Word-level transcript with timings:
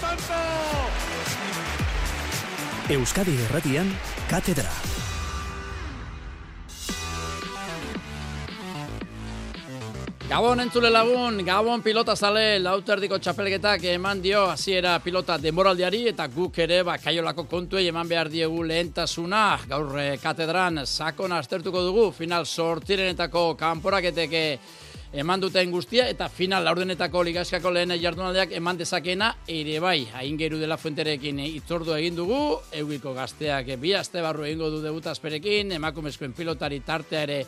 tanto! 0.00 0.34
Euskadi 2.88 3.34
Erratian, 3.48 3.90
Katedra. 4.30 4.70
Gabon 10.26 10.58
entzule 10.58 10.90
lagun, 10.90 11.38
Gabon 11.46 11.82
pilota 11.82 12.16
zale 12.18 12.58
lauterdiko 12.58 13.18
txapelketak 13.22 13.84
eman 13.92 14.18
dio 14.22 14.40
hasiera 14.50 14.96
pilota 14.98 15.36
demoraldiari 15.38 16.00
eta 16.10 16.26
guk 16.26 16.58
ere 16.64 16.80
ba, 16.82 16.96
kaiolako 16.98 17.44
kontuei 17.46 17.86
eman 17.92 18.08
behar 18.10 18.28
diegu 18.28 18.64
lehentasuna 18.66 19.44
gaur 19.70 19.94
eh, 20.02 20.16
katedran 20.22 20.82
sakon 20.82 21.32
astertuko 21.32 21.84
dugu 21.86 22.10
final 22.10 22.42
sortirenetako 22.42 23.52
kanporaketeke 23.54 24.42
eman 25.16 25.40
duten 25.40 25.70
guztia 25.72 26.04
eta 26.12 26.28
final 26.28 26.64
laurdenetako 26.66 27.22
ligaskako 27.24 27.70
lehen 27.72 27.94
jardunaldeak 28.00 28.52
eman 28.58 28.76
dezakena 28.76 29.30
ere 29.48 29.78
bai, 29.80 30.02
hain 30.12 30.36
geru 30.36 30.58
dela 30.60 30.76
fuenterekin 30.76 31.40
itzordu 31.46 31.94
egin 31.96 32.18
dugu, 32.18 32.40
eugiko 32.76 33.14
gazteak 33.16 33.72
bi 33.80 33.94
aste 33.96 34.20
barru 34.20 34.44
egingo 34.44 34.68
du 34.74 34.82
debutazperekin, 34.84 35.72
emakumezkoen 35.80 36.36
pilotari 36.36 36.80
tartea 36.84 37.26
ere 37.28 37.42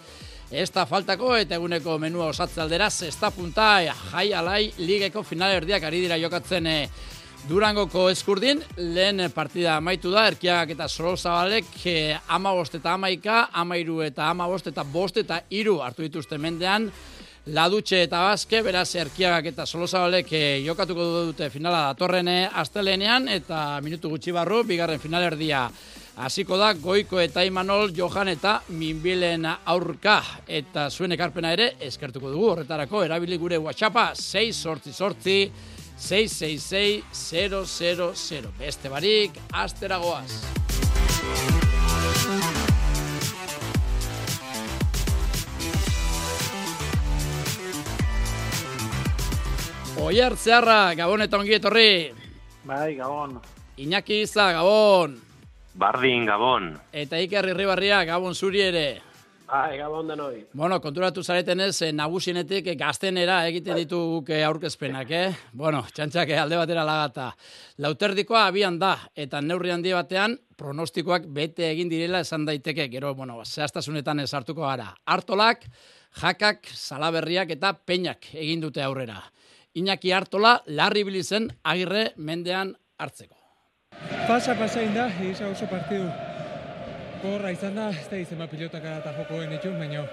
Ez 0.49 0.71
da 0.73 0.87
faltako 0.89 1.35
eta 1.37 1.59
eguneko 1.59 1.99
menua 2.01 2.31
osatze 2.33 2.63
alderaz, 2.63 3.03
ez 3.05 3.17
da 3.21 3.29
punta 3.29 3.67
jai 3.85 4.31
alai 4.33 4.71
ligeko 4.79 5.21
final 5.21 5.53
erdiak 5.53 5.83
ari 5.85 6.01
dira 6.07 6.17
jokatzen 6.17 6.67
e, 6.67 6.77
Durangoko 7.49 8.07
eskurdin, 8.11 8.63
lehen 8.77 9.21
partida 9.35 9.77
amaitu 9.77 10.11
da, 10.11 10.25
erkiagak 10.27 10.73
eta 10.73 10.89
solozabalek 10.89 11.69
e, 11.85 12.17
ama 12.33 12.55
bost 12.57 12.81
eta 12.81 12.97
amaika, 12.97 13.43
ama 13.53 13.77
iru 13.77 14.01
eta 14.03 14.31
ama 14.33 14.49
bost 14.49 14.73
eta 14.73 14.87
bost 14.89 15.21
eta 15.21 15.43
iru 15.51 15.83
hartu 15.85 16.03
dituzte 16.03 16.41
mendean, 16.41 16.89
Ladutxe 17.49 18.03
eta 18.05 18.19
Baske, 18.27 18.59
beraz, 18.61 18.91
erkiagak 19.01 19.47
eta 19.49 19.65
solozabalek 19.65 20.29
e, 20.37 20.41
jokatuko 20.67 21.05
dute 21.31 21.47
finala 21.49 21.87
datorrene 21.87 22.43
astelenean, 22.61 23.25
eta 23.33 23.81
minutu 23.85 24.11
gutxi 24.13 24.35
barru, 24.37 24.59
bigarren 24.69 25.01
finalerdia 25.01 25.63
Hasiko 26.19 26.59
da 26.59 26.73
Goiko 26.75 27.23
eta 27.23 27.47
Imanol 27.47 27.95
Johan 27.95 28.27
eta 28.33 28.57
Minbilen 28.75 29.47
aurka. 29.47 30.43
Eta 30.45 30.91
zuen 30.91 31.13
ekarpena 31.15 31.53
ere 31.55 31.77
eskertuko 31.89 32.31
dugu 32.35 32.51
horretarako 32.53 33.05
erabili 33.07 33.37
gure 33.39 33.59
WhatsAppa 33.63 34.11
6 34.19 34.53
sortzi 34.53 34.93
sortzi 34.93 35.53
666 35.97 38.51
Beste 38.59 38.89
barik, 38.91 39.31
asteragoaz. 39.53 40.33
Oier 49.99 50.37
Zeharra, 50.37 50.95
Gabon 50.95 51.25
eta 51.25 51.39
ongi 51.41 51.57
etorri. 51.57 52.13
Bai, 52.65 52.95
Gabon. 52.95 53.41
Iñaki 53.83 54.23
Iza, 54.23 54.53
Gabon. 54.55 55.19
Bardin, 55.75 56.25
Gabon. 56.27 56.71
Eta 56.93 57.19
Iker 57.19 57.51
Irribarria, 57.51 58.05
Gabon 58.07 58.35
zuri 58.35 58.63
ere. 58.63 58.87
Bai, 59.49 59.79
Gabon 59.79 60.09
denoi. 60.13 60.45
Bueno, 60.55 60.79
konturatu 60.81 61.23
zareten 61.25 61.61
ez, 61.61 61.83
eh, 61.83 61.93
nagusienetik 61.93 62.67
eh, 62.69 62.75
gaztenera 62.77 63.41
egiten 63.49 63.77
ditu 63.81 64.23
eh, 64.29 64.43
aurkezpenak, 64.45 65.11
eh? 65.11 65.33
Bueno, 65.53 65.81
txantxak 65.95 66.31
alde 66.37 66.61
batera 66.61 66.85
lagata. 66.85 67.31
Lauterdikoa 67.79 68.45
abian 68.47 68.79
da, 68.79 68.93
eta 69.17 69.41
neurri 69.41 69.73
handi 69.73 69.97
batean, 69.97 70.37
pronostikoak 70.57 71.27
bete 71.27 71.71
egin 71.73 71.89
direla 71.89 72.21
esan 72.21 72.45
daiteke, 72.45 72.87
gero, 72.93 73.15
bueno, 73.15 73.41
zehaztasunetan 73.45 74.21
ez 74.21 74.33
hartuko 74.35 74.63
gara. 74.69 74.93
Artolak, 75.07 75.65
jakak, 76.21 76.69
salaberriak 76.75 77.51
eta 77.57 77.73
peinak 77.73 78.31
egin 78.35 78.61
dute 78.61 78.85
aurrera. 78.85 79.23
Iñaki 79.79 80.11
Artola, 80.13 80.57
larri 80.67 81.05
bilizen 81.07 81.49
agirre 81.63 82.13
mendean 82.17 82.73
hartzeko. 82.99 83.37
Pasa, 84.27 84.57
pasa 84.59 84.83
inda, 84.83 85.07
isa 85.23 85.47
oso 85.47 85.69
partidu. 85.71 86.09
Gorra 87.23 87.53
izan 87.55 87.79
da, 87.79 87.89
ez 87.95 88.09
da 88.11 88.19
izan 88.19 88.43
pilotaka 88.51 88.99
eta 89.01 89.15
jokoen 89.21 89.55
itxun, 89.55 89.79
baina 89.79 90.05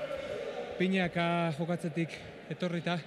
piñaka 0.78 1.26
jokatzetik 1.58 2.14
etorrita, 2.54 2.98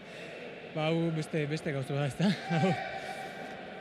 ba, 0.75 0.89
hau 0.89 1.09
beste, 1.15 1.47
beste 1.51 1.75
gauzu 1.75 1.95
da, 1.95 2.07
ez 2.07 2.17
da. 2.19 2.31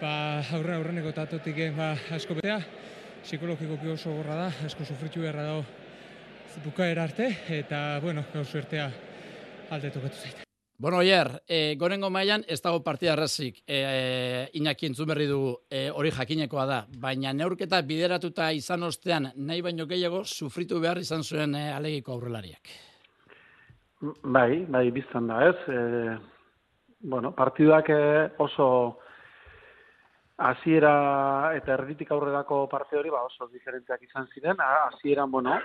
ba, 0.01 0.13
aurre 0.57 0.77
aurreneko 0.77 1.13
tatotik 1.17 1.61
ba, 1.77 1.93
asko 2.13 2.37
betea, 2.37 2.61
psikologikoki 3.23 3.93
oso 3.93 4.13
gorra 4.19 4.41
da, 4.45 4.49
asko 4.69 4.85
sufritxu 4.85 5.25
beharra 5.25 5.49
dago 5.51 5.65
bukaera 6.63 7.05
arte, 7.05 7.29
eta, 7.53 7.99
bueno, 8.01 8.25
gauzu 8.33 8.57
ertea 8.63 8.91
alde 9.69 9.93
tokatu 9.93 10.25
zaita. 10.25 10.46
Bueno, 10.79 10.99
oier, 11.01 11.41
e, 11.49 11.73
gorengo 11.73 12.11
mailan 12.13 12.43
ez 12.45 12.59
dago 12.61 12.83
partida 12.85 13.15
errazik 13.15 13.63
e, 13.65 13.77
e, 13.77 14.41
inaki 14.59 14.85
entzun 14.85 15.07
berri 15.09 15.25
dugu 15.25 15.55
hori 15.97 16.11
jakinekoa 16.13 16.65
da, 16.69 16.77
baina 17.01 17.31
neurketa 17.33 17.79
bideratuta 17.81 18.51
izan 18.53 18.85
ostean 18.85 19.31
nahi 19.35 19.63
baino 19.65 19.87
gehiago 19.89 20.21
sufritu 20.23 20.77
behar 20.83 21.01
izan 21.01 21.25
zuen 21.25 21.55
e, 21.57 21.63
alegiko 21.73 22.13
aurrelariak. 22.13 22.69
Bai, 24.21 24.67
bai, 24.69 24.83
biztan 24.93 25.33
da 25.33 25.39
ez. 25.47 25.57
E, 25.65 25.81
bueno, 27.09 27.33
partiduak 27.33 27.89
oso 28.45 28.69
hasiera 30.37 31.55
eta 31.57 31.73
erditik 31.73 32.13
aurrerako 32.13 32.67
parte 32.69 33.01
hori 33.01 33.09
ba 33.09 33.23
oso 33.25 33.49
diferentziak 33.49 34.05
izan 34.05 34.29
ziren. 34.29 34.61
Hasieran, 34.61 35.31
bueno, 35.31 35.57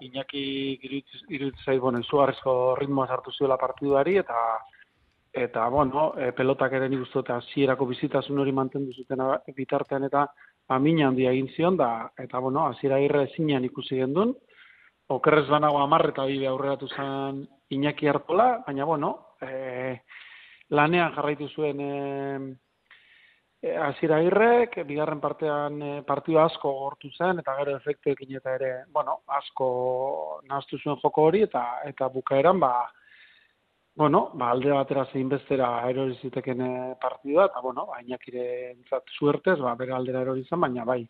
Iñaki 0.00 0.42
iruditzen 0.82 1.80
bueno, 1.80 2.00
izugarrizko 2.00 2.74
ritmoa 2.76 3.06
sartu 3.08 3.32
zuela 3.32 3.56
partiduari, 3.56 4.16
eta 4.18 4.40
eta, 5.36 5.68
bueno, 5.68 6.14
e, 6.16 6.30
pelotak 6.32 6.72
ere 6.78 6.88
nik 6.88 7.02
uste, 7.04 7.20
hasierako 7.32 7.86
bizitasun 7.90 8.38
hori 8.40 8.52
mantendu 8.56 8.92
zuten 8.96 9.20
bitartean, 9.56 10.06
eta 10.08 10.24
amina 10.72 11.08
handia 11.08 11.32
egin 11.36 11.50
zion, 11.54 11.76
da, 11.76 12.08
eta, 12.18 12.40
bueno, 12.40 12.64
hasiera 12.70 13.00
irre 13.04 13.26
zinean 13.36 13.64
ikusi 13.68 14.00
gendun, 14.00 14.32
okerrez 15.12 15.46
banago 15.48 15.82
amarre 15.82 16.14
eta 16.14 16.24
bibe 16.26 16.48
aurreratu 16.48 16.88
zen 16.88 17.44
Iñaki 17.70 18.08
hartola, 18.08 18.62
baina, 18.66 18.84
bueno, 18.84 19.36
e, 19.42 20.00
lanean 20.70 21.12
jarraitu 21.14 21.48
zuen 21.48 21.80
e, 21.80 21.92
Azira 23.64 24.18
irrek, 24.22 24.76
bigarren 24.86 25.20
partean 25.20 25.80
e, 25.82 25.92
partidu 26.06 26.38
asko 26.38 26.70
gortu 26.76 27.08
zen, 27.16 27.40
eta 27.40 27.54
gero 27.56 27.76
efektuekin 27.78 28.36
eta 28.36 28.52
ere, 28.54 28.70
bueno, 28.92 29.20
asko 29.38 29.68
nahaztu 30.44 30.78
zuen 30.78 31.00
joko 31.02 31.24
hori, 31.30 31.42
eta 31.48 31.62
eta 31.88 32.08
bukaeran, 32.12 32.60
ba, 32.60 32.72
bueno, 33.96 34.30
ba, 34.34 34.50
alde 34.50 34.70
batera 34.70 35.06
zein 35.10 35.28
bestera 35.32 35.70
erori 35.88 36.18
ziteken 36.20 36.60
eh, 36.60 36.94
partidua, 37.00 37.46
eta, 37.46 37.62
bueno, 37.64 37.86
ba, 37.86 38.02
inakire 38.04 38.76
suertez, 39.16 39.58
ba, 39.58 39.74
bere 39.74 39.96
aldera 39.96 40.20
erori 40.20 40.44
zen, 40.44 40.60
baina, 40.60 40.84
bai, 40.84 41.00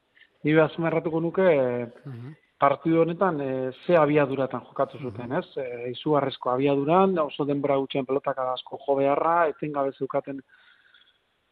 nire 0.44 0.62
azumerratuko 0.62 1.20
nuke, 1.20 1.48
e, 1.50 2.14
partidu 2.62 3.02
honetan, 3.02 3.40
e, 3.40 3.72
ze 3.84 3.98
abiaduratan 3.98 4.62
jokatu 4.70 5.02
zuten, 5.02 5.34
ez? 5.40 5.48
E, 5.58 5.90
izugarrezko 5.90 6.54
abiaduran, 6.54 7.18
oso 7.26 7.44
denbora 7.44 7.76
gutxen 7.82 8.06
pelotak 8.06 8.38
asko 8.38 8.78
jo 8.86 8.96
beharra, 9.02 9.48
etengabe 9.50 9.92
zeukaten, 9.98 10.40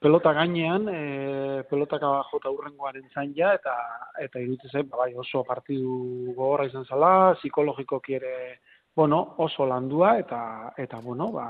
pelota 0.05 0.35
gainean, 0.37 0.85
e, 0.93 1.63
pelotaka 1.71 2.11
bajo 2.13 2.37
eta 2.37 2.51
urrengoaren 2.53 3.07
zain 3.15 3.31
ja, 3.33 3.55
eta, 3.57 3.73
eta 4.21 4.43
iruditzen 4.43 4.73
zen, 4.75 4.89
ba, 4.91 4.99
bai, 5.01 5.15
oso 5.17 5.41
partidu 5.49 5.95
gogorra 6.37 6.67
izan 6.69 6.85
zala, 6.85 7.13
psikologikoki 7.41 8.19
ere, 8.19 8.35
bueno, 9.01 9.23
oso 9.47 9.65
landua, 9.71 10.19
eta, 10.21 10.41
eta 10.85 11.01
bueno, 11.01 11.31
ba, 11.33 11.47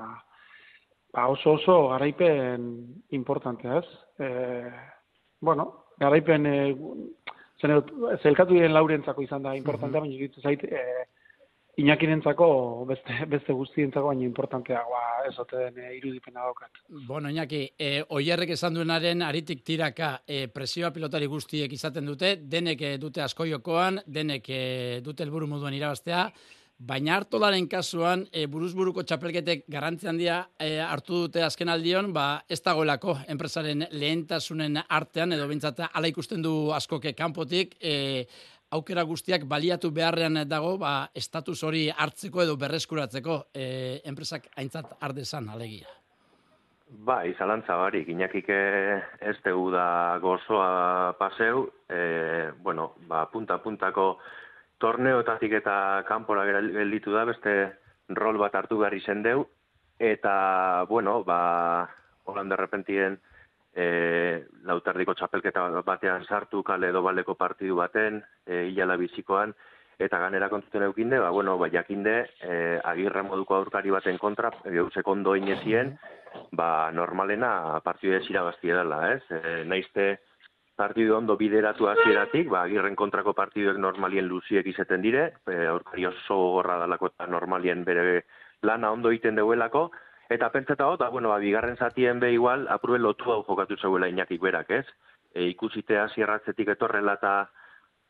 ba 1.10 1.26
oso 1.32 1.56
oso 1.59 1.81
garaipen 1.97 2.70
importantea, 3.19 3.81
ez? 3.82 3.98
E, 4.22 4.31
bueno, 5.43 5.66
garaipen, 5.98 6.47
e, 6.47 6.62
zelkatu 8.22 8.54
diren 8.54 8.76
laurentzako 8.76 9.26
izan 9.26 9.43
da 9.43 9.56
importantea, 9.59 9.98
uh 9.98 10.06
-huh. 10.06 10.06
baina 10.06 10.14
iruditzen 10.14 10.47
zait, 10.47 10.62
e, 10.62 11.09
Iñakirentzako 11.76 12.46
beste 12.86 13.25
beste 13.26 13.52
guztientzako 13.52 14.12
baina 14.12 14.22
importanteagoa 14.25 15.02
ote 15.43 15.56
den 15.56 15.78
e, 15.82 15.94
irudipena 15.96 16.44
daukat. 16.44 16.82
Bueno, 17.08 17.31
Iñaki, 17.31 17.62
e, 17.78 18.04
oierrek 18.08 18.52
esan 18.54 18.75
duenaren 18.78 19.22
aritik 19.26 19.64
tiraka 19.64 20.20
e, 20.26 20.46
presioa 20.46 20.93
pilotari 20.94 21.26
guztiek 21.26 21.72
izaten 21.72 22.06
dute, 22.06 22.37
denek 22.37 22.84
dute 23.02 23.25
asko 23.25 23.46
jokoan, 23.50 23.99
denek 24.06 24.50
dute 25.02 25.25
helburu 25.25 25.49
moduan 25.50 25.75
irabaztea, 25.75 26.28
baina 26.78 27.14
hartolaren 27.16 27.66
kasuan 27.70 28.25
e, 28.32 28.46
buruzburuko 28.50 29.04
txapelketek 29.06 29.64
garantzi 29.70 30.08
handia 30.10 30.40
e, 30.58 30.78
hartu 30.82 31.25
dute 31.25 31.44
azken 31.46 31.70
aldion, 31.70 32.10
ba, 32.12 32.44
ez 32.50 32.60
dagoelako 32.64 33.16
enpresaren 33.31 33.87
lehentasunen 33.93 34.81
artean, 34.82 35.32
edo 35.32 35.46
bintzata 35.49 35.90
ala 35.94 36.10
ikusten 36.10 36.43
du 36.43 36.72
askoke 36.75 37.14
kanpotik, 37.14 37.76
e, 37.81 38.26
aukera 38.75 39.05
guztiak 39.06 39.47
baliatu 39.49 39.91
beharrean 39.94 40.43
dago, 40.49 40.76
ba, 40.79 41.09
estatus 41.15 41.61
hori 41.67 41.88
hartzeko 41.91 42.43
edo 42.43 42.56
berreskuratzeko 42.61 43.38
e, 43.55 43.67
enpresak 44.11 44.49
aintzat 44.59 44.97
ardezan 45.00 45.49
alegia. 45.55 45.91
Ba, 47.06 47.23
izalantza 47.26 47.76
barik, 47.81 48.09
inakik 48.12 48.50
ez 48.50 49.37
dugu 49.44 49.71
da 49.75 50.19
gozoa 50.23 51.15
paseu, 51.19 51.67
e, 51.88 52.50
bueno, 52.62 52.93
ba, 53.09 53.25
punta-puntako 53.32 54.09
torneotatik 54.82 55.59
eta 55.61 56.05
kanpora 56.06 56.44
gelditu 56.47 57.15
da, 57.15 57.25
beste 57.31 57.55
rol 58.15 58.38
bat 58.38 58.55
hartu 58.55 58.79
behar 58.82 58.94
izen 58.94 59.23
deu, 59.25 59.47
eta, 59.99 60.85
bueno, 60.91 61.23
ba, 61.25 61.88
holan 62.31 62.50
derrepentien 62.53 63.19
e, 63.75 64.44
lautardiko 64.64 65.14
txapelketa 65.14 65.69
batean 65.87 66.25
sartu 66.25 66.62
kale 66.62 66.90
edo 66.93 67.02
baleko 67.02 67.34
partidu 67.38 67.76
baten, 67.76 68.22
e, 68.46 68.64
hilala 68.70 68.96
bizikoan, 69.00 69.55
eta 69.99 70.19
ganera 70.19 70.49
kontuten 70.50 70.82
eukinde, 70.88 71.20
ba, 71.22 71.31
bueno, 71.31 71.56
ba, 71.58 71.69
jakinde, 71.70 72.16
e, 72.43 72.58
agirra 72.82 73.22
moduko 73.22 73.56
aurkari 73.56 73.93
baten 73.94 74.19
kontra, 74.19 74.50
geuzek 74.64 75.08
ondo 75.08 75.37
inezien, 75.37 75.94
ba, 76.52 76.90
normalena 76.93 77.81
partidu 77.84 78.16
ez 78.19 78.25
irabazti 78.31 78.72
edala, 78.75 79.02
ez? 79.14 79.22
E, 79.31 79.62
naizte 79.70 80.08
partidu 80.75 81.14
ondo 81.16 81.37
bideratu 81.38 81.87
hasieratik, 81.87 82.49
ba, 82.50 82.64
agirren 82.64 82.96
kontrako 82.99 83.34
partiduek 83.37 83.78
normalien 83.78 84.26
luziek 84.26 84.66
izeten 84.66 85.05
dire, 85.05 85.28
e, 85.46 85.61
aurkari 85.70 86.08
oso 86.11 86.40
gorra 86.56 86.81
dalako 86.82 87.12
eta 87.12 87.28
normalien 87.31 87.84
bere 87.87 88.25
lana 88.62 88.90
ondo 88.90 89.12
egiten 89.12 89.38
deuelako, 89.38 89.90
eta 90.34 90.50
pentseta 90.50 90.86
hot, 90.90 91.00
ba, 91.00 91.08
bueno, 91.10 91.31
ba, 91.31 91.38
bigarren 91.38 91.76
zatien 91.76 92.20
be 92.20 92.32
igual, 92.34 92.66
apurbe 92.69 92.98
lotu 92.98 93.32
hau 93.32 93.42
jokatu 93.46 93.76
zeuela 93.76 94.08
inakik 94.10 94.40
berak, 94.42 94.70
ez? 94.70 94.86
E, 95.32 95.46
ikusite 95.50 95.98
hasierratzetik 95.98 96.75
etorrela 96.75 97.16
eta 97.19 97.34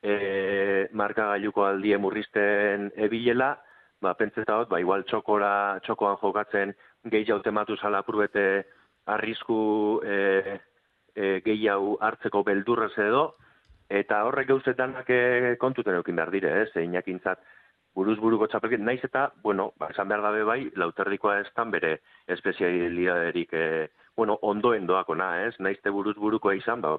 e, 0.02 0.88
marka 0.92 1.30
gailuko 1.32 1.64
aldie 1.68 1.98
murrizten 1.98 2.90
ebilela, 3.06 3.54
ba, 4.02 4.14
pentseta 4.18 4.58
hot, 4.60 4.70
ba, 4.72 4.80
igual 4.80 5.04
txokora, 5.08 5.80
txokoan 5.84 6.20
jokatzen 6.22 6.74
gehi 7.12 7.26
jaute 7.28 7.52
matu 7.52 7.76
zala 7.76 8.00
apurbete 8.04 8.64
arrisku 9.06 10.00
e, 10.04 10.60
e, 11.14 11.40
gehiago 11.44 11.98
hartzeko 12.00 12.44
beldurrez 12.44 12.92
edo, 13.06 13.26
eta 13.88 14.22
horrek 14.24 14.48
gauzetanak 14.48 15.10
e, 15.10 15.56
kontuten 15.60 16.00
eukin 16.00 16.16
behar 16.16 16.32
dire, 16.32 16.54
ez, 16.64 16.70
inakintzat 16.80 17.44
buruz 17.94 18.18
buruko 18.18 18.48
txapelket, 18.50 18.80
naiz 18.80 19.00
eta, 19.06 19.28
bueno, 19.42 19.72
ba, 19.78 19.88
esan 19.94 20.08
behar 20.08 20.22
dabe 20.22 20.42
bai, 20.44 20.60
lauterrikoa 20.74 21.38
ez 21.40 21.48
bere 21.70 22.00
espezialidaderik, 22.26 23.52
e, 23.52 23.88
bueno, 24.16 24.38
ondoen 24.42 24.86
doakona, 24.86 25.44
ez, 25.46 25.54
naiz 25.60 25.80
te 25.80 25.90
buruz 25.90 26.16
burukoa 26.16 26.54
izan, 26.54 26.80
ba, 26.80 26.98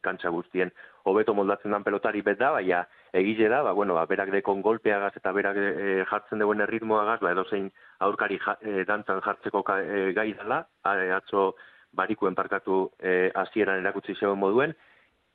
kantxa 0.00 0.30
guztien 0.32 0.72
hobeto 1.04 1.34
moldatzen 1.34 1.72
dan 1.74 1.84
pelotari 1.84 2.22
bet 2.24 2.38
da, 2.40 2.50
baina 2.56 2.82
egile 3.16 3.48
da, 3.52 3.62
ba, 3.62 3.72
bueno, 3.76 3.94
ba, 3.94 4.06
berak 4.08 4.30
dekon 4.32 4.62
golpeagaz 4.62 5.12
eta 5.16 5.32
berak 5.32 5.56
e, 5.60 6.04
jartzen 6.10 6.42
duen 6.42 6.64
erritmoagaz, 6.66 7.20
ba, 7.20 7.32
edo 7.32 7.44
zein 7.48 7.70
aurkari 8.06 8.38
ja, 8.44 8.56
e, 8.60 8.84
dantzan 8.88 9.20
jartzeko 9.24 9.62
ka, 9.62 9.80
e, 9.82 10.12
gai 10.16 10.32
dela, 10.38 10.64
atzo 10.84 11.54
barikuen 11.96 12.36
parkatu 12.38 12.86
e, 12.98 13.30
azieran 13.34 13.80
erakutsi 13.82 14.14
zegoen 14.14 14.40
moduen, 14.40 14.76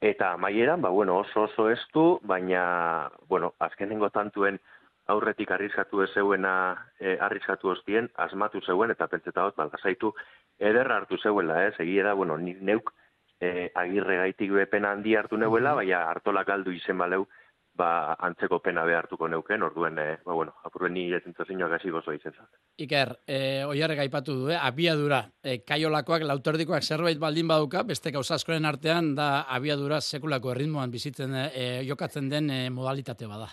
eta 0.01 0.35
maieran, 0.37 0.81
ba, 0.81 0.89
bueno, 0.89 1.19
oso 1.23 1.45
oso 1.49 1.69
estu, 1.69 2.19
baina, 2.23 3.09
bueno, 3.29 3.53
azkenengo 3.59 4.09
tantuen 4.09 4.59
aurretik 5.07 5.51
arriskatu 5.51 6.01
ez 6.01 6.09
zeuena 6.13 6.53
e, 6.99 7.17
arriskatu 7.21 7.69
ostien, 7.75 8.09
asmatu 8.15 8.61
zeuen, 8.65 8.91
eta 8.91 9.07
pentseta 9.07 9.45
hot, 9.45 9.55
balgazaitu, 9.59 10.13
ederra 10.59 11.01
hartu 11.01 11.17
zeuela, 11.21 11.61
ez, 11.67 11.73
egia 11.79 12.07
da, 12.09 12.13
bueno, 12.17 12.37
nik 12.37 12.61
neuk 12.61 12.93
e, 13.39 13.71
agirre 13.75 14.17
gaitik 14.23 14.53
pena 14.71 14.91
handi 14.95 15.15
hartu 15.15 15.37
neuela, 15.37 15.75
baina 15.75 16.05
hartolak 16.09 16.47
galdu 16.47 16.73
izen 16.73 16.97
baleu, 16.97 17.27
ba, 17.75 18.15
antzeko 18.23 18.61
pena 18.63 18.85
behartuko 18.87 19.27
neuken, 19.27 19.63
orduen, 19.67 19.99
e, 19.99 20.07
ba, 20.25 20.33
bueno, 20.33 20.55
apurren 20.63 20.95
ni 20.95 21.05
etentzazioak 21.13 21.75
hasi 21.77 21.91
gozo 21.93 22.15
izen 22.15 22.33
zat. 22.33 22.49
Iker, 22.81 23.11
e, 23.27 23.63
oiarre 23.67 23.97
gaipatu 23.99 24.37
du, 24.39 24.49
eh? 24.49 24.57
abiadura, 24.57 25.21
e, 25.43 25.59
kaiolakoak, 25.67 26.25
lauterdikoak 26.25 26.83
zerbait 26.83 27.19
baldin 27.19 27.51
baduka, 27.51 27.83
beste 27.83 28.15
gauza 28.15 28.39
askoren 28.39 28.65
artean, 28.65 29.13
da 29.15 29.45
abiadura 29.57 30.01
sekulako 30.01 30.55
erritmoan 30.55 30.91
bizitzen 30.91 31.35
e, 31.35 31.67
jokatzen 31.85 32.31
den 32.31 32.49
e, 32.49 32.63
modalitate 32.73 33.29
bada. 33.29 33.51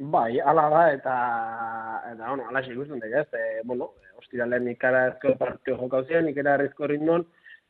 Bai, 0.00 0.40
ala 0.40 0.68
da, 0.72 0.82
eta, 0.94 1.14
eta 2.12 2.28
bueno, 2.30 2.46
ala 2.48 2.62
ikusten 2.64 3.02
dek 3.02 3.12
ez, 3.20 3.26
e, 3.36 3.60
bueno, 3.68 3.90
ostiralen 4.16 4.70
ikara 4.72 5.02
ezko 5.10 5.34
partio 5.36 5.76
jokauzien, 5.76 6.28
ikera 6.30 6.54
errizko 6.56 6.88
ritmon, 6.88 7.26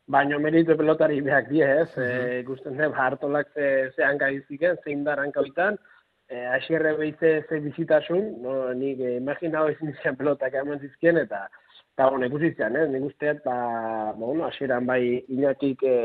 baino 0.06 0.38
meritu 0.38 0.76
pelotari 0.78 1.18
behak 1.26 1.48
die, 1.50 1.66
ez? 1.66 1.88
E, 1.98 2.38
ikusten 2.44 2.78
dut, 2.78 2.94
hartolak 2.94 3.50
ze, 3.54 3.90
ze 3.96 4.06
hanka 4.06 4.30
iziken, 4.30 4.78
zein 4.84 5.02
da 5.02 5.16
hanka 5.18 5.42
e, 6.30 6.46
asierre 6.46 6.94
behitze 6.96 7.44
ze 7.48 7.58
bizitasun, 7.60 8.42
no, 8.42 8.72
nik 8.74 9.00
e, 9.00 9.16
imaginau 9.16 9.66
ezin 9.72 9.90
izan 9.90 10.16
pelotak 10.16 10.54
eman 10.54 10.78
zizkien, 10.78 11.18
eta, 11.18 11.48
eta 11.96 12.10
bueno, 12.10 12.26
ikusitzen, 12.30 12.76
eh? 12.76 12.86
nik 12.92 13.08
usteet, 13.10 13.42
ba, 13.44 13.56
ba, 13.56 14.12
bueno, 14.14 14.46
asieran 14.46 14.86
bai 14.86 15.24
inakik, 15.28 15.82
e, 15.82 15.96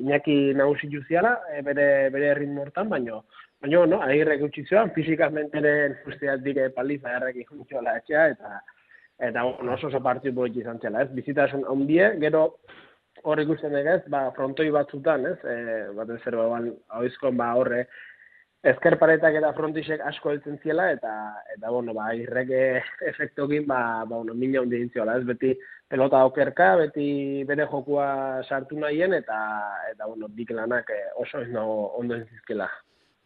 inaki 0.00 0.54
nagusi 0.56 0.88
juziala, 0.88 1.36
e, 1.52 1.60
bere, 1.68 2.08
bere 2.14 2.32
errin 2.32 2.56
mortan, 2.56 2.88
baino, 2.88 3.26
baino, 3.62 3.84
no, 3.86 4.00
agirrek 4.02 4.42
utxizioan, 4.48 4.92
fizikamente 4.94 5.58
ere 5.58 6.38
dire 6.44 6.70
paliza 6.70 7.16
errek 7.16 7.36
ikuntxoa 7.44 7.96
etxea, 7.98 8.26
eta, 8.34 8.60
eta 9.18 9.44
bueno, 9.44 9.74
oso 9.74 9.88
oso 9.88 10.02
partiu 10.02 10.32
boi 10.32 10.50
izan 10.54 10.80
zela, 10.80 11.02
ez? 11.02 11.12
Bizitasun 11.14 11.64
ondie, 11.68 12.10
gero, 12.20 12.48
hor 13.24 13.40
ikusten 13.40 13.76
egez, 13.76 14.02
ba, 14.12 14.30
frontoi 14.36 14.68
batzutan, 14.70 15.26
ez, 15.26 15.38
e, 15.44 15.56
bat 15.96 16.10
ez 16.10 16.20
zer, 16.22 16.36
ba, 16.36 16.60
ba, 17.40 17.54
horre, 17.56 17.86
ezker 18.66 18.96
paretak 18.98 19.36
eta 19.38 19.52
frontisek 19.56 20.02
asko 20.08 20.32
heltzen 20.32 20.58
ziela, 20.62 20.90
eta, 20.92 21.12
eta, 21.54 21.70
bueno, 21.70 21.94
ba, 21.94 22.10
irreke 22.18 22.82
efektokin, 23.12 23.66
ba, 23.66 24.04
ba, 24.04 24.16
bueno, 24.16 24.34
mila 24.34 24.62
hundi 24.62 24.82
ez, 24.82 25.24
beti 25.24 25.54
pelota 25.88 26.24
okerka, 26.26 26.74
beti 26.76 27.44
bere 27.46 27.66
jokua 27.70 28.42
sartu 28.48 28.78
nahien, 28.78 29.14
eta, 29.14 29.38
eta, 29.92 30.06
bueno, 30.06 30.28
dik 30.28 30.50
lanak 30.50 30.90
eh, 30.90 31.06
oso 31.16 31.40
ez 31.40 31.48
nago 31.48 31.96
ondo 31.96 32.14
entzizkela. 32.14 32.68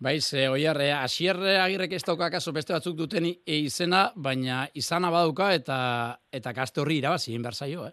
Baiz, 0.01 0.33
e, 0.33 0.47
oiarre, 0.49 0.87
asierre 0.97 1.59
agirrek 1.61 1.93
ez 1.93 2.05
dauka 2.07 2.31
kaso 2.33 2.55
beste 2.57 2.73
batzuk 2.73 2.95
duten 2.97 3.27
izena, 3.45 4.07
baina 4.17 4.63
izana 4.73 5.11
baduka 5.13 5.51
eta 5.53 5.81
eta 6.33 6.55
gazte 6.57 6.81
horri 6.81 6.97
irabazi, 7.03 7.35
inbertsaio, 7.37 7.85
eh? 7.85 7.93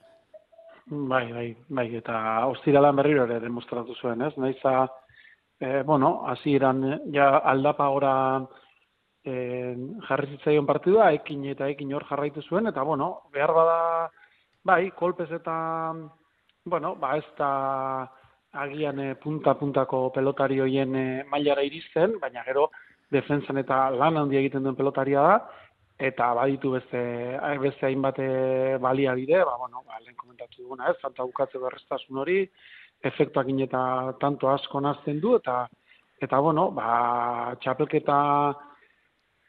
Bai, 0.88 1.25
bai, 1.33 1.50
bai, 1.68 1.86
eta 2.00 2.21
ostiralan 2.48 2.95
berriro 2.95 3.25
ere 3.27 3.42
demostratu 3.44 3.98
zuen, 4.00 4.24
ez? 4.24 4.31
Naiza, 4.39 4.88
e, 5.59 5.81
bueno, 5.83 6.21
hasi 6.31 6.54
iran, 6.56 6.80
ja 7.12 7.27
aldapa 7.51 7.89
gora 7.92 8.13
e, 9.19 9.36
jarri 10.07 10.38
zitzaion 10.38 10.69
partidua, 10.69 11.09
ekin 11.19 11.44
eta 11.51 11.68
ekin 11.74 11.92
hor 11.92 12.07
jarraitu 12.07 12.45
zuen, 12.48 12.71
eta, 12.71 12.88
bueno, 12.88 13.09
behar 13.36 13.51
bada, 13.51 13.81
bai, 14.63 14.86
kolpez 14.95 15.27
eta, 15.42 15.57
bueno, 16.63 16.95
ba, 17.04 17.18
ez 17.19 17.27
da 17.36 17.51
agian 18.63 19.00
e, 19.00 19.13
punta-puntako 19.21 20.09
pelotari 20.15 20.59
hoien 20.63 20.95
e, 20.95 21.07
mailara 21.31 21.63
iristen, 21.68 22.18
baina 22.21 22.44
gero, 22.48 22.69
defensan 23.12 23.57
eta 23.63 23.88
lan 23.95 24.18
handi 24.18 24.38
egiten 24.39 24.65
duen 24.65 24.75
pelotaria 24.75 25.24
da, 25.24 25.38
eta 25.98 26.33
baditu 26.38 26.71
beste 26.75 27.01
beste 27.62 27.88
hainbat 27.88 28.19
eh, 28.21 28.78
baliabide, 28.81 29.44
ba 29.44 29.57
bueno, 29.57 29.81
ba 29.87 29.99
lehen 30.04 30.16
komentatu 30.16 30.64
duguna, 30.64 30.92
ez, 30.92 30.97
tanta 31.02 31.23
bukatzeko 31.23 31.68
errestasun 31.68 32.18
hori, 32.23 32.40
efektuak 33.04 33.49
eta 33.66 34.14
tanto 34.19 34.49
asko 34.49 34.80
nazten 34.80 35.19
du 35.19 35.35
eta 35.35 35.68
eta 36.21 36.40
bueno, 36.40 36.71
ba 36.71 37.56
txapelketa 37.61 38.18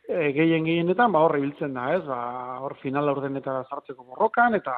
e, 0.08 0.32
gehien 0.32 0.64
gehienetan 0.64 1.12
ba 1.12 1.20
hor 1.20 1.36
ibiltzen 1.38 1.74
da, 1.74 1.92
ez? 1.96 2.04
Ba 2.04 2.58
hor 2.64 2.76
final 2.82 3.06
laurdenetara 3.06 3.64
sartzeko 3.68 4.04
borrokan 4.04 4.54
eta 4.54 4.74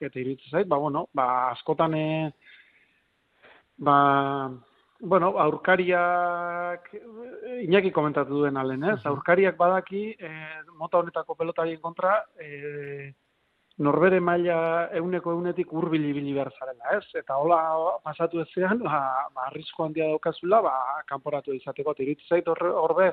eta 0.00 0.20
iritsi 0.20 0.50
zait, 0.50 0.68
ba 0.68 0.76
bueno, 0.76 1.06
ba 1.14 1.50
askotan 1.50 1.94
e, 1.94 2.32
ba 3.78 3.98
Bueno, 5.04 5.34
aurkariak, 5.36 6.86
inaki 7.60 7.90
komentatu 7.92 8.38
duen 8.38 8.56
alen, 8.56 8.86
ez? 8.88 9.00
Aurkariak 9.10 9.58
badaki, 9.58 10.04
e, 10.16 10.30
mota 10.80 11.02
honetako 11.02 11.34
pelotarien 11.36 11.80
kontra, 11.82 12.14
e, 12.40 13.10
norbere 13.84 14.20
maila 14.20 14.56
euneko 15.00 15.34
eunetik 15.34 15.72
urbili 15.76 16.14
bili 16.16 16.32
behar 16.32 16.52
zarela, 16.58 16.94
ez? 16.96 17.04
Eta 17.20 17.36
hola 17.36 17.58
pasatu 18.04 18.40
ezean, 18.40 18.80
ba, 18.86 19.28
ba, 19.34 19.50
handia 19.50 20.08
daukazula, 20.08 20.62
ba, 20.62 20.74
kanporatu 21.10 21.52
izateko, 21.52 21.94
iritu 21.98 22.24
zait 22.28 22.48
horbe, 22.48 23.12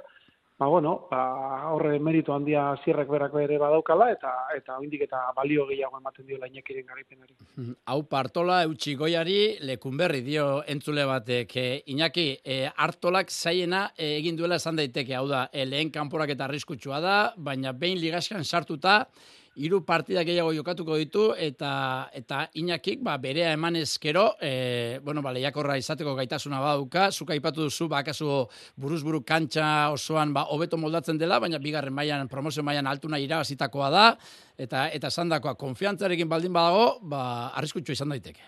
ba, 0.61 0.67
bueno, 0.67 1.07
ba, 1.09 1.71
horre 1.73 1.97
merito 1.97 2.35
handia 2.35 2.67
zierrek 2.83 3.09
berak 3.09 3.33
bere 3.33 3.57
badaukala, 3.57 4.11
eta 4.13 4.29
eta 4.53 4.75
indik 4.85 5.07
eta 5.07 5.23
balio 5.33 5.65
gehiago 5.65 5.97
ematen 5.97 6.27
dio 6.27 6.37
lainekiren 6.37 6.85
garaipenari. 6.85 7.33
Hau 7.89 8.03
partola 8.11 8.59
eutxi 8.67 8.93
goiari 8.99 9.39
lekunberri 9.65 10.21
dio 10.21 10.45
entzule 10.69 11.07
batek. 11.09 11.55
E, 11.57 11.65
Iñaki, 11.95 12.27
e, 12.45 12.59
hartolak 12.69 13.33
zaiena 13.33 13.87
e, 13.97 14.19
egin 14.19 14.37
duela 14.37 14.61
esan 14.61 14.77
daiteke, 14.77 15.15
hau 15.17 15.25
da, 15.31 15.47
e, 15.49 15.65
lehen 15.65 15.89
kanporak 15.89 16.35
eta 16.35 16.45
arriskutsua 16.45 17.01
da, 17.01 17.17
baina 17.37 17.73
behin 17.73 17.97
ligaskan 17.97 18.45
sartuta, 18.45 19.07
hiru 19.55 19.81
partida 19.85 20.23
gehiago 20.23 20.53
jokatuko 20.55 20.95
ditu 20.95 21.23
eta 21.35 22.07
eta 22.15 22.47
Iñakik 22.55 23.03
ba 23.03 23.17
berea 23.17 23.51
emanez 23.51 23.99
gero 23.99 24.35
e, 24.39 24.99
bueno 25.03 25.21
ba 25.21 25.33
leiakorra 25.33 25.77
izateko 25.77 26.15
gaitasuna 26.15 26.59
baduka 26.59 27.11
zuka 27.11 27.33
aipatu 27.33 27.67
duzu 27.67 27.89
ba 27.89 27.99
akaso 27.99 28.47
buruz 28.77 29.03
buru 29.03 29.23
kantxa 29.23 29.91
osoan 29.91 30.33
ba 30.33 30.47
hobeto 30.51 30.77
moldatzen 30.77 31.17
dela 31.17 31.39
baina 31.39 31.59
bigarren 31.59 31.93
mailan 31.93 32.27
promozio 32.27 32.63
mailan 32.63 32.87
altuna 32.87 33.19
irabazitakoa 33.19 33.89
da. 33.89 34.15
Eta 34.57 34.87
eta 34.89 35.07
esandakoa 35.07 35.55
konfiantzarekin 35.55 36.29
baldin 36.29 36.53
badago 36.53 36.99
ba 37.01 37.51
arriskutsu 37.55 37.91
izan 37.91 38.09
daiteke. 38.09 38.41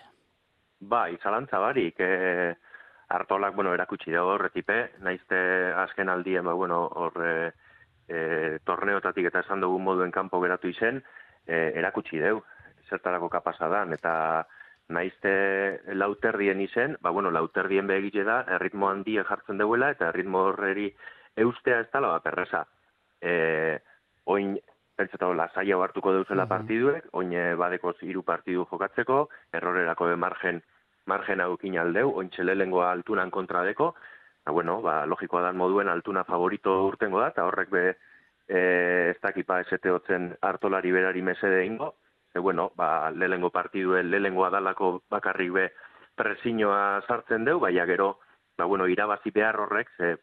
Ba 0.80 1.08
izalantza 1.10 1.60
barik 1.60 2.00
e, 2.00 2.54
hartolak 3.08 3.54
bueno 3.54 3.74
erakutsi 3.74 4.10
dago 4.10 4.38
horretipe 4.38 4.96
naizte 5.00 5.36
azken 5.84 6.08
aldien 6.08 6.44
ba 6.44 6.54
bueno 6.54 6.88
hor 6.88 7.20
e, 7.20 7.52
torneotatik 8.64 9.30
eta 9.30 9.40
esan 9.40 9.62
dugun 9.64 9.84
moduen 9.84 10.12
kanpo 10.12 10.40
geratu 10.42 10.68
izen, 10.68 11.02
e, 11.46 11.72
erakutsi 11.80 12.20
deu, 12.20 12.42
zertarako 12.90 13.30
kapasadan, 13.32 13.94
eta 13.96 14.44
naizte 14.92 15.80
lauterdien 15.96 16.60
izen, 16.60 16.98
ba, 17.00 17.10
bueno, 17.10 17.30
lauterdien 17.32 17.86
begitze 17.88 18.24
da, 18.24 18.42
erritmo 18.58 18.90
handia 18.90 19.24
jartzen 19.24 19.58
deuela, 19.58 19.90
eta 19.94 20.10
erritmo 20.12 20.44
horreri 20.50 20.90
eustea 21.40 21.80
ez 21.80 21.88
dala, 21.92 22.12
ba, 22.12 22.20
perresa. 22.24 22.64
E, 23.20 23.80
oin, 24.28 24.58
pentsatu, 24.96 25.32
lasaia 25.34 25.78
hartuko 25.80 26.12
deuzela 26.12 26.46
partiduek, 26.50 27.08
oin 27.12 27.32
e, 27.32 27.54
badekoz 27.58 27.96
hiru 28.02 28.22
partidu 28.22 28.66
jokatzeko, 28.70 29.28
errorerako 29.56 30.12
margen, 30.16 30.60
margen 31.06 31.40
haukin 31.40 31.78
aldeu, 31.78 32.10
oin 32.14 32.30
txelelengoa 32.30 32.92
altunan 32.92 33.30
kontra 33.30 33.64
deko, 33.64 33.94
bueno, 34.52 34.80
ba, 34.82 35.06
logikoa 35.06 35.42
dan 35.42 35.56
moduen 35.56 35.88
altuna 35.88 36.24
favorito 36.24 36.84
urtengo 36.86 37.20
da, 37.20 37.30
eta 37.32 37.46
horrek 37.48 37.70
be, 37.70 37.84
e, 38.48 38.60
ez 39.14 39.18
dakipa 39.22 39.60
esete 39.64 39.90
hotzen 39.90 40.34
hartolari 40.42 40.92
berari 40.92 41.22
mesede 41.22 41.64
ingo, 41.64 41.94
e, 42.34 42.38
bueno, 42.38 42.70
ba, 42.76 43.10
lehengo 43.10 43.50
partiduen, 43.50 44.10
lehengo 44.10 44.44
adalako 44.44 45.02
bakarrik 45.10 45.52
be 45.52 45.70
presinoa 46.14 47.02
sartzen 47.08 47.44
deu, 47.44 47.58
baina 47.60 47.86
gero, 47.86 48.18
ba, 48.58 48.64
bueno, 48.64 48.86
irabazi 48.86 49.30
behar 49.30 49.60
horrek, 49.60 49.90
ze, 49.96 50.16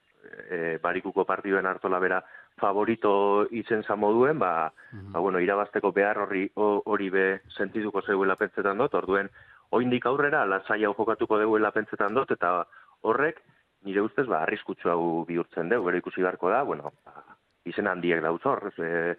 e, 0.50 0.78
barikuko 0.82 1.26
partiduen 1.26 1.66
hartola 1.66 2.00
bera 2.00 2.22
favorito 2.60 3.48
izen 3.52 3.84
moduen, 3.98 4.40
ba, 4.40 4.72
ba, 4.92 5.20
bueno, 5.20 5.40
irabazteko 5.40 5.92
behar 5.92 6.20
horri 6.20 6.50
hori 6.56 7.10
be 7.10 7.42
sentiduko 7.58 8.02
zeuela 8.02 8.36
pentsetan 8.36 8.78
dut, 8.78 8.94
orduen, 8.94 9.30
oindik 9.72 10.06
aurrera, 10.06 10.46
lasai 10.46 10.84
hau 10.84 10.94
jokatuko 10.94 11.40
deuela 11.40 11.72
pentsetan 11.72 12.14
dut, 12.14 12.32
eta 12.32 12.68
horrek, 13.02 13.42
nire 13.88 14.02
ustez, 14.02 14.28
ba, 14.28 14.44
arriskutsu 14.44 14.90
hau 14.92 15.26
bihurtzen 15.26 15.70
deu, 15.70 15.84
bero 15.86 15.98
ikusi 15.98 16.22
beharko 16.22 16.50
da, 16.54 16.64
bueno, 16.64 16.94
ba, 17.06 17.24
izen 17.66 17.88
handiek 17.88 18.22
dauz 18.24 18.42
hor, 18.46 18.72
e, 18.78 19.16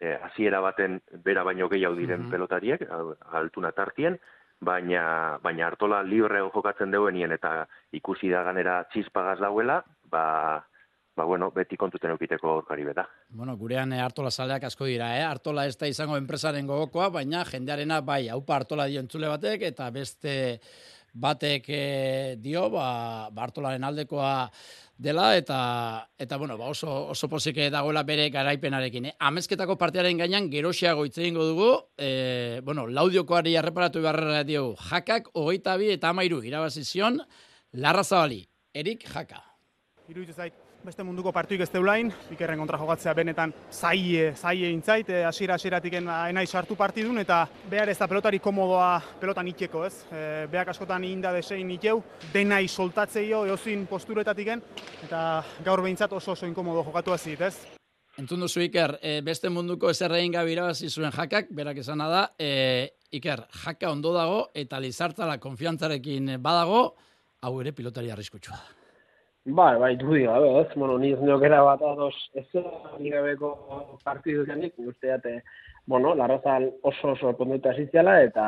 e, 0.00 0.14
hasiera 0.24 0.60
baten 0.64 1.00
bera 1.24 1.44
baino 1.44 1.68
gehiago 1.68 1.98
diren 1.98 2.26
mm 2.26 2.30
pelotariek, 2.30 2.86
altuna 3.36 3.72
tartien, 3.76 4.18
baina, 4.60 5.38
baina 5.42 5.66
hartola 5.68 6.02
libre 6.02 6.42
jokatzen 6.54 6.90
deuenien 6.92 7.32
eta 7.32 7.66
ikusi 7.96 8.28
da 8.32 8.42
ganera 8.44 8.82
txispagaz 8.92 9.38
dauela, 9.40 9.80
ba, 10.12 10.24
ba 11.16 11.24
bueno, 11.24 11.50
beti 11.54 11.76
kontuten 11.80 12.12
eukiteko 12.14 12.56
orkari 12.60 12.84
beta. 12.84 13.06
Bueno, 13.28 13.56
gurean 13.56 13.92
eh, 13.92 14.00
hartola 14.04 14.30
zaleak 14.30 14.68
asko 14.68 14.88
dira, 14.88 15.14
eh? 15.18 15.24
Hartola 15.24 15.66
ez 15.66 15.76
da 15.80 15.88
izango 15.88 16.16
enpresaren 16.20 16.68
gogokoa, 16.68 17.08
baina 17.20 17.44
jendearena 17.48 18.00
bai, 18.00 18.28
haupa 18.28 18.60
hartola 18.60 18.86
dio 18.86 19.00
entzule 19.00 19.28
batek, 19.32 19.68
eta 19.72 19.90
beste 19.90 20.34
batek 21.12 21.64
eh, 21.68 22.36
dio, 22.38 22.68
ba, 22.70 23.28
ba 23.32 23.42
hartolaren 23.46 23.84
aldekoa 23.84 24.50
dela 25.00 25.32
eta 25.36 26.06
eta 26.18 26.36
bueno, 26.36 26.58
ba 26.58 26.68
oso 26.68 27.08
oso 27.10 27.28
posik 27.28 27.56
dagoela 27.72 28.02
bere 28.04 28.28
garaipenarekin. 28.30 29.10
Eh? 29.10 29.14
Amezketako 29.18 29.78
partearen 29.80 30.18
gainean 30.20 30.50
geroxiago 30.52 31.04
hitze 31.04 31.24
eingo 31.24 31.44
dugu. 31.48 31.70
Eh, 31.96 32.60
bueno, 32.64 32.86
Laudiokoari 32.86 33.56
erreparatu 33.56 34.02
beharra 34.04 34.44
dio. 34.44 34.74
Jakak 34.90 35.32
22 35.34 35.94
eta 35.96 36.12
13 36.12 36.46
irabazi 36.46 36.84
zion 36.84 37.20
Larrazabali. 37.72 38.44
Erik 38.74 39.06
Jaka. 39.08 39.42
Iruditzen 40.08 40.36
zait 40.36 40.69
beste 40.84 41.04
munduko 41.04 41.32
partuik 41.32 41.60
ez 41.60 41.68
deulain, 41.72 42.08
ikerren 42.32 42.60
kontra 42.60 42.78
jokatzea 42.80 43.12
benetan 43.16 43.52
zaie, 43.72 44.30
zaie 44.36 44.70
intzait, 44.72 45.10
e, 45.12 45.24
asira 45.28 45.58
asiratik 45.58 45.98
enai 46.00 46.46
sartu 46.46 46.76
partidun, 46.76 47.20
eta 47.20 47.42
behar 47.70 47.92
ez 47.92 47.98
da 47.98 48.08
pelotari 48.08 48.40
komodoa 48.40 48.94
pelotan 49.20 49.50
itxeko, 49.52 49.84
ez? 49.84 50.06
E, 50.08 50.22
behak 50.52 50.72
askotan 50.72 51.04
inda 51.04 51.34
desein 51.36 51.70
itxeu, 51.76 52.00
denai 52.32 52.66
soltatzeio, 52.68 53.44
eozin 53.52 53.84
posturetatik 53.90 54.48
eta 55.04 55.44
gaur 55.64 55.82
behintzat 55.84 56.12
oso 56.16 56.32
oso 56.32 56.48
inkomodo 56.48 56.84
jokatu 56.88 57.12
azit, 57.12 57.40
ez? 57.40 57.54
Entzun 58.18 58.40
duzu 58.40 58.64
Iker, 58.64 58.96
e, 59.02 59.20
beste 59.24 59.52
munduko 59.52 59.90
ezerrein 59.90 60.32
gabira 60.32 60.72
zuen 60.74 61.12
jakak, 61.12 61.52
berak 61.52 61.84
esana 61.84 62.08
da, 62.08 62.24
e, 62.38 62.96
Iker, 63.12 63.46
jaka 63.66 63.92
ondo 63.92 64.14
dago, 64.16 64.42
eta 64.54 64.80
lizartzala 64.80 65.38
konfiantzarekin 65.38 66.38
badago, 66.40 66.82
hau 67.42 67.56
ere 67.60 67.72
pilotari 67.72 68.10
arriskutsua 68.10 68.56
da. 68.56 68.79
Bai, 69.46 69.78
bai, 69.80 69.96
du 69.96 70.12
dira, 70.12 70.34
ez, 70.60 70.68
bueno, 70.76 70.98
niz 71.00 71.16
neokera 71.24 71.62
bat 71.64 71.80
ados 71.80 72.14
ez 72.36 72.44
nigabeko 73.00 73.48
partidu 74.04 74.44
zenik, 74.44 74.74
uste 74.76 75.14
dute, 75.14 75.32
bueno, 75.86 76.14
larrazal 76.14 76.66
oso 76.82 77.12
oso 77.14 77.32
ponduta 77.38 77.72
ziziala, 77.72 78.18
eta, 78.22 78.44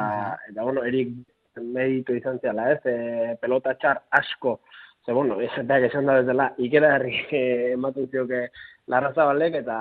eta, 0.50 0.62
bueno, 0.62 0.84
erik 0.84 1.14
meditu 1.56 2.12
izan 2.14 2.38
ziala, 2.40 2.66
ez, 2.74 2.80
e, 2.84 3.36
pelota 3.40 3.72
txar 3.80 4.02
asko, 4.10 4.58
ze, 5.06 5.14
bueno, 5.16 5.40
esateak 5.40 5.88
esan 5.88 6.10
da 6.10 6.18
bezala, 6.20 6.50
ikera 6.58 6.92
herri 6.98 7.14
e, 7.30 7.40
ematen 7.72 8.10
zioke 8.10 8.42
larraza 8.86 9.24
balek, 9.30 9.56
eta, 9.62 9.78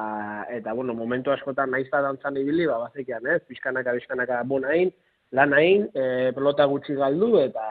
eta, 0.59 0.73
bueno, 0.73 0.95
momentu 0.95 1.35
askotan 1.35 1.75
nahiz 1.75 1.89
da 1.91 2.05
dantzan 2.07 2.39
ibili, 2.39 2.69
ba, 2.71 2.79
bazekian, 2.85 3.27
ez, 3.35 3.41
bizkanaka, 3.51 3.97
bizkanaka, 3.99 4.39
bonain, 4.47 4.95
lan 5.35 5.59
hain, 5.59 5.89
e, 5.91 6.31
pelota 6.39 6.71
gutxi 6.71 6.95
galdu, 6.95 7.33
eta, 7.43 7.67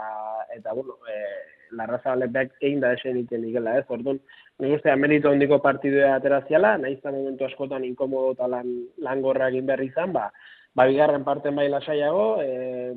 eta, 0.59 0.77
bueno, 0.77 1.01
e, 1.09 1.25
larraza 1.73 2.15
beak 2.27 2.53
egin 2.61 2.81
da 2.81 2.93
esen 2.93 3.19
iten 3.19 3.45
ez? 3.79 3.85
Orduan, 3.89 4.21
nik 4.59 4.77
uste, 4.79 4.91
amerito 4.91 5.31
hondiko 5.31 5.59
partidua 5.59 6.15
ateraziala, 6.17 6.77
nahiz 6.79 6.99
momentu 7.05 7.45
askotan 7.45 7.85
inkomodo 7.85 8.33
eta 8.33 8.49
lan, 8.49 8.69
lan 8.99 9.23
egin 9.49 9.67
behar 9.67 9.83
izan, 9.83 10.13
ba, 10.13 10.31
ba 10.75 10.87
bigarren 10.87 11.25
parten 11.25 11.57
bai 11.57 11.69
lasaiago, 11.69 12.43
e, 12.43 12.95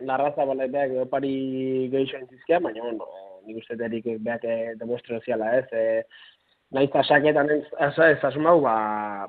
larraza 0.00 0.44
bale 0.44 0.68
beak 0.68 0.96
opari 1.04 1.88
gehiago 1.92 2.24
entzizkia, 2.24 2.60
baina, 2.60 2.82
bueno, 2.82 3.06
e, 3.06 3.46
nik 3.46 3.62
uste, 3.62 3.76
derik 3.76 4.06
beak 4.20 4.44
demostraziala, 4.78 5.56
ez? 5.58 5.66
E, 5.72 6.02
Naiz 6.68 6.90
eta 6.90 7.00
saketan 7.00 7.48
ez, 7.48 7.62
ez, 7.80 7.94
ez 8.04 8.24
asumau, 8.28 8.58
ba, 8.60 8.74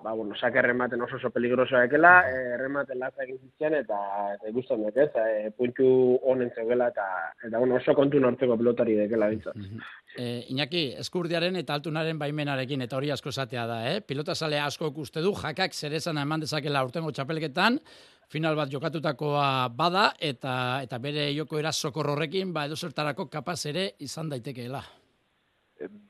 ba, 0.03 0.11
bueno, 0.11 0.35
sake 0.35 0.59
errematen 0.59 0.99
oso 1.05 1.15
oso 1.15 1.29
peligrosoa 1.31 1.85
ekela, 1.87 2.11
eh, 2.27 2.41
errematen 2.57 2.99
latza 2.99 3.23
egin 3.23 3.37
zitzen, 3.39 3.77
eta, 3.77 3.99
eta 4.33 4.51
ikusten 4.51 4.83
dut, 4.83 4.99
ez, 4.99 5.07
e, 5.15 5.53
puntu 5.55 5.87
honen 6.27 6.51
zegoela, 6.51 6.89
eta, 6.91 7.05
eta 7.47 7.61
bueno, 7.61 7.77
oso 7.79 7.95
kontu 7.95 8.19
nortzeko 8.19 8.59
pilotari 8.59 8.99
dekela 8.99 9.31
bintzat. 9.31 9.55
Mm 9.55 9.95
Iñaki, 10.19 10.81
eskurdiaren 10.99 11.55
eta 11.55 11.77
altunaren 11.77 12.17
baimenarekin, 12.19 12.81
eta 12.83 12.97
hori 12.97 13.11
asko 13.13 13.31
zatea 13.31 13.65
da, 13.69 13.77
eh? 13.87 14.01
pilota 14.03 14.35
sale 14.35 14.59
asko 14.59 14.91
uste 14.99 15.21
du, 15.23 15.31
jakak 15.37 15.71
zerezan 15.71 16.17
eman 16.19 16.43
dezakela 16.43 16.83
urtengo 16.83 17.13
txapelketan, 17.15 17.79
final 18.27 18.57
bat 18.59 18.73
jokatutakoa 18.73 19.69
bada, 19.69 20.09
eta 20.19 20.81
eta 20.83 20.99
bere 20.99 21.29
joko 21.37 21.61
era 21.61 21.71
sokorrorrekin, 21.71 22.51
ba, 22.51 22.65
edo 22.65 22.75
zertarako 22.75 23.29
kapaz 23.31 23.61
ere 23.71 23.93
izan 24.03 24.33
daitekeela 24.33 24.83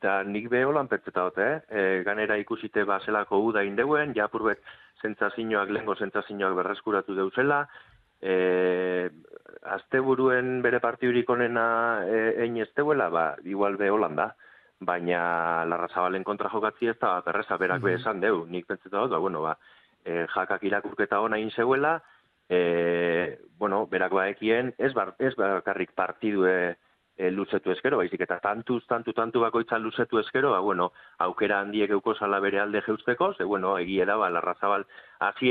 da 0.02 0.24
nik 0.24 0.50
be 0.50 0.64
holan 0.66 0.88
pentsetat, 0.90 1.38
eh? 1.38 1.62
E, 1.70 2.04
ganera 2.04 2.38
ikusite 2.38 2.84
ba 2.86 3.00
zelako 3.06 3.40
uda 3.50 3.64
indeuen, 3.64 4.14
ja 4.16 4.28
purbet 4.28 4.62
sentsazioak 5.02 5.70
lengo 5.70 5.96
sentsazioak 5.96 6.56
berreskuratu 6.58 7.16
deuzela. 7.16 7.64
Eh, 8.22 9.08
asteburuen 9.64 10.62
bere 10.62 10.82
partidurik 10.84 11.30
onena 11.30 12.04
eh 12.04 12.44
ein 12.44 12.58
esteuela, 12.58 13.10
ba 13.10 13.36
igual 13.44 13.78
be 13.78 13.90
holan 13.90 14.16
da. 14.16 14.34
Baina 14.80 15.66
Larrazabalen 15.66 16.24
kontra 16.24 16.50
jokatzi 16.50 16.88
ez 16.88 16.98
da 17.00 17.22
perresa 17.22 17.58
berak 17.58 17.82
be 17.82 17.94
esan 17.94 18.20
deu. 18.20 18.46
Nik 18.48 18.68
pentsetat, 18.68 19.10
ba 19.10 19.20
bueno, 19.20 19.42
ba 19.42 19.58
e, 20.06 20.26
jakak 20.34 20.64
irakurketa 20.64 21.22
ona 21.22 21.38
in 21.38 21.52
zeuela, 21.52 22.02
eh 22.50 23.40
bueno, 23.58 23.86
berak 23.88 24.12
baekien 24.12 24.74
ez 24.78 24.94
bar, 24.94 25.14
ez 25.20 25.36
bakarrik 25.36 25.92
partidue 25.94 26.76
e, 27.20 27.30
luzetu 27.36 27.74
eskero, 27.74 28.00
baizik 28.00 28.24
eta 28.24 28.40
tantuz, 28.40 28.80
tantu, 28.88 29.14
tantu 29.14 29.44
bakoitza 29.44 29.78
luzetu 29.78 30.22
eskero, 30.22 30.54
ba, 30.56 30.62
bueno, 30.64 30.94
aukera 31.26 31.60
handiek 31.60 31.92
euko 31.92 32.16
sala 32.16 32.40
bere 32.40 32.62
alde 32.64 32.82
jeuzteko, 32.86 33.34
ze, 33.36 33.44
bueno, 33.44 33.76
egia 33.78 34.08
da, 34.08 34.16
ba, 34.16 34.30
larrazabal, 34.32 34.88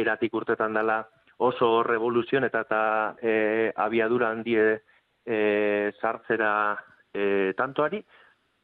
eratik 0.00 0.34
urtetan 0.34 0.75
dela 0.75 1.02
oso 1.38 1.82
revoluzion 1.84 2.44
eta 2.48 2.64
eta 2.64 2.80
e, 3.20 3.72
abiadura 3.76 4.30
handie 4.30 4.80
e, 5.26 5.92
sartzera 6.00 6.52
e, 7.12 7.52
tantoari, 7.56 8.02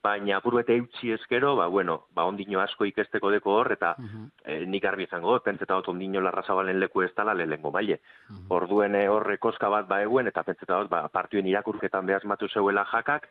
baina 0.05 0.41
burbete 0.45 0.77
eutzi 0.77 1.13
eskero, 1.15 1.55
ba, 1.57 1.67
bueno, 1.73 2.05
ba, 2.13 2.27
ondino 2.29 2.61
asko 2.61 2.85
ikesteko 2.85 3.31
deko 3.33 3.55
hor, 3.57 3.73
eta 3.73 3.95
uh 3.99 4.05
-huh. 4.05 4.27
e, 4.45 4.67
nik 4.67 4.85
argi 4.85 5.07
izango, 5.09 5.39
pentseta 5.41 5.79
dut 5.81 5.89
ondino 5.89 6.21
larrazabalen 6.21 6.81
leku 6.81 7.03
ez 7.03 7.13
tala 7.15 7.35
lehengo 7.35 7.71
maile. 7.71 8.01
Uh 8.29 8.37
-huh. 8.37 8.45
Orduen 8.59 8.95
eh, 8.95 9.09
horre 9.09 9.39
koska 9.39 9.69
bat 9.69 9.89
ba 9.89 10.03
eguen, 10.03 10.27
eta 10.27 10.43
pentseta 10.43 10.81
dut, 10.81 10.91
ba, 10.91 11.09
partuen 11.09 11.47
irakurketan 11.47 12.07
behazmatu 12.07 12.49
zeuela 12.49 12.85
jakak, 12.93 13.29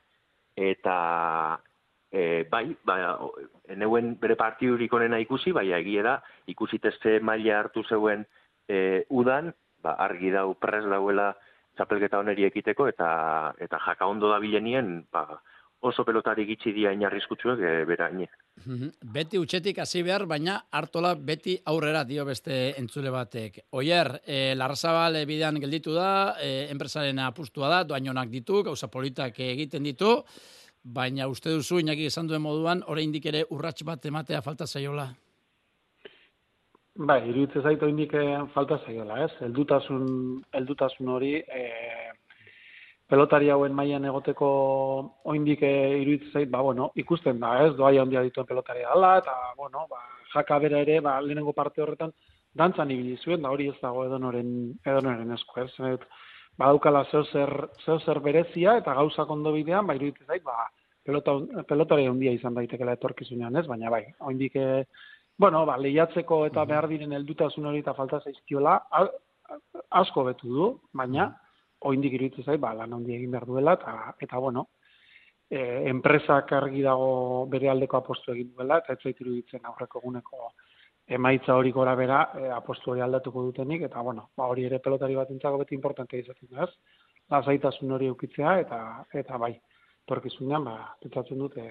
eta 0.55 1.59
e, 2.11 2.45
bai, 2.49 2.75
ba, 2.85 3.19
eneuen 3.67 4.17
bere 4.19 4.35
partidurik 4.35 4.93
onena 4.93 5.19
ikusi, 5.19 5.51
bai, 5.51 5.71
egie 5.71 6.01
da, 6.01 6.21
ikusi 6.47 6.79
teste 6.79 7.19
maila 7.19 7.59
hartu 7.59 7.83
zeuen 7.83 8.25
e, 8.67 9.05
udan, 9.09 9.53
ba, 9.83 9.91
argi 9.91 10.31
dau 10.31 10.53
pres 10.55 10.85
dauela 10.85 11.35
txapelketa 11.77 12.19
oneri 12.19 12.45
ekiteko, 12.45 12.87
eta, 12.87 13.53
eta 13.57 13.79
jaka 13.85 14.05
ondo 14.07 14.29
da 14.29 14.39
bilenien, 14.39 15.05
ba, 15.11 15.41
oso 15.83 16.05
pelotari 16.07 16.45
gitxi 16.47 16.71
dia 16.71 16.91
inarrizkutsuak 16.95 17.59
e, 17.59 17.71
bera 17.85 18.09
mhm. 18.09 18.89
Beti 19.13 19.37
utxetik 19.37 19.79
hasi 19.79 20.03
behar, 20.03 20.25
baina 20.25 20.61
hartola 20.71 21.13
beti 21.15 21.57
aurrera 21.65 22.03
dio 22.03 22.25
beste 22.25 22.73
entzule 22.79 23.11
batek. 23.11 23.59
Oier, 23.71 24.21
e, 24.25 24.55
Larrazabal 24.55 25.25
bidean 25.27 25.59
gelditu 25.59 25.93
da, 25.93 26.35
e, 26.39 26.69
enpresaren 26.71 27.19
apustua 27.19 27.69
da, 27.69 27.83
doainonak 27.83 28.29
ditu, 28.29 28.63
gauza 28.63 28.87
politak 28.87 29.39
egiten 29.39 29.83
ditu, 29.83 30.23
baina 30.83 31.27
uste 31.27 31.51
duzu, 31.51 31.79
inaki 31.79 32.05
esan 32.05 32.27
duen 32.27 32.41
moduan, 32.41 32.83
oraindik 32.87 33.25
ere 33.25 33.45
urrats 33.49 33.83
bat 33.83 34.05
ematea 34.05 34.41
falta 34.41 34.67
zaiola? 34.67 35.09
Bai, 36.95 37.23
iruditze 37.27 37.61
zaitu 37.61 37.87
indik 37.89 38.11
falta 38.53 38.77
zaiola, 38.85 39.23
ez? 39.25 39.31
Eldutasun, 39.41 40.43
eldutasun 40.53 41.07
hori, 41.09 41.35
eh, 41.41 42.12
pelotari 43.13 43.51
hauen 43.53 43.75
mailan 43.77 44.07
egoteko 44.09 44.47
oindik 45.29 45.61
e, 45.67 45.71
iruditzen 46.01 46.31
zait, 46.33 46.49
ba, 46.49 46.63
bueno, 46.65 46.89
ikusten 46.97 47.37
da, 47.43 47.51
ez, 47.67 47.73
doaia 47.77 48.01
handia 48.01 48.23
dituen 48.25 48.47
pelotari 48.49 48.81
dala, 48.87 49.11
eta, 49.21 49.35
bueno, 49.59 49.85
ba, 49.91 49.99
jaka 50.33 50.57
bera 50.63 50.79
ere, 50.81 50.95
ba, 51.05 51.19
lehenengo 51.21 51.53
parte 51.53 51.83
horretan, 51.83 52.13
dantzan 52.57 52.89
ibili 52.95 53.13
zuen, 53.21 53.43
da 53.45 53.51
hori 53.53 53.67
ez 53.69 53.75
dago 53.81 54.07
edonoren, 54.07 54.47
edonoren 54.81 55.35
esku, 55.37 55.59
ez, 55.61 55.69
et, 55.91 56.07
badaukala 56.57 57.03
zeu 57.11 57.21
zer, 57.25 57.53
zeu 57.85 57.99
zer 57.99 58.21
berezia, 58.25 58.79
eta 58.81 58.97
gauzak 58.97 59.29
ondo 59.37 59.53
bidean, 59.53 59.85
ba, 59.85 59.97
iruditzen 59.99 60.33
zait, 60.33 60.41
ba, 60.47 60.65
pelota, 61.05 61.37
pelotari 61.69 62.09
handia 62.09 62.33
izan 62.33 62.57
daitekela 62.57 62.97
etorkizunean, 62.97 63.61
ez, 63.61 63.67
baina 63.69 63.93
bai, 63.93 64.07
oindik, 64.31 64.57
e, 64.57 64.87
bueno, 65.37 65.67
ba, 65.69 65.77
lehiatzeko 65.77 66.47
eta 66.49 66.65
behar 66.65 66.89
diren 66.89 67.13
heldutasun 67.13 67.69
hori 67.69 67.85
eta 67.85 67.93
falta 67.93 68.23
zaizkiola, 68.25 68.79
asko 70.01 70.25
betu 70.31 70.49
du, 70.49 70.73
baina, 70.97 71.29
oindik 71.89 72.15
iruditzen 72.17 72.45
zait, 72.45 72.61
ba, 72.61 72.73
lan 72.77 72.93
handi 72.93 73.15
egin 73.15 73.31
behar 73.31 73.45
duela, 73.49 73.75
eta, 73.79 74.13
eta 74.25 74.39
bueno, 74.39 74.67
e, 75.49 75.59
enpresak 75.91 76.53
argi 76.59 76.83
dago 76.85 77.45
bere 77.51 77.69
aldeko 77.69 77.99
apostu 77.99 78.33
egin 78.33 78.53
duela, 78.53 78.79
eta 78.83 78.93
ez 78.93 79.01
zait 79.03 79.21
iruditzen 79.21 79.65
aurreko 79.69 80.01
eguneko 80.03 80.53
emaitza 81.17 81.55
hori 81.59 81.71
gora 81.75 81.95
bera 81.99 82.19
e, 82.39 82.49
apostu 82.55 82.91
hori 82.91 83.03
aldatuko 83.05 83.43
dutenik, 83.49 83.85
eta 83.89 84.01
bueno, 84.01 84.29
ba, 84.37 84.47
hori 84.47 84.67
ere 84.69 84.79
pelotari 84.79 85.15
bat 85.19 85.31
entzako 85.31 85.63
beti 85.63 85.75
importante 85.75 86.19
izaten 86.19 86.51
da, 86.51 86.67
lasaitasun 87.31 87.91
hori 87.91 88.11
eukitzea, 88.11 88.59
eta, 88.65 88.79
eta 89.23 89.37
bai, 89.37 89.53
torkizunean, 90.07 90.63
ba, 90.67 90.77
pentsatzen 91.03 91.39
dute, 91.39 91.67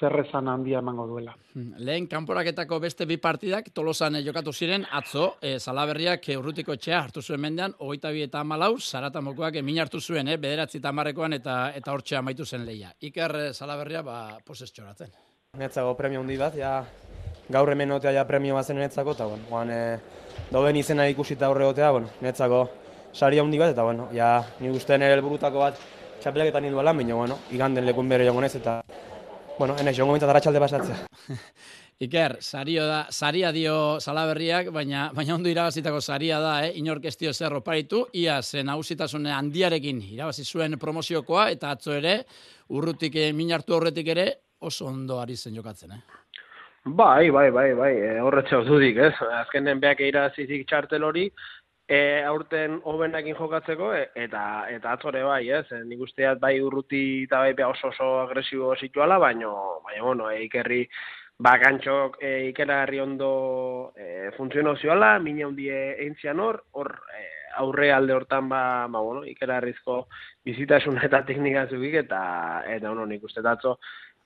zerrezan 0.00 0.48
handia 0.48 0.80
emango 0.80 1.06
duela. 1.06 1.34
Hmm, 1.54 1.74
lehen 1.84 2.06
kanporaketako 2.08 2.78
beste 2.80 3.06
bi 3.06 3.18
partidak 3.20 3.68
tolosan 3.76 4.16
eh, 4.16 4.22
jokatu 4.24 4.52
ziren 4.52 4.86
atzo, 4.98 5.34
e, 5.40 5.54
eh, 5.54 5.58
salaberriak 5.60 6.28
e, 6.28 6.36
urrutiko 6.40 6.74
etxea 6.76 7.02
hartu 7.04 7.22
zuen 7.22 7.40
mendean, 7.40 7.74
hogeita 7.78 8.12
bi 8.14 8.24
eta 8.24 8.42
malau, 8.44 8.72
zarata 8.80 9.20
mokoak 9.20 9.60
emin 9.60 9.80
hartu 9.84 10.00
zuen, 10.00 10.28
e, 10.28 10.38
bederatzi 10.40 10.80
eta 10.80 10.92
marrekoan 10.96 11.36
eta 11.36 11.58
eta 11.76 11.92
hortxea 11.92 12.22
maitu 12.22 12.46
zen 12.46 12.64
leia. 12.64 12.94
Iker 13.10 13.36
salaberria, 13.52 14.02
ba, 14.06 14.38
poses 14.46 14.72
txoratzen. 14.72 15.12
Netzako 15.60 15.94
premio 15.98 16.22
hundi 16.22 16.38
bat, 16.40 16.56
ja, 16.56 16.78
gaur 17.50 17.72
hemen 17.72 17.92
otea 17.98 18.14
ja 18.16 18.24
premio 18.24 18.56
bat 18.56 18.66
zen 18.66 18.80
netzako, 18.80 19.16
eta 19.18 19.28
bueno, 19.28 19.44
guan, 19.50 19.70
e, 19.70 20.40
doben 20.50 20.80
izena 20.80 21.08
ikusita 21.12 21.50
horre 21.50 21.68
otea, 21.68 21.90
bueno, 21.92 22.08
netzako 22.24 22.64
saria 23.12 23.44
hundi 23.44 23.58
bat, 23.60 23.74
eta 23.74 23.84
bueno, 23.84 24.08
ja, 24.16 24.38
ni 24.60 24.72
guztien 24.72 25.02
ere 25.02 25.18
elburutako 25.18 25.66
bat 25.66 25.86
txapelaketan 26.22 26.70
induela, 26.70 26.94
baina, 26.96 27.16
bueno, 27.18 27.40
iganden 27.52 27.84
lekun 27.88 28.08
bere 28.08 28.28
jongonez, 28.28 28.54
eta 28.60 28.80
bueno, 29.60 29.76
enaiz, 29.76 29.96
jongo 29.98 30.14
mintzat 30.16 30.30
arratxalde 30.32 30.60
pasatzea. 30.62 30.98
Iker, 32.06 32.38
sario 32.40 32.86
da, 32.88 33.00
saria 33.12 33.50
dio 33.52 33.74
salaberriak, 34.00 34.70
baina 34.72 35.10
baina 35.12 35.34
ondo 35.34 35.50
irabazitako 35.52 35.98
saria 36.00 36.38
da, 36.40 36.54
eh? 36.64 36.70
inork 36.80 37.04
ez 37.10 37.12
dio 37.20 37.34
zer 37.34 37.52
oparitu, 37.58 38.06
ia 38.16 38.38
zen 38.40 38.72
hausitasune 38.72 39.34
handiarekin 39.36 40.00
irabazi 40.14 40.46
zuen 40.48 40.78
promoziokoa, 40.80 41.50
eta 41.52 41.74
atzo 41.76 41.92
ere, 41.98 42.22
urrutik 42.72 43.20
eh, 43.20 43.34
minartu 43.36 43.76
horretik 43.76 44.08
ere, 44.16 44.26
oso 44.64 44.88
ondo 44.88 45.20
ari 45.20 45.36
zen 45.36 45.60
jokatzen, 45.60 45.92
eh? 45.98 46.00
Bai, 46.96 47.28
bai, 47.28 47.50
bai, 47.52 47.74
bai, 47.76 47.92
e, 48.00 48.12
horretxe 48.24 48.62
dudik, 48.64 48.96
ez? 49.04 49.12
Azkenen 49.42 49.82
beak 49.84 50.00
irazizik 50.00 50.64
txartel 50.70 51.04
hori, 51.04 51.26
e, 51.90 52.22
aurten 52.22 52.78
hobenakin 52.86 53.34
jokatzeko 53.34 53.90
e, 53.96 54.04
eta 54.24 54.42
eta 54.70 54.92
atzore 54.94 55.24
bai, 55.26 55.42
ez? 55.58 55.64
E, 55.74 55.82
nik 55.88 56.04
usteat 56.06 56.38
bai 56.42 56.54
urruti 56.62 57.24
eta 57.24 57.42
bai 57.42 57.66
oso 57.66 57.90
oso 57.90 58.10
agresibo 58.20 58.76
situala, 58.78 59.18
baino 59.18 59.80
baina 59.86 60.04
bueno, 60.06 60.30
e, 60.30 60.44
ikerri 60.46 60.84
bakantxok 61.40 62.20
e, 62.22 62.30
ikerarri 62.50 63.00
ondo 63.00 63.92
e, 63.96 64.30
funtziono 64.36 64.76
zioala, 64.76 65.18
mina 65.18 65.48
hundie 65.48 65.80
eintzian 66.06 66.40
hor, 66.40 66.62
hor 66.78 66.92
e, 67.16 67.24
aurre 67.58 67.90
alde 67.92 68.14
hortan 68.14 68.48
ba, 68.48 68.62
ba 68.86 69.00
bueno, 69.00 69.24
ikerarrizko 69.26 70.04
bizitasun 70.46 71.02
eta 71.08 71.24
teknika 71.26 71.66
zubik 71.66 71.98
eta 72.04 72.22
eta 72.68 72.86
bueno, 72.86 73.06
nik 73.06 73.24
uste 73.26 73.42
atzo 73.42 73.78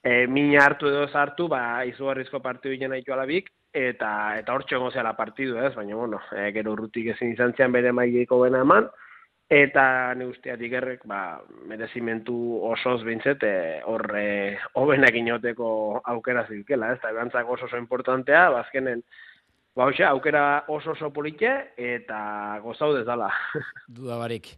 e, 0.03 0.27
mina 0.27 0.67
hartu 0.67 0.93
edo 0.93 1.09
zartu, 1.09 1.49
ba, 1.49 1.85
izugarrizko 1.89 2.45
partidu 2.45 2.77
ginen 2.77 2.93
haitu 2.93 3.17
alabik, 3.17 3.49
eta 3.75 4.11
eta 4.39 4.55
hortxe 4.55 4.79
egon 4.79 4.93
zela 4.95 5.17
partidu, 5.19 5.59
ez? 5.59 5.75
Baina 5.75 5.97
bueno, 5.99 6.21
e, 6.33 6.51
gero 6.55 6.73
urrutik 6.73 7.11
ezin 7.17 7.35
izan 7.35 7.55
zian 7.57 7.73
bere 7.73 7.93
mailiko 7.93 8.41
bena 8.47 8.63
eman 8.63 8.89
eta 9.51 10.15
ne 10.17 10.27
usteatik 10.27 10.73
errek, 10.73 11.05
ba, 11.05 11.43
merezimentu 11.69 12.35
osoz 12.65 13.03
bintzet, 13.05 13.45
e, 13.45 13.81
horre 13.85 14.59
hobenak 14.81 15.15
inoteko 15.21 16.01
aukera 16.15 16.47
zilkela, 16.49 16.93
ez? 16.93 16.99
Eta 16.99 17.13
ebantzak 17.13 17.49
oso 17.49 17.69
oso 17.69 17.77
importantea, 17.77 18.49
bazkenen, 18.55 19.03
ba, 19.77 19.85
hoxe, 19.85 20.05
aukera 20.09 20.65
oso 20.73 20.95
oso 20.95 21.11
politxe, 21.13 21.53
eta 21.77 22.59
gozau 22.65 22.95
dezala. 22.97 23.29
Duda 23.99 24.17
barik. 24.23 24.55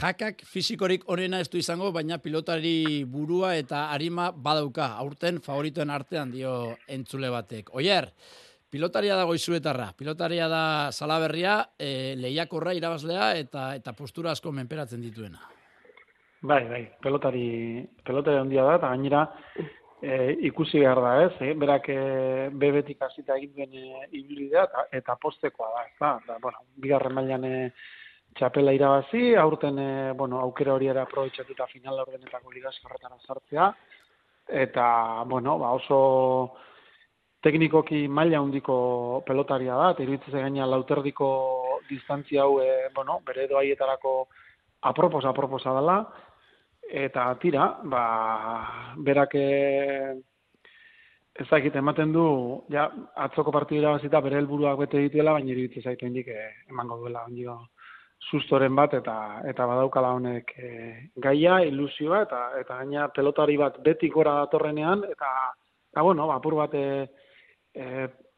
Jakak 0.00 0.46
fizikorik 0.48 1.04
onena 1.12 1.42
ez 1.42 1.50
du 1.52 1.60
izango, 1.60 1.92
baina 1.92 2.18
pilotari 2.18 3.04
burua 3.04 3.54
eta 3.60 3.90
arima 3.92 4.30
badauka, 4.32 4.94
aurten 4.96 5.42
favoritoen 5.44 5.92
artean 5.92 6.32
dio 6.32 6.78
entzule 6.88 7.28
batek. 7.30 7.74
Oier, 7.76 8.08
Pilotaria 8.72 9.12
da 9.18 9.26
goizuetarra, 9.28 9.90
pilotaria 9.92 10.46
da 10.48 10.88
salaberria, 10.96 11.58
e, 11.76 12.14
lehiakorra 12.16 12.72
irabazlea 12.72 13.34
eta 13.36 13.66
eta 13.76 13.92
postura 13.92 14.32
asko 14.32 14.48
menperatzen 14.56 15.02
dituena. 15.04 15.42
Bai, 16.40 16.62
bai, 16.70 16.80
pelotari, 17.04 17.84
pelotari 18.02 18.40
handia 18.40 18.64
da, 18.64 18.78
eta 18.78 18.88
gainera 18.94 19.26
e, 20.00 20.38
ikusi 20.48 20.80
behar 20.80 21.02
da 21.04 21.12
ez, 21.26 21.34
eh? 21.44 21.52
berak 21.52 21.90
e, 21.92 21.98
bebetik 22.64 23.04
hasita 23.04 23.36
egin 23.36 23.52
duen 23.58 23.76
e, 23.76 24.08
ibilidea 24.22 24.64
eta, 24.70 24.86
eta 25.02 25.18
postekoa 25.20 25.68
da, 25.76 25.84
ez 25.90 25.94
da, 26.00 26.16
da 26.30 26.40
bueno, 26.40 26.64
bigarren 26.80 27.14
mailan 27.20 27.44
e, 27.44 27.54
txapela 28.40 28.72
irabazi, 28.72 29.34
aurten 29.36 29.84
e, 29.84 29.92
bueno, 30.16 30.40
aukera 30.48 30.72
hori 30.72 30.88
ere 30.88 31.04
aprobetsatu 31.04 31.52
eta 31.52 31.68
final 31.76 32.00
ordenetako 32.08 32.56
ligazio 32.56 32.88
horretan 32.88 33.20
azartzea, 33.20 33.72
eta 34.64 34.86
bueno, 35.28 35.60
ba, 35.60 35.76
oso 35.76 36.00
teknikoki 37.42 38.06
maila 38.08 38.40
handiko 38.40 39.22
pelotaria 39.26 39.74
da, 39.74 39.92
iruditzen 39.98 40.44
gaina 40.44 40.66
lauterdiko 40.66 41.28
distantzia 41.88 42.44
hau, 42.44 42.60
e, 42.62 42.88
bueno, 42.94 43.18
bere 43.26 43.48
doaietarako 43.50 44.12
aproposa, 44.90 45.30
aproposa 45.30 45.74
dela, 45.74 45.96
eta 46.92 47.26
tira, 47.42 47.68
ba, 47.84 48.04
berak 48.96 49.34
eh, 49.38 50.12
ez 51.32 51.48
dakit 51.48 51.76
ematen 51.80 52.12
du, 52.12 52.24
ja, 52.70 52.88
atzoko 53.26 53.54
partidura 53.54 53.96
bazita 53.96 54.20
bere 54.20 54.38
helburuak 54.38 54.84
bete 54.84 55.00
dituela, 55.06 55.34
baina 55.38 55.54
iruditzen 55.54 55.86
zaitu 55.86 56.06
indik 56.06 56.28
eh, 56.28 56.50
emango 56.70 57.00
duela, 57.00 57.24
ondio, 57.26 57.56
sustoren 58.30 58.76
bat, 58.78 58.94
eta 58.94 59.16
eta 59.50 59.66
badaukala 59.66 60.12
honek 60.14 60.52
e, 60.58 60.68
gaia, 61.24 61.58
ilusioa, 61.66 62.22
eta 62.28 62.42
eta 62.60 62.76
gaina 62.82 63.08
pelotari 63.14 63.56
bat 63.58 63.80
beti 63.82 64.10
gora 64.14 64.36
datorrenean, 64.44 65.02
eta, 65.10 65.30
eta 65.90 66.04
bueno, 66.06 66.28
apur 66.30 66.60
bat, 66.60 66.74
e, 66.74 67.08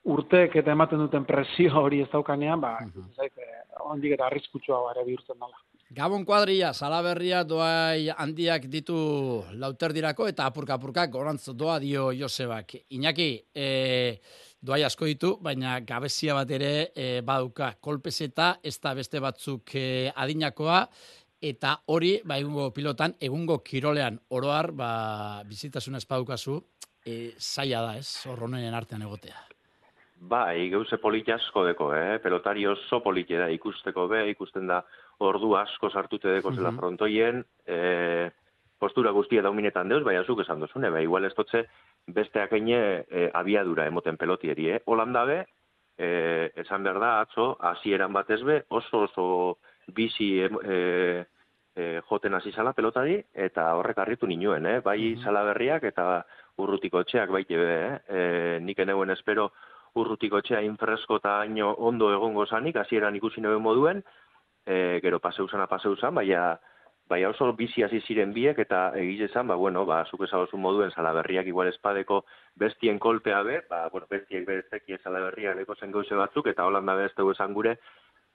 urteek 0.04 0.56
eta 0.60 0.72
ematen 0.72 1.00
duten 1.00 1.24
presio 1.24 1.80
hori 1.80 2.02
ez 2.04 2.10
daukanean, 2.12 2.60
ba, 2.60 2.78
uh 2.84 2.90
-huh. 2.90 3.90
ondik 3.90 4.12
eta 4.12 4.26
arriskutsua 4.26 4.82
bare 4.82 5.04
bihurtzen 5.04 5.38
dela. 5.38 5.56
Gabon 5.94 6.24
kuadria, 6.24 6.72
salaberria 6.72 7.44
doai 7.44 8.08
handiak 8.10 8.64
ditu 8.66 8.96
lauterdirako 9.52 10.26
eta 10.26 10.46
apurka-apurka 10.46 11.06
gorantz 11.06 11.52
doa 11.54 11.78
dio 11.78 12.10
Josebak. 12.12 12.74
Iñaki, 12.90 13.44
e, 13.54 14.18
doai 14.60 14.82
asko 14.82 15.04
ditu, 15.04 15.38
baina 15.40 15.80
gabezia 15.80 16.34
bat 16.34 16.50
ere 16.50 16.90
e, 16.96 17.20
baduka 17.20 17.74
kolpezeta, 17.80 18.58
ez 18.62 18.80
da 18.80 18.94
beste 18.94 19.20
batzuk 19.20 19.74
e, 19.74 20.10
adinakoa, 20.16 20.88
eta 21.40 21.76
hori, 21.86 22.16
ba, 22.24 22.38
egungo 22.38 22.70
pilotan, 22.72 23.14
egungo 23.20 23.60
kirolean, 23.62 24.18
oroar, 24.30 24.72
ba, 24.72 24.90
bizitasun 25.46 26.00
ez 26.00 26.06
badukazu, 26.08 26.58
e, 27.04 27.34
zaila 27.38 27.82
da, 27.86 27.96
ez, 28.00 28.26
horronen 28.30 28.74
artean 28.74 29.02
egotea. 29.02 29.36
Bai, 30.24 30.70
gauze 30.72 30.96
polit 31.02 31.28
asko 31.28 31.66
deko, 31.66 31.90
eh? 31.92 32.18
pelotari 32.22 32.64
oso 32.66 33.00
polite 33.04 33.36
da 33.36 33.50
ikusteko 33.52 34.06
be, 34.08 34.22
ikusten 34.30 34.70
da 34.70 34.80
ordu 35.26 35.52
asko 35.58 35.90
sartute 35.90 36.38
deko 36.38 36.54
zela 36.54 36.70
mm 36.70 36.80
frontoien, 36.80 37.42
e, 37.66 38.30
postura 38.80 39.12
guztia 39.12 39.42
dauminetan 39.42 39.88
deuz, 39.88 40.02
bai 40.04 40.16
azuk 40.16 40.40
esan 40.40 40.60
dozune, 40.64 40.90
bai, 40.90 41.02
igual 41.04 41.24
ez 41.28 41.34
totze 41.34 41.64
besteak 42.06 42.52
ene 42.56 42.78
e, 43.04 43.28
abiadura 43.34 43.86
emoten 43.90 44.16
pelotieri, 44.16 44.70
eh? 44.70 44.80
Holanda 44.86 45.24
be, 45.28 45.38
e, 45.98 46.08
esan 46.64 46.82
behar 46.86 47.00
da, 47.02 47.12
atzo, 47.26 47.50
hasieran 47.60 48.12
batez 48.12 48.40
be, 48.44 48.62
oso 48.68 49.04
oso 49.08 49.26
bizi 49.92 50.30
e, 50.40 50.48
e, 51.76 52.00
joten 52.08 52.34
hasi 52.34 52.52
zala 52.52 52.72
pelotari, 52.72 53.18
eta 53.34 53.74
horrek 53.76 53.98
harritu 53.98 54.26
ninuen, 54.30 54.66
eh? 54.66 54.80
bai 54.80 54.98
mm 55.14 55.44
berriak, 55.52 55.84
eta 55.84 56.24
urrutiko 56.58 57.00
etxeak 57.04 57.32
baite 57.34 57.56
be, 57.58 57.70
eh? 57.86 57.94
E, 58.08 58.58
nik 58.62 58.78
eneuen 58.84 59.10
espero 59.14 59.50
urrutiko 60.00 60.40
etxea 60.42 60.60
infresko 60.66 61.18
eta 61.22 61.40
haino 61.42 61.72
ondo 61.88 62.12
egongo 62.14 62.46
zanik, 62.46 62.76
hasieran 62.76 63.16
ikusi 63.16 63.42
nebe 63.42 63.58
moduen, 63.62 64.02
e, 64.66 65.00
gero 65.02 65.20
paseuzana 65.22 65.66
paseuzan, 65.70 66.14
baina 66.14 66.54
baina 67.08 67.28
oso 67.28 67.50
bizi 67.52 67.82
hasi 67.84 68.00
ziren 68.08 68.32
biek 68.32 68.58
eta 68.64 68.86
egize 68.96 69.28
zan, 69.28 69.48
ba, 69.50 69.58
bueno, 69.60 69.84
ba, 69.86 70.04
zuk 70.10 70.24
ezagozu 70.24 70.56
moduen 70.56 70.90
salaberriak 70.90 71.46
igual 71.46 71.68
espadeko 71.68 72.22
bestien 72.56 72.98
kolpea 72.98 73.42
be, 73.44 73.58
ba, 73.68 73.88
bueno, 73.92 74.08
bestiek 74.10 74.46
berezeki 74.48 74.96
salaberriak 75.02 75.58
leko 75.58 75.76
zen 75.76 75.92
gauze 75.92 76.16
batzuk, 76.16 76.48
eta 76.48 76.64
holanda 76.64 76.94
be 76.96 77.10
esan 77.32 77.52
gure, 77.52 77.76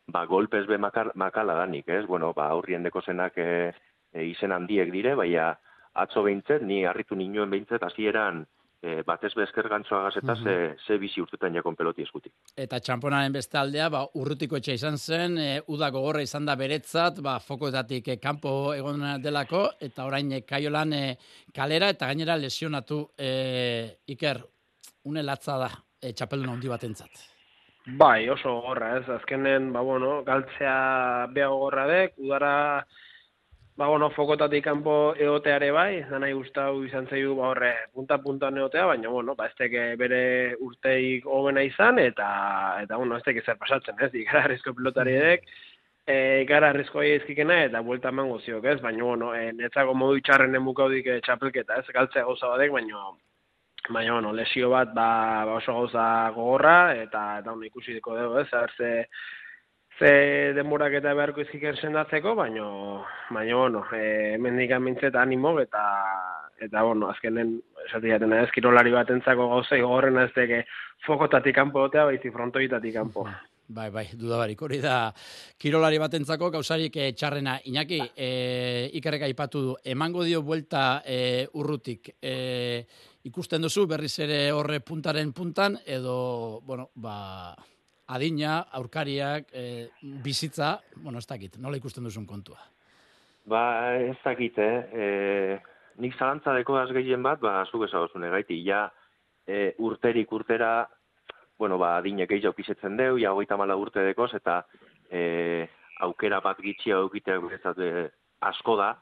ba, 0.08 0.26
golpez 0.26 0.66
be 0.68 0.78
makala 0.78 1.56
danik, 1.56 1.88
ez? 1.90 2.06
Bueno, 2.06 2.34
ba, 2.34 2.50
aurrien 2.50 2.84
deko 2.84 3.02
zenak 3.02 3.38
e, 3.38 3.74
e, 4.14 4.26
izen 4.26 4.52
handiek 4.52 4.92
dire, 4.92 5.16
baina 5.16 5.56
atzo 6.02 6.24
behintzet, 6.24 6.64
ni 6.66 6.84
harritu 6.86 7.16
ninoen 7.16 7.50
behintzet, 7.50 7.84
hasieran 7.84 8.46
e, 8.82 9.02
batez 9.08 9.32
bezker 9.36 9.68
gantzoa 9.72 10.12
eta 10.16 10.36
ze, 10.36 10.56
ze 10.86 10.98
bizi 10.98 11.22
urtetan 11.22 11.56
jakon 11.56 11.76
peloti 11.76 12.04
eskutik. 12.06 12.34
Eta 12.58 12.80
txamponaren 12.80 13.34
beste 13.36 13.60
aldea, 13.60 13.90
ba, 13.94 14.04
urrutiko 14.20 14.60
etxe 14.60 14.78
izan 14.80 14.98
zen, 14.98 15.38
e, 15.38 15.50
uda 15.68 15.90
gogorra 15.96 16.24
izan 16.24 16.48
da 16.48 16.56
beretzat, 16.60 17.20
ba, 17.26 17.38
fokoetatik 17.44 18.08
e, 18.08 18.20
kanpo 18.22 18.74
egon 18.76 19.04
delako, 19.24 19.66
eta 19.90 20.06
orain 20.08 20.32
e, 20.32 20.44
kaiolan 20.48 20.96
e, 20.96 21.04
kalera, 21.56 21.92
eta 21.96 22.08
gainera 22.12 22.38
lesionatu 22.40 23.02
e, 23.18 23.34
iker, 24.16 24.42
une 25.10 25.24
latza 25.24 25.60
da, 25.60 25.74
e, 26.02 26.14
txapeldun 26.14 26.56
handi 26.56 26.72
batentzat. 26.72 27.28
Bai, 28.00 28.30
oso 28.30 28.52
gogorra, 28.60 28.98
ez, 29.00 29.06
azkenen, 29.10 29.72
ba, 29.74 29.82
bueno, 29.82 30.20
galtzea 30.24 31.28
beha 31.34 31.48
gogorra 31.50 31.88
dek, 31.90 32.20
udara, 32.22 32.56
ba, 33.80 33.88
bueno, 33.88 34.10
fokotatik 34.12 34.66
kanpo 34.66 34.94
eoteare 35.16 35.70
bai, 35.72 36.02
da 36.10 36.18
nahi 36.20 36.34
gustau 36.36 36.82
izan 36.84 37.06
zeidu, 37.08 37.38
ba, 37.38 37.54
horre, 37.54 37.70
punta-punta 37.96 38.50
eotea, 38.52 38.86
baina, 38.90 39.08
bueno, 39.08 39.36
ba, 39.40 39.46
ez 39.48 39.56
teke 39.56 39.84
bere 39.96 40.20
urteik 40.66 41.24
hogena 41.24 41.64
izan, 41.64 42.02
eta, 42.04 42.28
eta 42.84 42.98
bueno, 43.00 43.16
ez 43.16 43.24
zer 43.46 43.56
pasatzen, 43.56 43.96
ez, 44.04 44.12
ikara 44.20 44.44
arrizko 44.50 44.74
pilotari 44.76 45.16
edek, 45.22 45.48
e, 46.06 46.18
ikara 46.44 46.74
arrizko 46.74 47.06
ezkikena, 47.08 47.62
eta 47.70 47.80
buelta 47.80 48.12
eman 48.12 48.28
goziok, 48.34 48.68
ez, 48.68 48.82
baina, 48.84 49.06
bueno, 49.14 49.32
e, 49.34 49.54
netzako 49.56 49.96
modu 49.96 50.20
itxarren 50.20 50.60
emukaudik 50.60 51.08
e, 51.08 51.20
txapelketa, 51.24 51.80
ez, 51.80 51.96
galtzea 51.96 52.28
gauza 52.28 52.52
badek, 52.52 52.76
baina, 52.76 53.06
baina, 53.88 54.12
bueno, 54.18 54.36
lesio 54.36 54.76
bat, 54.76 54.92
ba, 54.92 55.10
ba 55.48 55.56
oso 55.62 55.80
gauza 55.80 56.06
gogorra, 56.36 56.80
eta, 56.98 57.24
eta, 57.40 57.54
bueno, 57.54 57.72
ikusi 57.72 57.96
dugu, 57.96 58.20
ez, 58.44 58.50
ze, 58.76 58.94
ze 60.00 60.54
denborak 60.56 60.96
eta 61.02 61.14
beharko 61.14 61.44
izkik 61.44 61.66
sendatzeko, 61.82 62.34
baino, 62.36 63.04
baino, 63.30 63.58
bueno, 63.60 63.84
e, 63.92 64.38
mendik 64.40 64.72
amintzet 64.72 65.16
animo, 65.16 65.58
eta, 65.60 65.84
eta, 66.58 66.84
bueno, 66.84 67.10
azkenen, 67.12 67.58
esati 67.86 68.14
jaten, 68.14 68.34
ez, 68.40 68.48
kirolari 68.56 68.96
bat 68.96 69.12
entzako 69.12 69.50
gauzei 69.52 69.82
gogorren 69.84 70.22
ez 70.24 70.32
teke 70.34 70.64
fokotatik 71.06 71.56
kanpo 71.56 71.84
dotea, 71.86 72.08
baizi 72.08 72.32
frontoitatik 72.32 72.96
kanpo. 72.96 73.28
Bai, 73.70 73.92
bai, 73.94 74.08
dudabarik, 74.18 74.62
hori 74.66 74.80
da, 74.82 75.12
kirolari 75.62 76.00
batentzako 76.02 76.48
gauzarik 76.56 76.96
e, 76.98 77.12
txarrena. 77.14 77.60
Iñaki, 77.70 78.00
e, 78.18 78.30
ikerreka 78.98 79.30
ipatu 79.30 79.62
du, 79.62 79.76
emango 79.86 80.24
dio 80.26 80.42
buelta 80.42 81.04
e, 81.06 81.46
urrutik. 81.54 82.16
E, 82.18 82.88
ikusten 83.30 83.62
duzu 83.62 83.86
berriz 83.86 84.16
ere 84.26 84.48
horre 84.56 84.80
puntaren 84.82 85.36
puntan, 85.38 85.78
edo, 85.86 86.62
bueno, 86.66 86.90
ba, 86.96 87.54
adina, 88.10 88.60
aurkariak, 88.74 89.52
e, 89.54 89.90
bizitza, 90.24 90.80
bueno, 90.98 91.20
ez 91.20 91.28
dakit, 91.30 91.58
nola 91.62 91.78
ikusten 91.78 92.08
duzun 92.08 92.26
kontua? 92.26 92.60
Ba, 93.50 93.64
ez 94.02 94.18
dakit, 94.24 94.58
eh? 94.58 94.78
E, 94.94 95.06
nik 96.02 96.18
zalantza 96.18 96.54
deko 96.58 96.78
gehien 96.94 97.24
bat, 97.24 97.40
ba, 97.42 97.64
zuk 97.66 97.86
ezagozun 97.88 98.26
egaiti, 98.26 98.62
ja, 98.66 98.88
e, 99.48 99.74
urterik 99.78 100.32
urtera, 100.34 100.88
bueno, 101.58 101.78
ba, 101.78 101.98
adine 101.98 102.26
gehiago 102.26 102.56
pisetzen 102.56 102.98
deu, 102.98 103.18
ja, 103.18 103.32
goita 103.32 103.58
mala 103.58 103.76
urte 103.76 104.04
dekoz, 104.06 104.34
eta 104.34 104.64
e, 105.12 105.68
aukera 106.02 106.40
bat 106.42 106.58
gitxia 106.64 106.98
aukiteak 106.98 107.46
bezat 107.52 107.80
e, 107.80 108.10
asko 108.42 108.78
da, 108.80 108.94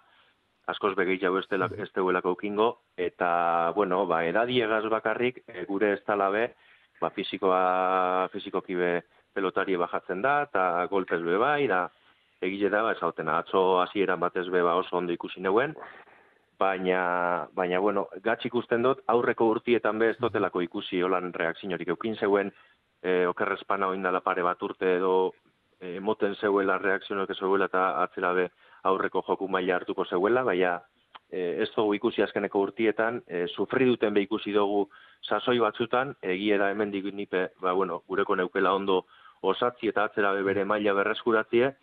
askoz 0.67 0.95
begeiago 0.97 1.39
ez, 1.39 1.47
ez 1.79 1.91
deuelako 1.95 2.33
ukingo, 2.35 2.71
eta, 2.97 3.71
bueno, 3.75 4.05
ba, 4.05 4.25
edadiegaz 4.25 4.83
bakarrik, 4.91 5.43
e, 5.47 5.63
gure 5.65 5.93
ez 5.93 6.03
talabe, 6.03 6.49
ba, 7.01 7.12
fizikoa, 7.15 8.27
fizikoki 8.33 8.75
be 8.75 8.91
pelotari 9.33 9.77
bajatzen 9.77 10.21
da, 10.21 10.41
eta 10.47 10.88
golpez 10.91 11.21
be 11.23 11.38
bai, 11.38 11.67
da, 11.69 11.86
egile 12.41 12.69
da, 12.73 12.83
ba, 12.86 12.93
esauten, 12.97 13.29
atzo 13.29 13.79
hasieran 13.81 14.19
batez 14.19 14.47
be 14.53 14.63
ba 14.65 14.75
oso 14.79 14.97
ondo 14.97 15.13
ikusi 15.13 15.41
neuen, 15.41 15.75
baina, 16.60 17.47
baina, 17.53 17.79
bueno, 17.79 18.07
gatz 18.23 18.43
ikusten 18.49 18.81
dut, 18.86 19.03
aurreko 19.07 19.51
urtietan 19.53 19.99
be 19.99 20.12
ez 20.13 20.17
dotelako 20.21 20.63
ikusi 20.65 21.01
holan 21.05 21.33
reakzinorik 21.33 21.93
eukin 21.93 22.17
zeuen, 22.17 22.51
e, 23.01 23.25
okerrezpana 23.29 23.91
oindala 23.93 24.21
pare 24.25 24.43
bat 24.43 24.62
urte 24.63 24.97
edo 24.97 25.13
e, 25.79 25.99
moten 25.99 26.36
zeuela 26.36 26.77
reakzioak 26.81 27.33
zeuela 27.38 27.69
eta 27.69 27.88
atzera 28.03 28.33
be 28.33 28.47
aurreko 28.89 29.23
joku 29.27 29.47
maila 29.47 29.77
hartuko 29.77 30.05
zeuela, 30.05 30.43
baina 30.43 30.79
e, 31.31 31.61
ez 31.63 31.69
dugu 31.75 31.95
ikusi 31.97 32.23
azkeneko 32.23 32.61
urtietan, 32.67 33.21
e, 33.27 33.45
sufri 33.47 33.85
duten 33.85 34.13
be 34.13 34.23
ikusi 34.25 34.53
dugu 34.55 34.87
sasoi 35.23 35.59
batzutan, 35.59 36.15
egie 36.21 36.57
da 36.57 36.71
hemen 36.71 36.91
nipe, 36.91 37.49
ba, 37.61 37.73
bueno, 37.73 38.03
gureko 38.07 38.35
neukela 38.35 38.73
ondo 38.73 39.05
osatzi 39.41 39.87
eta 39.87 40.05
atzera 40.05 40.31
bere 40.33 40.65
maila 40.65 40.93
berreskuratie, 40.93 41.75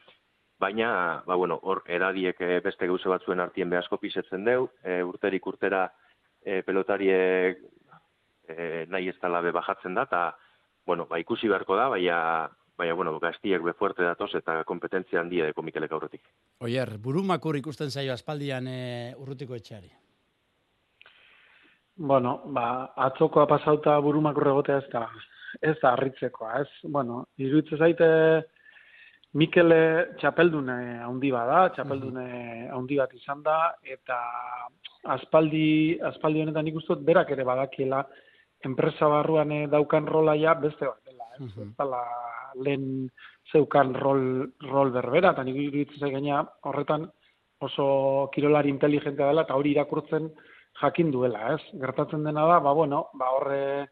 baina, 0.58 1.22
ba, 1.26 1.34
bueno, 1.34 1.58
hor, 1.62 1.82
eradiek 1.86 2.40
e, 2.40 2.60
beste 2.60 2.86
gauze 2.86 3.08
batzuen 3.08 3.40
artien 3.40 3.70
behasko 3.70 3.98
pisetzen 3.98 4.44
deu, 4.44 4.70
e, 4.82 5.02
urterik 5.02 5.46
urtera 5.46 5.88
e, 6.44 6.62
pelotariek 6.62 7.58
e, 8.48 8.86
nahi 8.88 9.08
ez 9.08 9.18
talabe 9.20 9.52
bajatzen 9.52 9.94
da, 9.94 10.02
eta, 10.08 10.36
bueno, 10.86 11.06
ba, 11.06 11.18
ikusi 11.18 11.48
beharko 11.48 11.76
da, 11.76 11.88
baina, 11.88 12.18
baina, 12.78 12.94
bueno, 12.94 13.18
gaztiek 13.22 13.62
befuerte 13.62 14.02
datoz 14.02 14.30
eta 14.34 14.62
kompetentzia 14.66 15.20
handia 15.20 15.46
deko 15.46 15.62
Mikelek 15.62 15.92
aurretik. 15.92 16.24
Oier, 16.66 16.96
burumakur 17.02 17.56
ikusten 17.56 17.90
zaio 17.90 18.12
aspaldian 18.14 18.66
e, 18.68 18.80
urrutiko 19.18 19.54
etxeari? 19.54 19.92
Bueno, 21.96 22.40
ba, 22.50 22.94
atzokoa 23.08 23.46
pasauta 23.46 23.94
burumakur 24.02 24.48
egotea 24.50 24.80
ez 24.82 24.90
da, 24.90 25.04
ez 25.62 25.76
da 25.82 25.92
harritzekoa, 25.94 26.64
ez? 26.64 26.90
Bueno, 26.90 27.24
iruditzen 27.38 27.78
zaite 27.78 28.08
Mikele 29.34 30.14
txapeldune 30.20 31.00
handi 31.02 31.30
bada, 31.34 31.64
txapeldune 31.74 32.26
handi 32.74 32.98
bat 33.00 33.14
izan 33.14 33.40
da, 33.42 33.56
eta 33.82 34.18
aspaldi, 35.14 35.98
aspaldi 36.10 36.44
honetan 36.44 36.70
ikustot 36.70 37.02
berak 37.06 37.32
ere 37.34 37.46
badakiela 37.46 38.04
enpresa 38.64 39.08
barruan 39.10 39.52
eh, 39.52 39.66
daukan 39.70 40.06
rola 40.06 40.36
ja 40.38 40.54
beste 40.54 40.86
bat 40.86 41.03
ez? 41.34 41.56
Uh 41.56 41.66
-huh. 41.76 42.62
lehen 42.64 43.10
zeukan 43.52 43.94
rol, 43.94 44.52
rol 44.70 44.90
berbera, 44.90 45.32
eta 45.32 45.42
nik 45.42 45.56
iruditzen 45.56 46.12
gaina 46.12 46.44
horretan 46.62 47.10
oso 47.60 48.30
kirolari 48.32 48.70
inteligentea 48.70 49.26
dela, 49.26 49.42
eta 49.42 49.54
hori 49.54 49.70
irakurtzen 49.70 50.30
jakin 50.80 51.10
duela, 51.10 51.54
ez? 51.54 51.62
Gertatzen 51.80 52.24
dena 52.24 52.46
da, 52.46 52.58
ba, 52.60 52.72
bueno, 52.72 53.08
ba, 53.14 53.30
horre, 53.36 53.88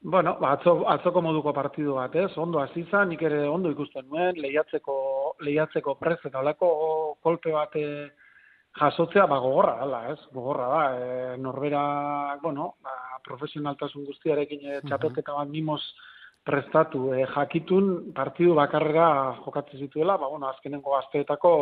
bueno, 0.00 0.36
ba, 0.40 0.52
atzo, 0.58 0.76
atzoko 0.92 1.22
moduko 1.24 1.54
partidu 1.56 1.96
bat, 1.96 2.14
ez? 2.16 2.30
Ondo 2.36 2.60
hasi 2.60 2.86
nik 3.08 3.22
ere 3.22 3.46
ondo 3.48 3.70
ikusten 3.70 4.06
nuen, 4.08 4.36
lehiatzeko, 4.36 5.36
lehiatzeko 5.40 5.94
prez, 5.94 6.18
eta 6.24 6.40
olako 6.40 7.16
kolpe 7.22 7.52
bat 7.52 7.72
jasotzea, 8.78 9.26
ba, 9.26 9.38
gogorra 9.38 9.78
dela, 9.80 10.02
ez? 10.12 10.18
Gogorra 10.32 10.68
da, 10.68 10.82
e, 10.98 11.36
norbera, 11.38 12.38
bueno, 12.42 12.74
ba, 12.82 13.18
profesionaltasun 13.24 14.04
guztiarekin 14.04 14.66
e, 14.66 14.80
txapelketa 14.88 15.32
bat 15.32 15.48
mimos 15.48 15.82
prestatu, 16.44 17.12
e, 17.16 17.24
jakitun 17.34 18.12
partidu 18.14 18.54
bakarrera 18.58 19.36
jokatzen 19.44 19.80
zituela, 19.86 20.18
ba, 20.20 20.28
bueno, 20.28 20.48
azkenengo 20.48 20.92
gazteetako 20.92 21.52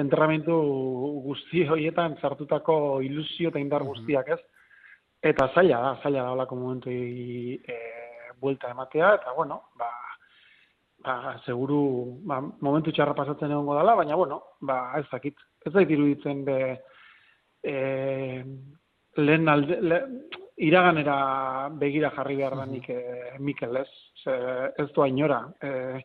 entrenamendu 0.00 0.56
guzti 1.24 1.66
horietan 1.68 2.16
sartutako 2.20 3.00
ilusio 3.04 3.52
eta 3.52 3.60
indar 3.60 3.84
guztiak, 3.84 4.32
ez? 4.36 4.40
Eta 5.24 5.50
zaila 5.54 5.80
da, 5.82 5.92
zaila 6.02 6.24
da 6.24 6.32
holako 6.32 6.56
momentu 6.56 6.92
e, 6.92 7.78
buelta 8.40 8.70
ematea, 8.72 9.14
eta 9.20 9.32
bueno, 9.36 9.62
ba, 9.76 9.90
ba, 11.04 11.36
seguru, 11.44 11.80
ba, 12.28 12.40
momentu 12.60 12.92
txarra 12.92 13.16
pasatzen 13.16 13.52
egongo 13.52 13.76
dela, 13.78 13.96
baina 14.00 14.16
bueno, 14.16 14.42
ba, 14.60 14.80
ez 15.00 15.06
dakit, 15.12 15.40
ez 15.66 15.72
da 15.72 15.84
iruditzen 15.84 16.44
be, 16.44 16.58
e, 17.64 17.76
lehen 19.16 19.48
alde, 19.48 19.80
le, 19.80 20.02
iraganera 20.56 21.68
begira 21.72 22.10
jarri 22.16 22.36
behar 22.36 22.56
da 22.56 22.64
nik 22.66 22.88
e, 22.90 23.00
Mikel, 23.38 23.76
ez? 23.76 23.88
Ze, 24.22 24.32
ez 24.78 24.88
du 24.94 25.02
ainora. 25.02 25.42
E, 25.60 26.00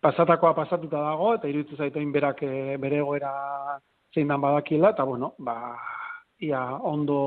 pasatakoa 0.00 0.54
pasatuta 0.54 1.00
dago, 1.00 1.34
eta 1.34 1.48
iruditzen 1.48 1.86
zaitoin 1.86 2.12
berak 2.12 2.42
e, 2.46 2.76
bere 2.78 3.02
egoera 3.02 3.34
zein 4.14 4.28
dan 4.28 4.40
badakiela, 4.40 4.92
eta 4.94 5.04
bueno, 5.04 5.34
ba, 5.38 5.74
ia 6.40 6.62
ondo, 6.82 7.18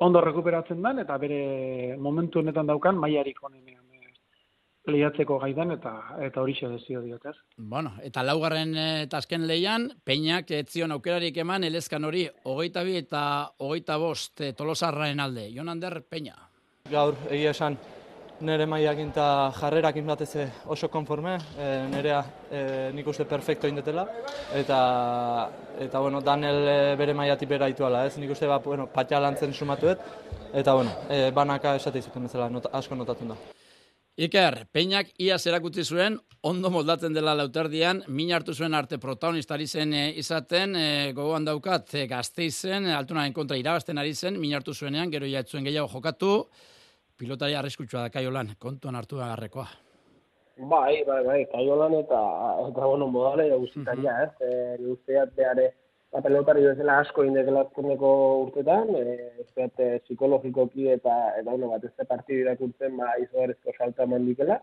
ondo 0.00 0.20
rekuperatzen 0.24 0.80
dan, 0.82 1.02
eta 1.04 1.18
bere 1.18 1.96
momentu 1.98 2.40
honetan 2.40 2.70
daukan 2.70 2.96
maiarik 2.96 3.42
onenean 3.42 3.83
e, 3.83 3.83
lehiatzeko 4.86 5.38
gaidan, 5.40 5.72
eta 5.78 5.92
eta 6.26 6.42
hori 6.42 6.54
xe 6.58 6.68
dezio 6.68 7.00
diotez. 7.02 7.34
Bueno, 7.56 7.94
eta 8.04 8.22
laugarren 8.22 8.74
e, 8.76 8.86
eta 9.06 9.20
azken 9.22 9.46
lehian, 9.48 9.88
peinak 10.04 10.50
etzion 10.50 10.92
aukerarik 10.92 11.36
eman, 11.40 11.64
elezkan 11.64 12.04
hori, 12.04 12.26
hogeita 12.44 12.84
bi 12.84 12.98
eta 13.00 13.24
hogeita 13.58 13.98
bost 13.98 14.40
e, 14.40 14.52
tolosarraen 14.52 15.20
alde. 15.20 15.48
Jonander, 15.54 16.02
peina. 16.08 16.36
Gaur, 16.90 17.16
egia 17.30 17.54
esan, 17.56 17.78
nire 18.44 18.66
maiakin 18.68 19.08
eta 19.14 19.26
jarrerakin 19.56 20.06
batez 20.06 20.48
oso 20.68 20.90
konforme, 20.92 21.38
e, 21.56 21.70
nirea 21.94 22.20
e, 22.50 22.62
nik 22.92 23.08
uste 23.08 23.24
perfecto 23.24 23.70
indetela, 23.70 24.04
eta, 24.52 24.78
eta 25.80 26.00
bueno, 26.00 26.20
Daniel 26.20 26.96
bere 27.00 27.16
maiatik 27.16 27.48
bera 27.48 27.70
ituala, 27.72 28.04
ez 28.06 28.18
nik 28.18 28.36
uste 28.36 28.50
ba, 28.50 28.60
bueno, 28.60 28.88
patxa 28.92 29.22
lantzen 29.22 29.54
sumatuet, 29.54 30.04
eta 30.52 30.74
bueno, 30.74 30.92
e, 31.08 31.30
banaka 31.32 31.76
esate 31.80 32.04
izuten 32.04 32.28
bezala 32.28 32.50
not, 32.52 32.68
asko 32.72 33.00
notatun 33.00 33.32
da. 33.32 33.42
Iker, 34.14 34.68
Peñak 34.70 35.08
ia 35.18 35.40
zerakutzi 35.42 35.82
zuen, 35.82 36.20
ondo 36.46 36.70
moldatzen 36.70 37.16
dela 37.16 37.32
lauterdian, 37.34 38.04
min 38.06 38.28
hartu 38.30 38.54
zuen 38.54 38.74
arte 38.78 39.00
protagonistari 39.02 39.66
zen 39.66 39.90
e, 39.92 40.02
izaten, 40.22 40.76
e, 40.78 40.84
gogoan 41.16 41.42
daukat, 41.48 41.90
e, 41.98 42.04
gazteizen, 42.06 42.86
altunaren 42.94 43.34
kontra 43.34 43.58
irabazten 43.58 43.98
ari 43.98 44.14
zen, 44.14 44.38
min 44.38 44.54
hartu 44.54 44.70
zuenean, 44.74 45.10
gero 45.10 45.26
jaetzuen 45.26 45.66
gehiago 45.66 45.90
jokatu, 45.90 46.30
pilotari 47.18 47.58
arriskutsua 47.58 48.04
da 48.04 48.14
kaiolan, 48.14 48.54
kontuan 48.62 48.94
hartu 48.94 49.18
da 49.18 49.32
garrekoa. 49.32 49.66
Bai, 50.62 51.02
bai, 51.08 51.20
bai, 51.26 51.40
kaiolan 51.50 51.98
eta, 51.98 52.20
eta 52.68 52.86
bueno, 52.86 53.10
modale 53.10 53.48
guztitaria, 53.50 54.12
uh 54.12 54.30
-huh. 54.38 54.94
ez, 54.94 55.00
e, 55.08 55.26
behare, 55.34 55.72
ba, 56.14 56.22
pelotari 56.22 56.62
bezala 56.62 57.00
asko 57.02 57.24
indekela 57.26 57.64
azkeneko 57.66 58.10
urtetan, 58.44 58.94
e, 58.94 59.16
ez 59.42 59.48
e, 59.58 59.98
psikologikoki 60.06 60.88
eta, 60.94 61.16
eta 61.40 61.50
bueno, 61.50 61.72
bat 61.74 61.84
ez 61.84 62.06
partidu 62.06 62.44
irakurtzen, 62.44 62.96
ba, 63.00 63.10
izogarezko 63.24 63.74
salta 63.76 64.06
mandikela. 64.06 64.60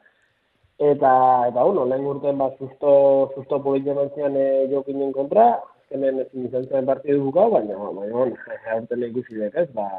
Eta, 0.79 1.11
eta 1.51 1.65
bueno, 1.67 1.83
lehen 1.85 2.07
urtean, 2.07 2.39
ba, 2.39 2.49
susto, 2.57 2.93
susto 3.35 3.59
politia 3.61 3.97
mantzian 3.97 4.39
e, 4.39 4.47
jokinen 4.71 5.11
kontra, 5.11 5.49
azkenen 5.91 6.23
ezin 6.23 6.47
izan 6.47 6.69
zen 6.71 6.87
partidu 6.87 7.27
bukau, 7.27 7.49
baina, 7.51 7.75
baina, 7.75 8.13
bueno, 8.15 8.55
aurten 8.71 9.03
ikusi 9.11 9.35
dek, 9.43 9.59
ez, 9.59 9.67
ba, 9.75 9.89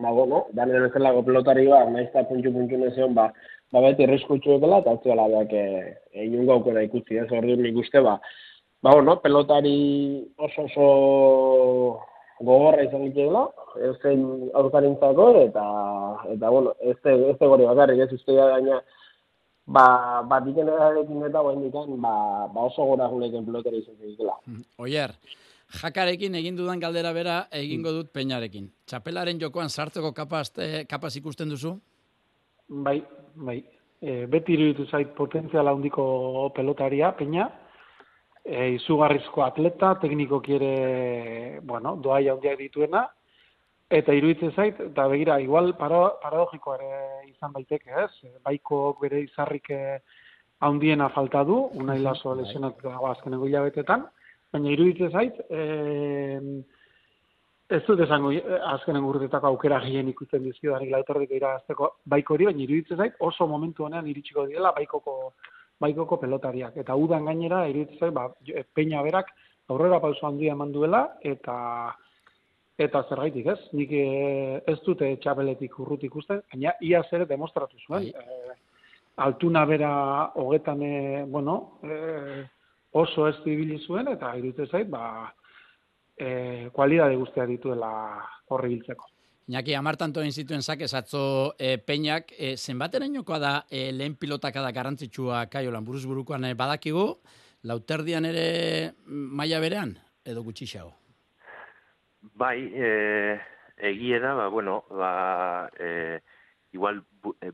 ba, 0.00 0.10
bueno, 0.10 0.46
danen 0.56 0.88
zelako 0.92 1.22
pelotari 1.28 1.68
ba, 1.68 1.84
nahiz 1.92 2.08
eta 2.08 2.24
puntxu 2.24 2.50
nezion, 2.56 3.14
ba, 3.14 3.28
ba, 3.72 3.80
beti 3.84 4.06
riskutxu 4.06 4.56
eta 4.56 4.80
hau 4.80 4.98
zela, 5.04 5.28
egin 5.44 6.42
e, 6.42 6.46
gaukera 6.46 6.82
ikusi, 6.88 7.18
ez, 7.20 7.28
orduan 7.30 7.62
nik 7.62 7.76
uste, 7.76 8.00
ba, 8.00 8.18
ba, 8.82 8.94
bueno, 8.94 9.20
pelotari 9.20 10.26
oso 10.36 10.62
oso 10.62 10.86
gogorra 12.40 12.84
izan 12.84 13.08
dituela, 13.08 13.48
ez 13.82 13.96
zen 14.02 14.50
aurkarintzako, 14.54 15.26
eta, 15.42 15.64
eta, 16.34 16.50
bueno, 16.50 16.74
ez 16.80 16.96
ez 17.04 17.36
gori 17.40 17.66
bakarrik, 17.66 18.04
ez 18.04 18.12
uste 18.14 18.36
gaina, 18.38 18.80
ba, 19.66 20.22
ba, 20.22 20.40
diken 20.46 20.70
edarekin 20.70 21.26
eta 21.26 21.42
guen 21.42 21.64
diken, 21.66 22.00
ba, 22.02 22.46
ba 22.54 22.68
oso 22.70 22.86
gora 22.86 23.08
guleken 23.10 23.46
pelotari 23.46 23.82
izan 23.82 23.98
dituela. 24.00 24.38
Mm, 24.46 24.64
oier, 24.86 25.16
jakarekin 25.82 26.38
egin 26.38 26.56
dudan 26.56 26.80
galdera 26.80 27.12
bera 27.12 27.38
egingo 27.52 27.92
dut 27.92 28.12
peinarekin. 28.14 28.70
Txapelaren 28.86 29.40
jokoan 29.42 29.68
sartzeko 29.68 30.12
kapaz, 30.12 30.52
eh, 30.58 30.84
kapaz 30.88 31.16
ikusten 31.16 31.50
duzu? 31.50 31.74
Bai, 32.68 33.02
bai. 33.34 33.62
E, 33.98 34.26
beti 34.30 34.54
iruditu 34.54 34.86
zait 34.86 35.08
potentziala 35.16 35.72
handiko 35.74 36.52
pelotaria, 36.54 37.10
peina, 37.18 37.48
e, 38.48 38.70
izugarrizko 38.78 39.44
atleta, 39.44 39.94
tekniko 40.02 40.40
kiere, 40.40 41.60
bueno, 41.62 41.96
doa 42.02 42.18
handiak 42.18 42.58
dituena, 42.58 43.04
eta 43.90 44.12
iruditzen 44.16 44.52
zait, 44.56 44.80
eta 44.90 45.06
begira, 45.08 45.38
igual 45.40 45.74
para, 45.76 46.00
paradogiko 46.22 46.74
ere 46.76 47.28
izan 47.28 47.52
baiteke, 47.52 47.92
ez? 48.04 48.32
Baiko 48.44 48.96
bere 49.00 49.20
izarrik 49.22 49.70
handiena 50.60 51.08
falta 51.14 51.44
du, 51.44 51.68
unai 51.80 51.98
laso 52.00 52.34
bai. 52.34 52.42
lesionat 52.42 52.82
dago 52.82 53.12
azkeneko 53.12 53.46
hilabetetan, 53.46 54.08
baina 54.52 54.74
iruditzen 54.74 55.12
zait, 55.12 55.38
e, 55.50 56.64
ez 57.68 57.82
dut 57.84 58.00
esango 58.00 58.32
azkenen 58.72 59.04
urtetako 59.04 59.52
aukera 59.52 59.78
gehien 59.84 60.08
ikusten 60.08 60.42
dizkio 60.44 60.72
danik 60.72 60.90
lautordik 60.94 61.34
iragazteko 61.36 61.90
baiko 62.08 62.34
hori, 62.34 62.48
baina 62.48 62.64
iruditzen 62.64 62.96
zait 62.96 63.18
oso 63.20 63.46
momentu 63.46 63.84
honean 63.84 64.08
iritsiko 64.08 64.46
diela 64.48 64.72
baikoko 64.76 65.34
baikoko 65.80 66.18
pelotariak. 66.22 66.76
Eta 66.82 66.96
udan 66.98 67.28
gainera, 67.28 67.64
iritzai, 67.70 68.10
ba, 68.14 68.28
peina 68.74 69.02
berak 69.06 69.30
aurrera 69.68 70.00
pauso 70.00 70.26
handia 70.26 70.54
eman 70.56 70.72
duela, 70.72 71.04
eta 71.22 71.56
eta 72.78 73.02
zergaitik 73.10 73.48
ez, 73.50 73.58
nik 73.74 73.90
eh, 73.90 74.60
ez 74.70 74.76
dute 74.84 75.08
txapeletik 75.22 75.72
urrutik 75.82 76.14
uste, 76.14 76.38
baina 76.52 76.76
ia 76.80 77.02
zer 77.10 77.26
demostratu 77.26 77.80
zuen. 77.86 78.06
E, 78.06 78.54
altuna 79.18 79.64
bera 79.66 79.90
hogetan, 80.38 80.84
bueno, 81.26 81.56
e, 81.82 82.44
oso 82.92 83.26
ez 83.26 83.34
ibili 83.50 83.80
zuen, 83.82 84.12
eta 84.14 84.30
iruditzen 84.38 84.70
zait, 84.70 84.90
ba, 84.90 85.26
e, 86.14 86.70
kualidade 86.72 87.18
guztia 87.18 87.46
dituela 87.50 87.90
horri 88.54 88.76
biltzeko. 88.76 89.10
Iñaki, 89.48 89.72
amartanto 89.72 90.20
egin 90.20 90.34
zituen 90.42 90.60
zake 90.60 90.84
zatzo 90.84 91.54
e, 91.56 91.78
peinak, 91.80 92.34
e, 92.36 92.50
zenbaterainokoa 92.60 93.38
da 93.40 93.52
e, 93.72 93.86
lehen 93.96 94.18
pilotaka 94.20 94.60
da 94.60 94.74
garrantzitsua 94.76 95.46
kaiolan 95.48 95.86
buruz 95.86 96.02
burukoan 96.04 96.44
e, 96.44 96.52
badakigu, 96.52 97.06
lauterdian 97.64 98.28
ere 98.28 98.44
maila 99.08 99.62
berean, 99.64 99.96
edo 100.28 100.44
gutxixago? 100.44 100.92
Bai, 102.36 102.58
e, 102.60 102.92
egie 103.88 104.20
da, 104.20 104.34
ba, 104.36 104.50
bueno, 104.52 104.82
ba, 104.92 105.12
e, 105.80 106.20
igual 106.76 107.00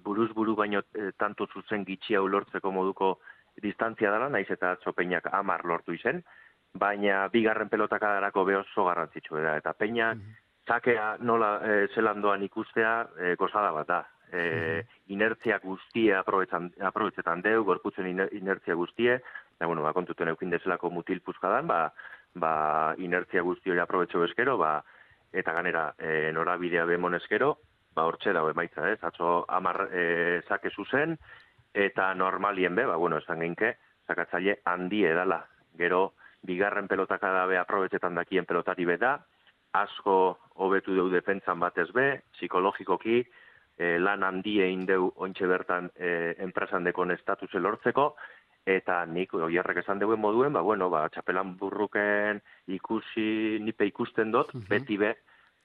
buruz 0.03 0.33
buru 0.35 0.59
baino 0.59 0.83
e, 0.99 1.13
tanto 1.15 1.47
zuzen 1.47 1.87
gitxia 1.87 2.19
lortzeko 2.19 2.75
moduko 2.75 3.21
distantzia 3.63 4.11
dela, 4.11 4.27
naiz 4.27 4.49
eta 4.51 4.75
peinak 4.97 5.31
amar 5.31 5.63
lortu 5.63 5.95
izen, 5.95 6.25
baina 6.75 7.29
bigarren 7.31 7.71
pelotaka 7.71 8.17
darako 8.19 8.51
behozo 8.51 8.91
garrantzitsu 8.91 9.39
da, 9.39 9.61
eta 9.63 9.79
peinak, 9.79 10.19
mhm 10.19 10.41
zakea 10.67 11.17
nola 11.21 11.59
e, 11.63 11.87
zelan 11.95 12.23
doan 12.23 12.43
ikustea 12.43 12.95
e, 13.19 13.35
gozada 13.41 13.73
bat 13.73 13.89
da. 13.89 14.01
E, 14.35 14.83
inertzia 15.15 15.61
guztia 15.63 16.23
aprobetzetan 16.25 17.43
deu, 17.45 17.63
gorputzen 17.65 18.09
inertzia 18.09 18.75
guztie, 18.75 19.21
eta 19.55 19.67
bueno, 19.67 19.85
ba, 19.85 19.93
kontuten 19.93 20.33
eukin 20.33 20.51
dezelako 20.51 20.91
mutil 20.91 21.21
puzkadan, 21.23 21.69
ba, 21.71 21.93
ba, 22.35 22.55
inertzia 22.99 23.45
guzti 23.47 23.71
hori 23.71 23.83
aprobetxo 23.85 24.25
eskero, 24.25 24.57
ba, 24.59 24.81
eta 25.33 25.53
ganera 25.55 25.93
e, 25.99 26.33
norabidea 26.33 26.85
bemon 26.89 27.15
eskero, 27.21 27.59
ba, 27.95 28.09
hortxe 28.09 28.33
dago 28.35 28.51
emaitza, 28.51 28.89
ez? 28.91 28.99
Atzo 29.07 29.45
amar 29.49 29.89
e, 29.93 30.43
zake 30.49 30.73
zuzen, 30.75 31.19
eta 31.75 32.13
normalien 32.15 32.75
be, 32.75 32.87
ba, 32.91 32.97
bueno, 32.97 33.21
esan 33.23 33.45
geinke, 33.45 33.77
zakatzaile 34.09 34.59
handi 34.65 35.05
edala. 35.07 35.45
Gero, 35.79 36.15
bigarren 36.43 36.89
pelotaka 36.89 37.31
dabe 37.35 37.59
aprobetzetan 37.59 38.15
dakien 38.19 38.47
pelotari 38.47 38.85
beda, 38.87 39.19
asko 39.75 40.39
hobetu 40.63 40.95
deu 40.95 41.09
defentsan 41.11 41.59
batez 41.61 41.89
be, 41.95 42.07
psikologikoki, 42.37 43.23
e, 43.77 43.99
lan 43.99 44.23
handie 44.23 44.65
egin 44.69 44.87
deu 44.87 45.11
ontxe 45.27 45.49
bertan 45.51 45.91
e, 45.99 46.35
enpresan 46.47 46.87
dekon 46.87 47.11
estatus 47.15 47.51
lortzeko, 47.59 48.13
eta 48.65 49.03
nik 49.11 49.35
oierrek 49.37 49.83
esan 49.83 50.01
deuen 50.01 50.23
moduen, 50.23 50.55
ba, 50.55 50.63
bueno, 50.65 50.89
ba, 50.93 51.05
txapelan 51.13 51.57
burruken 51.61 52.41
ikusi, 52.73 53.59
nipe 53.61 53.89
ikusten 53.91 54.33
dut, 54.33 54.55
beti 54.71 54.97
be, 55.01 55.13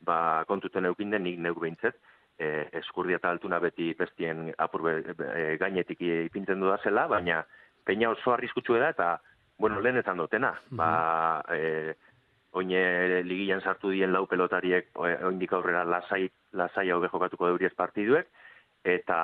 ba, 0.05 0.43
kontuten 0.49 0.89
eukin 0.89 1.13
den 1.15 1.23
nik 1.27 1.39
neuk 1.39 1.61
behintzet, 1.61 2.01
e, 2.39 2.67
eskurdia 2.81 3.21
eta 3.21 3.31
altuna 3.31 3.61
beti 3.63 3.93
bestien 3.99 4.49
apur 4.57 4.83
be, 4.87 4.97
e, 5.29 5.55
gainetik 5.61 6.01
ipintzen 6.01 6.59
du 6.59 6.71
da 6.71 6.79
zela, 6.83 7.07
baina 7.11 7.43
peina 7.85 8.11
oso 8.11 8.33
arriskutsu 8.33 8.75
da, 8.75 8.91
eta, 8.91 9.15
bueno, 9.59 9.79
lehen 9.83 9.99
esan 9.99 10.19
dutena, 10.19 10.53
ba, 10.71 10.91
e, 11.55 11.93
oine 12.51 13.23
ligian 13.23 13.61
sartu 13.61 13.91
dien 13.93 14.11
lau 14.13 14.25
pelotariek 14.27 14.89
oindik 14.97 15.53
aurrera 15.53 15.83
lasai 15.85 16.29
lasai 16.53 16.89
hau 16.89 17.01
jokatuko 17.05 17.47
deuriez 17.47 17.73
partiduek 17.77 18.27
eta 18.83 19.19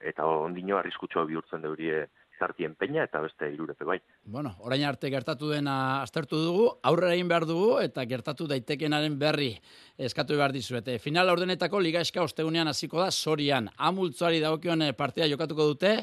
eta 0.00 0.24
ondino 0.24 0.78
arriskutsu 0.78 1.26
bihurtzen 1.26 1.62
deurie 1.62 2.06
zartien 2.40 2.74
peña 2.74 3.04
eta 3.04 3.20
beste 3.20 3.50
irurepe 3.52 3.84
bai. 3.84 3.98
Bueno, 4.24 4.54
orain 4.64 4.84
arte 4.88 5.10
gertatu 5.12 5.50
dena 5.52 6.00
aztertu 6.00 6.40
dugu, 6.40 6.66
aurrera 6.88 7.12
egin 7.12 7.28
behar 7.28 7.44
dugu 7.48 7.74
eta 7.84 8.06
gertatu 8.08 8.48
daitekenaren 8.48 9.18
berri 9.20 9.52
eskatu 9.98 10.38
behar 10.40 10.54
dizuete. 10.56 10.96
Final 10.98 11.34
ordenetako 11.34 11.82
liga 11.84 12.00
eska 12.00 12.24
ostegunean 12.24 12.72
hasiko 12.72 13.02
da 13.02 13.10
sorian. 13.10 13.68
Amultzuari 13.76 14.40
dagokion 14.40 14.86
eh, 14.88 14.92
partia 14.96 15.28
jokatuko 15.28 15.68
dute, 15.74 15.94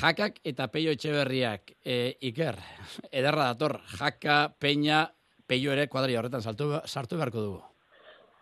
jakak 0.00 0.40
eta 0.44 0.70
peio 0.72 0.96
etxeberriak. 0.96 1.74
E, 1.84 2.16
iker, 2.32 2.56
ederra 3.20 3.52
dator, 3.52 3.78
jaka, 3.98 4.40
peña, 4.58 5.04
peio 5.48 5.72
ere 5.72 5.88
kuadri 5.88 6.16
horretan 6.16 6.44
saltu, 6.44 6.70
sartu 6.84 7.16
beharko 7.16 7.40
dugu. 7.40 7.60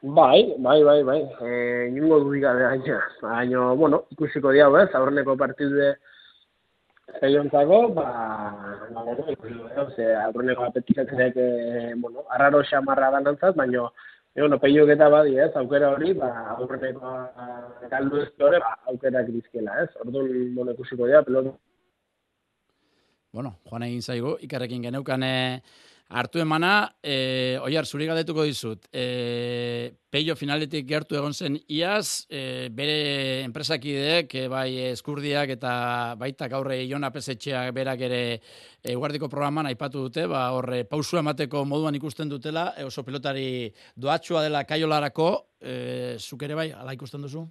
Bai, 0.02 0.54
bai, 0.58 0.82
bai, 0.84 1.02
bai. 1.02 1.20
Eh, 1.40 1.88
ingo 1.88 2.20
du 2.20 2.32
diga 2.32 2.52
baina, 2.54 2.98
baina, 3.22 3.72
bueno, 3.72 4.04
ikusiko 4.12 4.52
diau, 4.52 4.76
ez, 4.76 4.90
aurreneko 4.94 5.36
partidu 5.40 5.94
zeiontzako, 7.20 7.78
ba, 7.96 8.04
ba, 8.92 9.02
bueno, 9.06 9.24
ikusiko 9.32 9.86
ze, 9.96 10.10
aurreneko 10.26 10.66
apetikatzen 10.66 12.00
bueno, 12.02 12.26
arraro 12.28 12.62
xamarra 12.62 13.10
da 13.10 13.20
nantzat, 13.20 13.56
baina, 13.56 13.88
e, 14.34 14.40
bueno, 14.40 14.60
peio 14.60 14.84
eta 14.86 15.08
badi, 15.08 15.38
ez, 15.38 15.50
aukera 15.56 15.90
hori, 15.94 16.12
ba, 16.12 16.30
aurreneko 16.58 17.16
galdu 17.90 18.20
ez 18.20 18.30
hori, 18.38 18.60
ba, 18.60 18.76
aukera 18.92 19.24
krizkela, 19.24 19.80
ez, 19.82 19.90
orduan, 20.04 20.54
bueno, 20.54 20.76
ikusiko 20.76 21.06
diau, 21.06 21.24
pelotu. 21.24 21.56
Bueno, 23.32 23.56
joan 23.68 23.82
egin 23.88 24.02
zaigu, 24.02 24.36
ikarrekin 24.44 24.84
geneukane, 24.86 25.62
hartu 26.08 26.38
emana, 26.38 26.94
e, 27.02 27.58
oiar, 27.62 27.86
zuri 27.86 28.06
galdetuko 28.06 28.44
dizut, 28.46 28.86
e, 28.92 29.90
peio 30.10 30.36
finaletik 30.38 30.86
gertu 30.86 31.16
egon 31.18 31.34
zen 31.34 31.58
iaz, 31.68 32.26
e, 32.30 32.68
bere 32.70 33.42
enpresakideek, 33.42 34.34
e, 34.34 34.46
bai 34.48 34.68
eskurdiak 34.92 35.50
eta 35.56 35.72
baita 36.18 36.48
gaurre 36.48 36.78
Ion 36.84 37.04
Apesetxeak 37.04 37.74
berak 37.74 38.06
ere 38.06 38.22
e, 38.36 38.94
guardiko 38.94 39.28
programan 39.28 39.66
aipatu 39.66 40.06
dute, 40.06 40.28
ba, 40.30 40.46
horre 40.54 40.84
pausu 40.86 41.18
emateko 41.18 41.64
moduan 41.66 41.98
ikusten 41.98 42.30
dutela, 42.30 42.70
e, 42.78 42.86
oso 42.86 43.02
pilotari 43.02 43.72
doatxua 43.96 44.46
dela 44.46 44.62
kaiolarako, 44.64 45.30
e, 45.60 46.16
zuk 46.18 46.46
ere 46.46 46.54
bai, 46.54 46.70
ala 46.70 46.94
ikusten 46.94 47.26
duzu? 47.26 47.48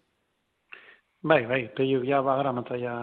Bai, 1.26 1.42
bai, 1.50 1.64
peio 1.76 2.04
ja 2.06 2.22
badara 2.22 2.52
mataia 2.54 2.94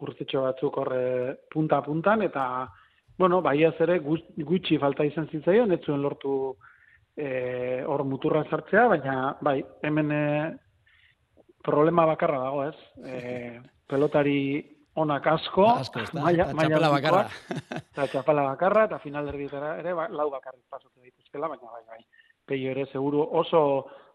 urtetxo 0.00 0.44
batzuk 0.46 0.76
horre 0.78 1.04
punta-puntan, 1.50 2.22
eta, 2.22 2.70
bueno, 3.18 3.40
bai 3.42 3.62
ez 3.64 3.74
ere 3.80 3.98
gutxi 4.00 4.78
falta 4.78 5.04
izan 5.06 5.28
zitzaion, 5.30 5.72
ez 5.72 5.80
zuen 5.84 6.02
lortu 6.02 6.34
e, 7.16 7.82
hor 7.86 8.04
muturra 8.04 8.44
sartzea, 8.50 8.86
baina, 8.90 9.16
bai, 9.40 9.60
hemen 9.82 10.12
e, 10.12 10.24
problema 11.64 12.06
bakarra 12.06 12.40
dago, 12.42 12.64
ez? 12.68 12.76
E, 13.06 13.60
pelotari 13.88 14.38
onak 15.00 15.26
asko, 15.26 15.66
asko 15.80 16.04
maia, 16.18 16.48
maia 16.54 16.78
bakarra. 16.78 17.24
Eta 17.80 18.08
txapela 18.10 18.46
bakarra, 18.50 18.86
eta 18.90 19.00
final 19.02 19.30
erdietara 19.32 19.76
ere, 19.80 19.94
ba, 19.94 20.08
lau 20.10 20.28
bakarrik 20.32 20.64
pasatu 20.70 21.02
dituzkela, 21.02 21.50
baina, 21.50 21.70
bai, 21.70 21.84
bai, 21.94 22.00
peio 22.46 22.74
ere, 22.74 22.86
seguru 22.92 23.22
oso 23.42 23.62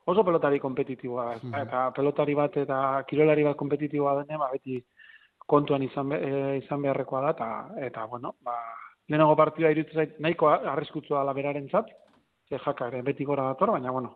oso 0.09 0.23
pelotari 0.25 0.59
kompetitiboa. 0.59 1.35
Mm 1.43 1.55
Eta 1.63 1.89
pelotari 1.95 2.35
bat 2.35 2.55
eta 2.57 3.03
kirolari 3.07 3.43
bat 3.45 3.57
kompetitiboa 3.57 4.15
dene, 4.23 4.39
ba, 4.41 4.49
beti 4.51 4.79
kontuan 5.49 5.83
izan, 5.85 6.09
be, 6.09 6.19
izan 6.59 6.81
beharrekoa 6.81 7.21
da, 7.27 7.33
eta, 7.35 7.49
eta 7.87 8.05
bueno, 8.09 8.35
ba, 8.45 8.55
lehenago 9.09 9.35
partidua 9.35 9.73
iruditzen 9.73 10.03
zait 10.03 10.17
nahiko 10.23 10.49
arriskutsua 10.53 11.25
da 11.25 11.33
beraren 11.33 11.69
zat, 11.69 11.89
ze 12.49 12.57
jaka 12.57 12.87
ere 12.87 13.01
beti 13.05 13.25
gora 13.25 13.49
dator, 13.51 13.71
baina 13.75 13.91
bueno, 13.91 14.15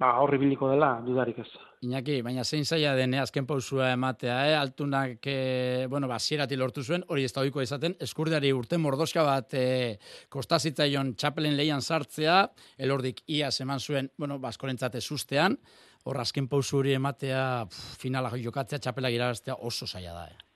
ba, 0.00 0.14
horri 0.22 0.38
biliko 0.40 0.70
dela, 0.70 0.94
dudarik 1.04 1.38
ez. 1.42 1.48
Iñaki, 1.84 2.20
baina 2.24 2.44
zein 2.44 2.64
zaila 2.64 2.94
dene 2.96 3.20
azken 3.20 3.46
pausua 3.48 3.90
ematea, 3.92 4.36
eh? 4.50 4.56
altunak, 4.56 5.26
e, 5.26 5.86
bueno, 5.88 6.08
ba, 6.08 6.18
lortu 6.56 6.82
zuen, 6.82 7.04
hori 7.08 7.24
ez 7.24 7.32
da 7.32 7.44
izaten, 7.44 7.96
eskurdeari 8.00 8.52
urte 8.52 8.78
mordoska 8.78 9.22
bat 9.22 9.54
e, 9.54 9.98
kostazitzaion 10.28 11.14
txapelen 11.14 11.56
leian 11.56 11.82
sartzea, 11.82 12.50
elordik 12.78 13.22
ia 13.26 13.50
eman 13.60 13.80
zuen, 13.80 14.10
bueno, 14.16 14.38
baskorentzate 14.38 14.98
ba, 14.98 15.02
sustean, 15.02 15.58
hor 16.04 16.20
azken 16.20 16.48
pausu 16.48 16.78
hori 16.78 16.94
ematea, 16.94 17.66
pff, 17.66 17.98
finala 18.00 18.30
jokatzea, 18.36 18.78
txapela 18.78 19.10
irabaztea 19.10 19.56
oso 19.60 19.86
zaila 19.86 20.14
da. 20.14 20.28
Eh? 20.28 20.49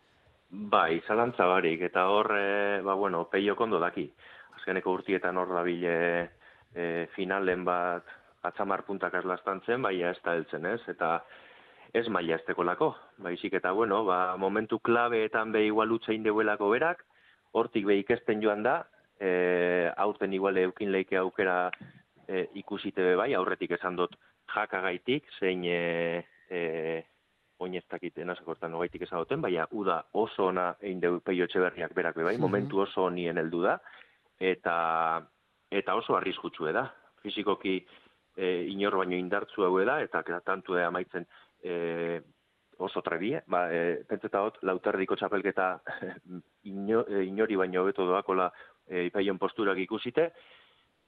Bai, 0.54 1.00
zalantza 1.08 1.46
barik, 1.50 1.80
eta 1.82 2.04
hor, 2.06 2.28
e, 2.38 2.80
ba, 2.86 2.94
bueno, 2.94 3.24
peio 3.30 3.56
kondo 3.58 3.80
daki. 3.82 4.04
Azkeneko 4.54 4.92
urtietan 4.94 5.36
hor 5.36 5.50
dabile 5.50 5.94
e, 6.74 7.08
finalen 7.16 7.64
bat 7.66 8.06
atzamar 8.46 8.84
puntak 8.86 9.16
azlastan 9.18 9.62
zen, 9.66 9.82
bai 9.82 9.96
ez 10.06 10.18
da 10.22 10.36
heltzen 10.36 10.68
ez, 10.70 10.78
eta 10.92 11.24
ez 11.92 12.06
maia 12.08 12.36
ez 12.36 12.56
lako. 12.56 12.94
Baizik 13.18 13.54
eta, 13.54 13.72
bueno, 13.72 14.04
ba, 14.04 14.36
momentu 14.36 14.78
klabeetan 14.78 15.50
be 15.50 15.64
igual 15.66 15.90
utzein 15.90 16.22
deuelako 16.22 16.70
berak, 16.70 17.04
hortik 17.52 17.86
be 17.86 17.98
ikesten 17.98 18.40
joan 18.40 18.62
da, 18.62 18.84
e, 19.18 19.90
aurten 19.96 20.32
igual 20.32 20.56
eukin 20.56 20.92
leike 20.92 21.16
aukera 21.16 21.70
e, 22.28 22.46
ikusite 22.54 23.16
bai, 23.16 23.34
aurretik 23.34 23.72
esan 23.72 23.96
dut 23.96 24.14
jakagaitik, 24.54 25.24
zein 25.40 25.64
e, 25.64 26.24
e, 26.48 27.02
oineztakit 27.62 28.18
enazakortan 28.18 28.72
nogaitik 28.74 29.04
esan 29.06 29.22
duten, 29.22 29.42
baina 29.42 29.66
uda 29.72 30.00
oso 30.12 30.48
ona 30.50 30.72
egin 30.80 31.00
deu 31.00 31.20
peio 31.20 31.46
berriak 31.54 31.94
berak 31.94 32.16
be 32.16 32.24
bai, 32.24 32.36
momentu 32.38 32.80
oso 32.80 33.08
nien 33.10 33.38
heldu 33.38 33.62
da, 33.62 33.78
eta, 34.40 35.22
eta 35.70 35.94
oso 35.94 36.16
arrizkutsu 36.16 36.72
da. 36.72 36.90
Fizikoki, 37.22 37.78
e, 38.36 38.66
inor 38.68 38.96
baino 38.96 39.16
indartzu 39.16 39.64
hau 39.64 39.78
da, 39.84 40.00
eta 40.02 40.22
tantu 40.44 40.74
da 40.74 40.86
amaitzen 40.86 41.26
e, 41.62 42.20
oso 42.78 43.00
trebie, 43.02 43.42
ba, 43.46 43.68
e, 43.72 44.02
pentseta 44.08 44.42
hot, 44.42 44.58
lauterdiko 44.62 45.16
txapelketa 45.16 45.68
ino, 46.70 47.04
e, 47.06 47.24
inori 47.24 47.56
baino 47.56 47.82
hobeto 47.82 48.06
doakola 48.06 48.50
e, 48.86 49.06
ipaion 49.06 49.38
posturak 49.38 49.78
ikusite, 49.78 50.32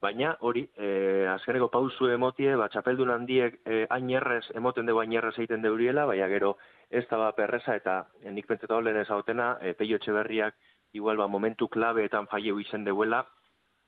Baina 0.01 0.35
hori, 0.45 0.63
e, 0.77 0.89
azkeneko 1.33 1.71
pausu 1.73 2.11
emotie, 2.13 2.51
ba, 2.61 2.69
txapeldun 2.69 3.11
handiek 3.15 3.55
e, 3.65 3.87
ainerrez, 3.97 4.45
emoten 4.61 4.89
dugu 4.89 5.01
ainerrez 5.01 5.33
egiten 5.39 5.65
deuriela, 5.65 6.05
baina 6.11 6.29
gero 6.29 6.57
ez 6.91 7.07
da 7.09 7.17
ba 7.23 7.31
perreza 7.39 7.77
eta 7.81 7.95
e, 8.21 8.31
nik 8.31 8.47
pentseta 8.47 8.77
holen 8.77 9.01
ez 9.01 9.09
hautena, 9.11 9.55
e, 9.63 9.73
peio 9.73 9.99
berriak 10.19 10.55
igual 10.93 11.17
ba, 11.17 11.27
momentu 11.27 11.69
klabeetan 11.69 12.27
faieu 12.27 12.61
izen 12.61 12.85
deuela, 12.85 13.25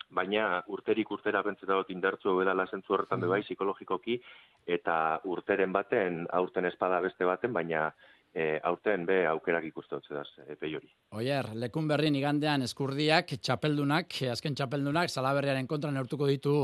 baina 0.08 0.62
urterik 0.72 1.10
urtera 1.12 1.42
pentseta 1.44 1.76
dut 1.76 1.90
indartzu 1.90 2.40
edala 2.40 2.66
zentzu 2.66 2.94
horretan 2.94 3.20
mm. 3.20 3.28
bai 3.28 3.42
psikologikoki, 3.42 4.20
eta 4.66 5.20
urteren 5.24 5.72
baten, 5.72 6.26
aurten 6.32 6.64
espada 6.64 7.00
beste 7.04 7.28
baten, 7.28 7.52
baina 7.52 7.90
e, 8.34 8.58
aurten 8.62 9.06
be 9.06 9.18
aukerak 9.26 9.64
ikuste 9.68 9.96
dut 9.96 10.08
zedaz, 10.08 10.28
e, 10.46 10.56
peiori. 10.56 10.88
Oier, 11.18 11.50
lekun 11.58 11.88
berrin 11.88 12.16
igandean 12.18 12.62
eskurdiak, 12.66 13.34
txapeldunak, 13.42 14.18
azken 14.32 14.56
txapeldunak, 14.58 15.10
salaberriaren 15.12 15.66
kontra 15.70 15.90
neurtuko 15.94 16.28
ditu 16.30 16.56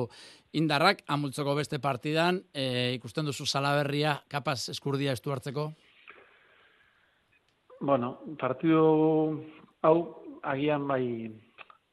indarrak, 0.52 1.02
amultzoko 1.08 1.54
beste 1.58 1.80
partidan, 1.82 2.42
e, 2.52 2.94
ikusten 2.98 3.26
duzu 3.26 3.46
salaberria, 3.46 4.18
kapaz 4.28 4.68
eskurdia 4.74 5.16
estu 5.16 5.34
hartzeko? 5.34 5.70
Bueno, 7.84 8.14
partidu 8.40 8.84
hau 9.84 9.96
agian 10.44 10.86
bai 10.88 11.04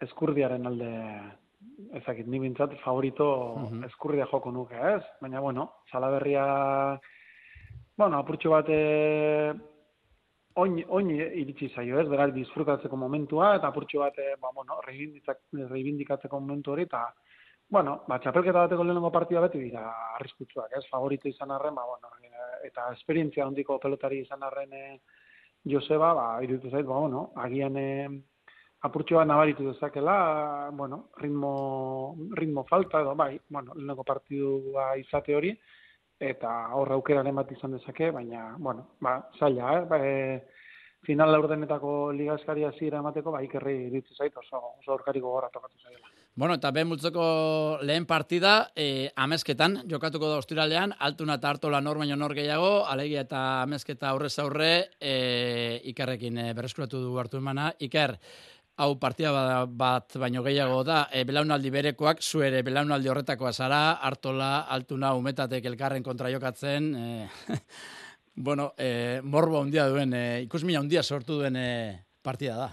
eskurdiaren 0.02 0.68
alde 0.70 0.92
ezakit, 1.98 2.28
ni 2.30 2.40
bintzat 2.40 2.78
favorito 2.84 3.28
uh 3.58 3.86
eskurria 3.88 4.28
joko 4.32 4.52
nuke, 4.52 4.76
ez? 4.76 5.04
Baina, 5.22 5.40
bueno, 5.40 5.72
salaberria, 5.92 6.46
bueno, 8.02 8.18
apurtxo 8.18 8.50
bat, 8.56 8.70
oin, 10.62 10.80
oin 10.90 11.10
iritsi 11.14 11.70
zaio, 11.76 12.00
ez? 12.02 12.08
Beraz, 12.10 12.32
disfrutatzeko 12.34 12.98
momentua, 12.98 13.56
eta 13.60 13.70
apurtxo 13.70 14.02
bat, 14.02 14.18
ba, 14.42 14.50
bueno, 14.56 14.80
reivindikatzeko 14.88 16.40
momentu 16.40 16.74
hori, 16.74 16.88
eta, 16.90 17.04
bueno, 17.72 18.00
ba, 18.08 18.18
txapelketa 18.20 18.66
bateko 18.66 18.84
lehenengo 18.88 19.12
partida 19.14 19.44
beti 19.46 19.62
dira 19.68 19.86
arriskutsuak, 20.18 20.74
ez? 20.80 20.84
Favorito 20.90 21.30
izan 21.30 21.54
arren, 21.56 21.78
ba, 21.78 21.86
bueno, 21.88 22.10
eta 22.68 22.90
esperientzia 22.98 23.46
handiko 23.46 23.78
pelotari 23.80 24.20
izan 24.26 24.44
arren 24.44 24.74
eh, 24.74 25.00
Joseba, 25.72 26.12
ba, 26.18 26.26
irutu 26.44 26.72
zait, 26.72 26.86
ba, 26.86 26.98
bueno, 27.06 27.28
agian, 27.46 27.78
eh, 27.78 28.10
apurtxoa 28.90 29.24
nabaritu 29.30 29.70
dezakela, 29.70 30.70
bueno, 30.74 31.12
ritmo, 31.22 32.18
ritmo 32.34 32.66
falta 32.66 33.02
edo 33.06 33.14
bai, 33.16 33.40
bueno, 33.50 33.78
lehenko 33.78 34.04
partidua 34.04 34.96
izate 34.98 35.38
hori, 35.38 35.54
eta 36.22 36.52
horra 36.78 36.96
aukeraren 37.00 37.36
bat 37.36 37.52
izan 37.52 37.78
dezake, 37.78 38.12
baina, 38.14 38.52
bueno, 38.58 38.88
ba, 39.02 39.18
zaila, 39.40 39.78
eh? 39.80 39.86
Ba, 39.90 40.00
e, 40.06 40.62
final 41.02 41.32
laurdenetako 41.34 42.12
ligaskaria 42.14 42.72
zira 42.78 43.02
emateko, 43.02 43.34
ba, 43.34 43.42
ikerri 43.42 43.90
ditzu 43.90 44.16
zait, 44.18 44.36
oso, 44.38 44.62
oso 44.80 44.94
aurkariko 44.94 45.34
gora 45.34 45.50
tokatu 45.54 45.78
zaila. 45.82 46.12
Bueno, 46.34 46.56
eta 46.56 46.70
ben 46.72 46.88
multzeko 46.88 47.24
lehen 47.84 48.06
partida, 48.08 48.72
e, 48.76 49.10
amezketan, 49.20 49.82
jokatuko 49.92 50.30
da 50.32 50.38
ostiralean, 50.40 50.94
altuna 51.00 51.36
eta 51.42 51.50
hartola 51.50 51.82
nor 51.84 52.00
baino 52.00 52.16
nor 52.16 52.36
gehiago, 52.38 52.86
alegia 52.88 53.26
eta 53.26 53.42
amezketa 53.64 54.14
aurrez 54.14 54.38
aurre, 54.40 54.72
e, 55.02 55.82
ikerrekin 55.92 56.38
e, 56.38 56.48
berreskuratu 56.56 57.02
du 57.04 57.18
hartu 57.20 57.42
emana. 57.42 57.74
Iker, 57.84 58.16
hau 58.78 58.96
partia 59.00 59.32
bat 59.68 60.16
baino 60.20 60.44
gehiago 60.44 60.84
da, 60.84 61.06
e, 61.12 61.24
belaunaldi 61.28 61.72
berekoak, 61.74 62.22
zu 62.22 62.42
ere 62.46 62.62
belaunaldi 62.64 63.10
horretakoa 63.12 63.52
zara, 63.54 63.82
hartola, 64.02 64.68
altuna, 64.70 65.14
umetatek 65.16 65.66
elkarren 65.66 66.04
kontra 66.04 66.32
jokatzen, 66.32 66.94
e, 66.96 67.28
bueno, 68.36 68.72
e, 68.78 69.20
morbo 69.24 69.62
handia 69.62 69.88
duen, 69.90 70.14
e, 70.14 70.42
ikusmina 70.48 70.80
handia 70.80 71.04
sortu 71.04 71.42
duen 71.42 71.60
e, 71.60 71.68
partida 72.24 72.56
da. 72.58 72.72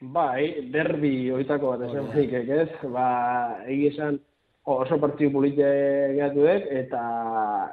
Bai, 0.00 0.68
derbi 0.72 1.30
oitako 1.32 1.72
bat 1.72 1.86
esan 1.88 2.10
zik, 2.12 2.32
ez? 2.36 2.68
Ba, 2.92 3.06
egi 3.64 3.86
esan 3.94 4.18
oso 4.66 4.98
partidu 5.00 5.30
polite 5.32 5.66
gehatu 6.16 6.44
dek, 6.44 6.66
eta, 6.82 7.02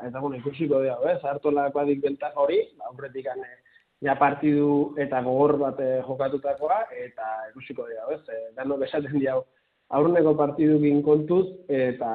eta 0.07 0.21
bueno, 0.21 0.37
ikusiko 0.39 0.79
dira, 0.83 0.95
ez? 1.11 1.19
Hartola 1.27 1.67
badik 1.75 2.01
bentak 2.03 2.37
hori, 2.39 2.61
ba, 2.77 2.91
aurretik 2.91 3.27
ja 4.03 4.15
partidu 4.19 4.93
eta 4.99 5.21
gogor 5.25 5.57
bat 5.61 5.79
eh, 5.79 6.01
jokatutakoa, 6.07 6.79
eta 7.05 7.29
ikusiko 7.51 7.87
dira, 7.87 8.07
ez? 8.11 8.21
E, 8.27 8.39
Dano 8.57 8.77
besaten 8.81 9.15
dira, 9.15 9.37
aurruneko 9.95 10.35
partidukin 10.39 11.01
kontuz, 11.05 11.45
eta 11.69 12.11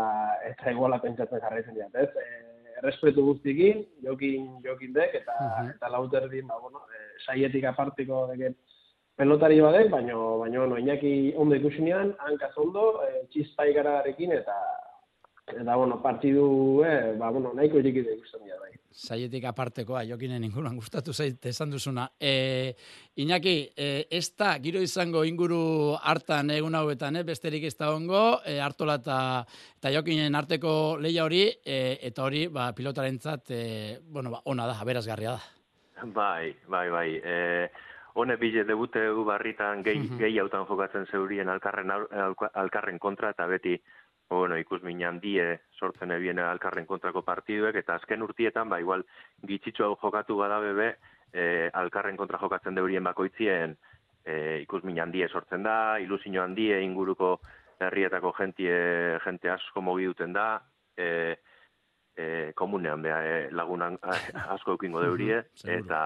eta 0.51 0.74
iguala 0.74 1.01
pentsatzen 1.05 1.40
jarraitzen 1.44 1.79
dira, 1.79 1.88
ez? 1.94 2.10
E, 2.13 2.81
respetu 2.85 3.25
guztikin, 3.27 3.85
jokin, 4.04 4.50
jokin 4.65 4.92
dek, 4.94 5.15
eta, 5.23 5.35
uh 5.35 5.54
-huh. 5.54 5.71
eta 5.75 5.88
lauter 5.90 6.29
din, 6.29 6.46
ba, 6.46 6.58
bueno, 6.63 6.85
e, 6.92 7.23
saietik 7.27 7.65
apartiko 7.65 8.27
deken 8.33 8.54
pelotari 9.19 9.60
badek, 9.60 9.90
baina, 9.90 10.15
baina, 10.15 10.67
no, 10.67 10.77
inaki 10.79 11.35
ondo 11.37 11.56
ikusinean, 11.58 12.15
hankaz 12.19 12.52
ondo, 12.56 13.02
e, 13.02 13.25
txizpa 13.33 13.67
eta, 13.67 14.02
eta, 15.46 15.77
bueno, 15.77 16.00
partidu, 16.02 16.85
eh, 16.85 17.17
ba, 17.19 17.31
bueno, 17.31 17.52
nahiko 17.52 17.79
irikide 17.79 18.15
ikusten 18.15 18.44
dira, 18.44 18.58
bai. 18.60 18.77
Zaietik 18.89 19.45
apartekoa, 19.45 20.03
jokinen 20.09 20.43
inguruan 20.43 20.77
gustatu 20.77 21.13
zait 21.13 21.45
esan 21.47 21.71
duzuna. 21.71 22.09
E, 22.19 22.75
Iñaki, 23.21 23.71
e, 23.77 24.07
ez 24.11 24.33
da, 24.35 24.55
giro 24.59 24.81
izango 24.83 25.23
inguru 25.29 25.95
hartan 26.03 26.51
egun 26.51 26.75
hauetan, 26.75 27.21
eh? 27.21 27.23
besterik 27.23 27.69
ez 27.69 27.77
da 27.77 27.93
ongo, 27.95 28.41
e, 28.45 28.59
hartola 28.61 28.97
eta, 28.99 29.19
eta 29.79 29.93
jokinen 29.95 30.35
arteko 30.35 30.73
leia 31.01 31.25
hori, 31.29 31.45
e, 31.65 31.99
eta 32.11 32.25
hori, 32.25 32.47
ba, 32.49 32.73
pilotaren 32.75 33.21
zat, 33.21 33.51
e, 33.51 34.01
bueno, 34.03 34.33
ba, 34.35 34.43
ona 34.47 34.67
da, 34.67 34.81
aberazgarria 34.81 35.37
da. 35.37 36.09
Bai, 36.15 36.57
bai, 36.67 36.89
bai. 36.91 37.09
E, 37.23 37.69
hone 38.19 38.37
bile 38.37 38.65
debute 38.67 39.05
barritan 39.27 39.83
gehi, 39.83 39.99
mm 39.99 40.09
-hmm. 40.09 40.19
gehi 40.19 40.39
hautan 40.39 40.67
jokatzen 40.67 41.07
zeurien 41.07 41.49
alkarren, 41.49 41.91
alkarren 42.55 42.99
kontra, 42.99 43.31
eta 43.31 43.47
beti 43.47 43.79
bueno, 44.37 44.58
ikus 44.60 44.83
minan 44.83 45.20
die 45.20 45.44
sortzen 45.79 46.10
ebien 46.12 46.38
alkarren 46.42 46.87
kontrako 46.87 47.22
partiduek, 47.24 47.76
eta 47.81 47.96
azken 47.96 48.22
urtietan, 48.22 48.68
ba, 48.68 48.81
igual, 48.81 49.04
gitxitxo 49.48 49.87
hau 49.87 49.96
jokatu 50.02 50.37
bada 50.37 50.58
bebe, 50.60 50.90
e, 51.33 51.70
alkarren 51.72 52.16
kontra 52.16 52.40
jokatzen 52.40 52.76
deurien 52.76 53.04
bakoitzien, 53.04 53.76
e, 54.24 54.60
ikus 54.62 54.83
minan 54.85 55.12
die 55.12 55.29
sortzen 55.29 55.64
da, 55.64 55.98
ilusio 55.98 56.42
handie 56.42 56.81
inguruko 56.85 57.38
herrietako 57.81 58.35
jentie, 58.38 58.74
jente 59.24 59.50
asko 59.50 59.81
mogi 59.81 60.08
duten 60.10 60.35
da, 60.37 60.48
e, 60.96 61.38
e, 62.16 62.26
komunean 62.58 63.02
beha 63.02 63.22
e, 63.24 63.38
lagunan 63.54 63.96
asko 64.02 64.76
eukingo 64.76 65.02
deurie, 65.04 65.44
eta 65.79 66.02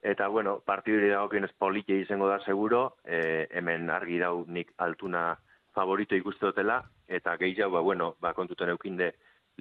eta 0.00 0.28
bueno, 0.32 0.56
partiduri 0.64 1.10
dagokien 1.12 1.44
ez 1.44 1.52
politia 1.58 1.98
izango 2.00 2.28
da 2.30 2.38
seguro, 2.40 2.96
e, 3.04 3.46
hemen 3.52 3.90
argi 3.92 4.18
dau 4.18 4.46
nik 4.48 4.72
altuna 4.80 5.34
favorito 5.80 6.16
ikuste 6.18 6.44
dutela, 6.50 6.82
eta 7.08 7.36
gehiago, 7.40 7.78
ba, 7.78 7.80
bueno, 7.80 8.14
ba, 8.20 8.34
kontuten 8.36 8.74
eukinde 8.74 9.14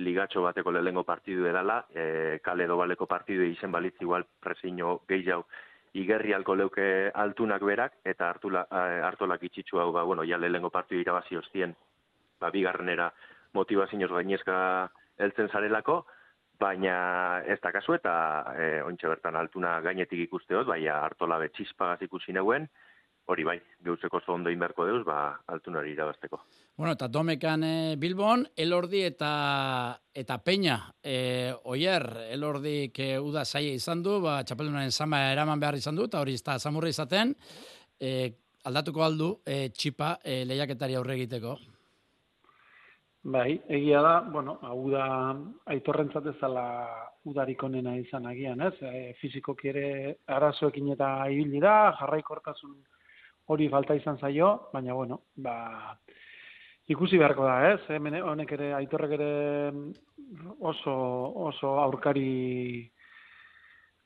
ligatxo 0.03 0.43
bateko 0.43 0.74
lehengo 0.76 1.05
partidu 1.07 1.47
edala, 1.47 1.80
e, 1.95 2.39
kale 2.43 2.67
dobaleko 2.67 3.07
partidu 3.07 3.47
izen 3.47 3.72
balitz 3.72 3.95
igual 4.03 4.26
presiño 4.43 4.99
gehiago 5.07 5.47
igerri 5.93 6.36
alko 6.36 6.55
leuke 6.55 6.86
altunak 7.24 7.63
berak, 7.65 7.95
eta 8.05 8.30
hartula, 8.30 8.65
hartolak 9.07 9.43
itxitzu 9.47 9.80
hau, 9.80 9.91
ba, 9.95 10.03
bueno, 10.03 10.28
ja 10.28 10.38
lehengo 10.38 10.70
partidu 10.70 11.01
irabazi 11.01 11.39
hostien, 11.39 11.76
ba, 12.39 12.51
bigarrenera 12.51 13.09
motivazioz 13.55 14.11
gainezka 14.11 14.57
heltzen 15.17 15.49
zarelako, 15.49 16.03
baina 16.59 17.41
ez 17.47 17.57
da 17.63 17.72
kasu 17.72 17.95
eta 17.95 18.13
e, 18.59 18.67
ontsa 18.84 19.07
bertan 19.07 19.39
altuna 19.39 19.80
gainetik 19.82 20.28
ikuste 20.28 20.57
dut, 20.57 20.67
baina 20.67 20.99
hartola 21.05 21.39
betxispagaz 21.45 22.03
ikusi 22.03 22.36
neuen, 22.36 22.67
hori 23.30 23.46
bai, 23.46 23.58
geuzeko 23.86 24.20
zo 24.26 24.34
ondo 24.34 24.50
inberko 24.50 24.86
deuz, 24.88 25.04
ba, 25.06 25.20
altunari 25.54 25.94
irabazteko. 25.94 26.40
Bueno, 26.78 26.94
eta 26.96 27.08
domekan 27.08 27.64
e, 27.64 27.74
Bilbon, 28.02 28.46
elordi 28.58 29.04
eta 29.06 29.32
eta 30.20 30.40
peña, 30.44 30.80
e, 31.04 31.54
oier, 31.70 32.06
elordi 32.34 32.90
ke 32.96 33.14
uda 33.22 33.46
zaie 33.46 33.76
izan 33.78 34.02
du, 34.04 34.18
ba, 34.24 34.40
txapeldunaren 34.44 34.92
zama 34.92 35.22
eraman 35.32 35.62
behar 35.62 35.78
izan 35.78 36.00
du, 36.00 36.10
eta 36.10 36.24
hori 36.24 36.36
izta 36.40 36.58
zamurri 36.60 36.90
izaten, 36.96 37.36
e, 38.02 38.14
aldatuko 38.66 39.06
aldu, 39.06 39.34
e, 39.46 39.68
txipa 39.70 40.18
e, 40.24 40.42
lehiaketari 40.50 40.98
aurre 40.98 41.20
egiteko. 41.22 41.58
Bai, 43.30 43.60
egia 43.68 44.02
da, 44.02 44.20
bueno, 44.32 44.58
hau 44.64 44.90
da 44.90 45.06
aitorrentzat 45.70 46.32
ezala 46.34 46.64
udarik 47.30 47.62
onena 47.68 47.98
izan 48.00 48.26
agian, 48.26 48.62
ez? 48.64 48.76
E, 48.82 49.12
fizikoki 49.20 49.70
ere 49.70 49.90
arazoekin 50.26 50.96
eta 50.96 51.10
ibili 51.30 51.60
da, 51.62 51.92
jarraikortasun 52.00 52.78
hori 53.50 53.68
falta 53.70 53.97
izan 53.97 54.20
zaio, 54.22 54.50
baina 54.74 54.93
bueno, 54.93 55.24
ba, 55.36 55.97
ikusi 56.89 57.18
beharko 57.22 57.45
da, 57.45 57.58
ez? 57.74 57.82
Hemen 57.95 58.20
honek 58.22 58.54
ere 58.58 58.72
aitorrek 58.78 59.16
ere 59.18 59.34
oso 60.72 60.95
oso 61.50 61.76
aurkari 61.82 62.89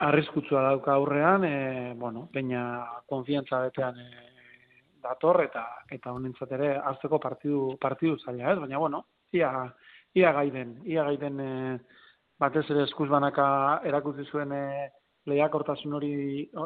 arriskutsua 0.04 0.64
dauka 0.70 0.96
aurrean, 0.96 1.44
e, 1.48 1.94
bueno, 2.00 2.28
peina 2.34 2.64
konfiantza 3.08 3.62
betean 3.68 4.00
e, 4.00 4.10
dator 5.04 5.42
eta 5.44 5.64
eta 5.92 6.12
honentzat 6.16 6.52
ere 6.58 6.74
hartzeko 6.80 7.20
partidu 7.24 7.76
partidu 7.82 8.18
zaila, 8.24 8.52
ez? 8.54 8.60
Baina 8.64 8.80
bueno, 8.80 9.06
ia 9.32 9.52
ia 10.16 10.32
gaiden, 10.36 10.78
ia 10.88 11.04
gaiden 11.08 11.40
e, 11.40 11.54
batez 12.40 12.66
ere 12.70 12.84
eskuz 12.88 13.10
banaka 13.10 13.46
erakutsi 13.88 14.28
zuen 14.32 14.52
e, 14.52 14.66
lehiakortasun 15.28 15.96
hori 16.00 16.14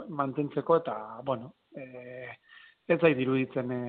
mantentzeko 0.09 0.81
eta 0.81 0.97
bueno, 1.25 1.53
e, 1.75 2.33
ez 2.87 2.99
zait 2.99 3.17
diruditzen 3.17 3.71
e, 3.71 3.81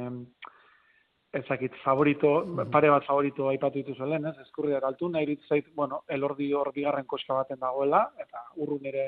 ezakit 1.39 1.75
favorito, 1.85 2.33
pare 2.73 2.91
bat 2.91 3.05
favorito 3.07 3.49
aipatu 3.49 3.83
dituzu 3.83 4.07
lehen, 4.09 4.27
ez? 4.31 4.37
Eskurriak 4.47 4.85
altu 4.85 5.11
nahi 5.13 5.39
zait, 5.49 5.69
bueno, 5.75 6.03
elordi 6.09 6.53
hor 6.53 6.73
bigarren 6.75 7.07
koska 7.07 7.35
baten 7.35 7.61
dagoela 7.61 8.09
eta 8.19 8.47
urrun 8.57 8.87
ere 8.89 9.07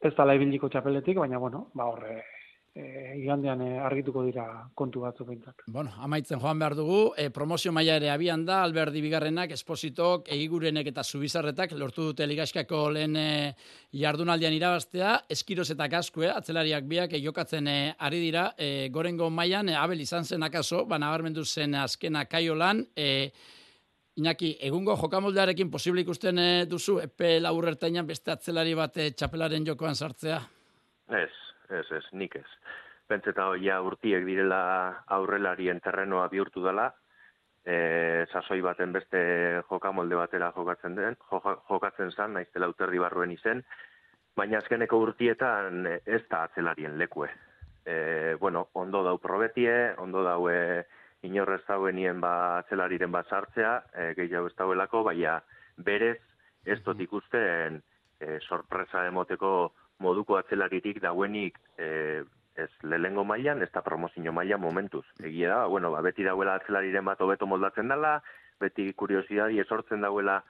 ez 0.00 0.14
da 0.16 0.24
laibiliko 0.24 0.68
txapeletik, 0.68 1.18
baina 1.18 1.38
bueno, 1.38 1.68
ba 1.74 1.90
horre 1.90 2.22
e, 2.74 3.16
igandean 3.18 3.60
e, 3.62 3.68
argituko 3.82 4.22
dira 4.26 4.44
kontu 4.78 5.02
batzuk 5.02 5.28
behintzat. 5.28 5.64
Bueno, 5.66 5.92
amaitzen 6.04 6.40
joan 6.40 6.58
behar 6.60 6.76
dugu, 6.78 7.00
e, 7.16 7.28
promozio 7.34 7.72
maila 7.72 7.96
ere 7.98 8.10
abian 8.12 8.44
da, 8.46 8.62
Alberdi 8.62 9.02
Bigarrenak, 9.04 9.52
Espositok, 9.56 10.28
Egigurenek 10.34 10.90
eta 10.92 11.04
Zubizarretak 11.04 11.74
lortu 11.78 12.10
dute 12.10 12.26
ligaskako 12.26 12.84
lehen 12.94 13.16
e, 13.16 13.28
jardunaldian 14.02 14.54
irabaztea, 14.56 15.14
Eskiroz 15.36 15.70
eta 15.74 15.88
Kaskue, 15.92 16.30
atzelariak 16.30 16.88
biak 16.88 17.16
jokatzen 17.22 17.68
e, 17.68 17.78
ari 17.98 18.22
dira, 18.28 18.52
e, 18.56 18.88
gorengo 18.94 19.30
mailan 19.30 19.72
e, 19.72 19.76
abel 19.78 20.04
izan 20.04 20.24
zen 20.24 20.46
akaso, 20.46 20.84
bana 20.86 21.14
zen 21.44 21.74
azkena 21.74 22.24
kaiolan, 22.24 22.86
e, 22.96 23.30
Iñaki, 24.18 24.56
egungo 24.66 24.96
jokamoldearekin 24.98 25.70
posible 25.70 26.00
ikusten 26.02 26.40
duzu, 26.66 26.96
epe 26.98 27.36
laburrertainan 27.38 28.04
beste 28.04 28.32
atzelari 28.32 28.74
bat 28.74 28.96
txapelaren 29.14 29.64
jokoan 29.64 29.94
sartzea? 29.94 30.40
Ez, 31.14 31.30
ez, 31.70 31.86
ez, 31.92 32.04
nik 32.12 32.36
ez. 32.36 32.48
Pentseta 33.08 33.48
hoia 33.48 33.80
urtiek 33.82 34.24
direla 34.26 34.60
aurrelarien 35.16 35.80
terrenoa 35.80 36.28
bihurtu 36.28 36.62
dela, 36.64 36.90
e, 37.64 38.26
sasoi 38.32 38.60
baten 38.64 38.92
beste 38.92 39.20
jokamolde 39.68 40.16
batera 40.18 40.50
jokatzen 40.56 40.96
den, 40.96 41.16
jokatzen 41.68 42.12
zan, 42.12 42.36
naiztela 42.36 42.68
uterdi 42.68 43.00
barruen 43.00 43.32
izen, 43.32 43.62
baina 44.36 44.60
azkeneko 44.62 45.00
urtietan 45.02 45.86
ez 46.04 46.22
da 46.30 46.44
atzelarien 46.46 46.98
lekue. 46.98 47.28
E, 47.88 48.36
bueno, 48.40 48.68
ondo 48.74 49.02
dau 49.02 49.16
probetie, 49.18 49.94
ondo 49.98 50.22
dau 50.24 50.48
e, 50.52 50.84
inorrez 51.26 51.64
dauenien 51.66 52.20
ba 52.20 52.32
atzelariren 52.58 53.12
bat 53.12 53.28
sartzea, 53.28 53.74
e, 53.92 54.12
gehiago 54.18 54.52
ez 54.52 54.56
dauelako, 54.58 55.02
baina 55.10 55.38
berez 55.76 56.18
ez 56.66 56.78
dut 56.84 57.00
ikusten 57.00 57.80
e, 58.20 58.38
sorpresa 58.46 59.06
emoteko 59.08 59.72
moduko 59.98 60.38
atzelaritik 60.38 61.00
dauenik 61.02 61.58
e, 61.78 62.22
ez 62.58 62.70
lehengo 62.82 63.24
mailan 63.24 63.62
ez 63.62 63.70
da 63.74 63.82
promozio 63.86 64.32
maila 64.32 64.58
momentuz. 64.58 65.04
Egia 65.22 65.54
da, 65.54 65.66
bueno, 65.66 65.90
ba, 65.94 66.02
beti 66.02 66.26
dauela 66.26 66.58
atzelariren 66.58 67.06
bat 67.06 67.20
hobeto 67.20 67.46
moldatzen 67.46 67.88
dela, 67.88 68.18
beti 68.60 68.92
kuriosidadi 68.98 69.60
esortzen 69.62 70.02
dauela 70.02 70.40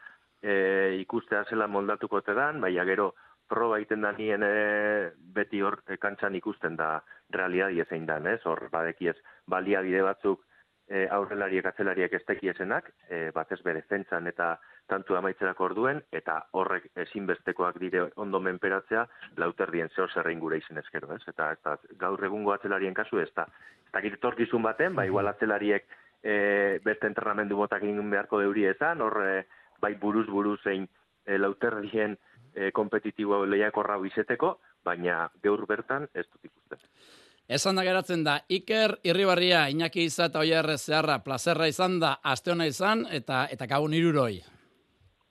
e, 0.43 0.97
ikustea 1.03 1.45
zela 1.51 1.69
moldatuko 1.69 2.23
tedan, 2.25 2.61
baina 2.65 2.85
gero 2.89 3.13
proba 3.49 3.79
egiten 3.79 4.05
da 4.05 4.13
nien 4.17 4.45
e, 4.45 5.13
beti 5.37 5.61
hor 5.65 5.81
e, 5.89 5.97
kantxan 6.01 6.37
ikusten 6.41 6.77
da 6.77 6.99
realiadi 7.35 7.81
ezein 7.85 8.07
dan, 8.09 8.27
ez? 8.27 8.41
Hor 8.47 8.69
badekiez 8.73 9.17
baliabide 9.47 10.03
batzuk 10.05 10.45
e, 10.89 11.07
aurrelariek 11.13 11.67
atzelariek 11.69 12.13
ez 12.17 12.25
tekiesenak, 12.27 12.91
e, 13.09 13.29
batez 13.35 13.61
bere 13.65 13.85
zentzan 13.89 14.27
eta 14.31 14.55
tantu 14.89 15.17
amaitzerako 15.19 15.67
orduen, 15.69 16.01
eta 16.13 16.39
horrek 16.57 16.89
ezinbestekoak 17.05 17.79
dire 17.83 18.07
ondo 18.17 18.41
menperatzea, 18.41 19.05
lauterdien 19.37 19.93
zeo 19.95 20.09
zerrein 20.09 20.41
gure 20.41 20.59
izen 20.63 20.81
ezkero, 20.81 21.13
ez? 21.15 21.23
Eta, 21.29 21.53
eta 21.59 21.77
gaur 22.01 22.25
egungo 22.25 22.55
atzelarien 22.55 22.97
kasu 22.97 23.21
ez 23.21 23.31
da. 23.37 23.47
Eta 23.89 24.03
torkizun 24.21 24.65
baten, 24.65 24.95
ba, 24.97 25.05
igual 25.07 25.29
atzelariek 25.29 25.85
e, 26.23 26.81
beste 26.85 27.07
entrenamendu 27.07 27.57
botak 27.57 27.85
egin 27.85 28.11
beharko 28.11 28.41
deuri 28.41 28.65
ezan, 28.73 29.05
hor 29.05 29.21
e, 29.25 29.45
bai 29.81 29.95
buruz 30.01 30.27
buruz 30.27 30.59
zein 30.65 30.89
e, 31.27 31.39
lauterdien 31.39 32.17
e, 32.55 32.73
kompetitiboa 32.73 33.45
lehiakorra 33.47 34.01
izeteko, 34.07 34.59
baina 34.85 35.27
gaur 35.45 35.67
bertan 35.69 36.09
ez 36.15 36.25
dut 36.33 36.49
ikusten. 36.49 36.81
Esan 37.49 37.79
da 37.81 37.83
geratzen 37.87 38.27
da, 38.27 38.35
Iker 38.53 38.99
Irribarria, 39.09 39.63
Iñaki 39.73 40.03
Iza 40.05 40.27
eta 40.29 40.43
Oierre 40.45 40.75
Zeharra, 40.77 41.23
plazerra 41.25 41.65
izan 41.71 41.97
da, 42.03 42.19
aste 42.21 42.53
hona 42.53 42.67
izan, 42.69 43.07
eta 43.09 43.47
eta 43.49 43.65
gabon 43.71 43.95
iruroi. 43.97 44.43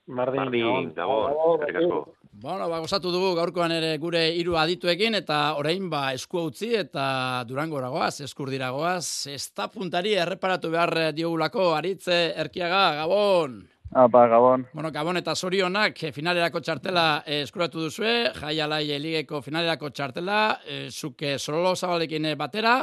Mardin, 0.08 0.40
Mardin 0.42 0.90
gabon, 0.96 2.08
Bueno, 2.38 2.68
ba, 2.70 2.80
gozatu 2.82 3.10
dugu 3.10 3.32
gaurkoan 3.34 3.72
ere 3.74 3.96
gure 4.02 4.20
hiru 4.34 4.56
adituekin, 4.58 5.14
eta 5.14 5.54
orain 5.58 5.86
ba, 5.90 6.12
esku 6.14 6.48
utzi 6.50 6.72
eta 6.78 7.44
durango 7.46 7.80
goaz, 7.90 8.20
eskur 8.20 8.50
diragoaz, 8.50 9.26
ez 9.30 9.52
da 9.54 9.68
puntari 9.68 10.14
erreparatu 10.14 10.70
behar 10.70 11.12
diogulako, 11.14 11.74
aritze, 11.74 12.34
erkiaga, 12.34 12.94
gabon! 13.02 13.60
Apa, 13.90 14.26
Gabon. 14.28 14.66
Bueno, 14.74 14.90
Gabon 14.92 15.16
eta 15.16 15.32
Zorionak 15.34 16.02
eh, 16.04 16.10
finalerako 16.12 16.60
txartela 16.60 17.22
eh, 17.24 17.40
eskuratu 17.46 17.80
duzue, 17.80 18.28
jai 18.36 18.58
alai 18.60 18.82
eligeko 18.92 19.40
finalerako 19.40 19.88
txartela, 19.96 20.40
eh, 20.68 20.90
zuke 20.90 21.38
zorolo 21.38 21.72
zabalekin 21.74 22.28
batera, 22.36 22.82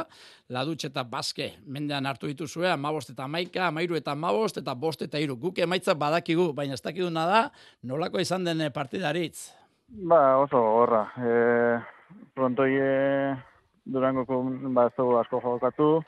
ladutxe 0.50 0.90
eta 0.90 1.04
baske 1.06 1.52
mendean 1.66 2.06
hartu 2.10 2.26
dituzue, 2.26 2.66
amabost 2.72 3.14
eta 3.14 3.28
maika, 3.30 3.68
amairu 3.68 3.94
eta 3.94 4.16
amabost 4.18 4.58
eta 4.58 4.74
bost 4.74 5.06
eta 5.06 5.22
iru. 5.22 5.38
Guk 5.38 5.62
emaitza 5.62 5.94
badakigu, 5.94 6.50
baina 6.52 6.74
ez 6.74 6.82
dakiduna 6.82 7.26
da, 7.30 7.44
nolako 7.84 8.18
izan 8.18 8.44
den 8.44 8.66
partidaritz? 8.74 9.52
Ba, 9.86 10.40
oso 10.42 10.58
horra. 10.58 11.04
E, 11.22 11.78
prontoi 12.34 12.72
e, 12.74 13.36
durangoko 13.86 14.42
ba, 14.74 14.88
asko 14.90 15.38
jokatu, 15.38 16.02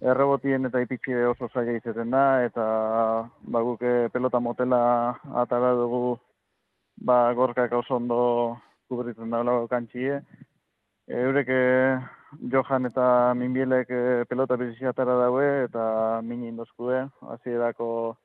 errebotien 0.00 0.66
eta 0.66 0.80
ipitzi 0.82 1.14
oso 1.30 1.48
zaila 1.52 1.76
izaten 1.78 2.10
da, 2.10 2.24
eta 2.44 2.64
ba, 3.42 3.62
guk 3.62 3.82
eh, 3.82 4.08
pelota 4.12 4.40
motela 4.40 4.80
atara 5.42 5.74
dugu 5.78 6.18
ba, 6.96 7.32
gorkak 7.34 7.72
oso 7.72 7.96
ondo 7.96 8.56
kubritzen 8.88 9.30
da 9.30 9.42
lago 9.42 9.68
kantxie. 9.68 10.20
Eurek 11.08 11.48
eh, 11.48 11.98
Johan 12.50 12.86
eta 12.90 13.34
Minbielek 13.38 13.88
pelota 14.28 14.56
bizitzatara 14.56 15.14
daue 15.20 15.64
eta 15.68 16.20
mini 16.22 16.48
indozkue. 16.48 17.04
Hasierako 17.34 18.16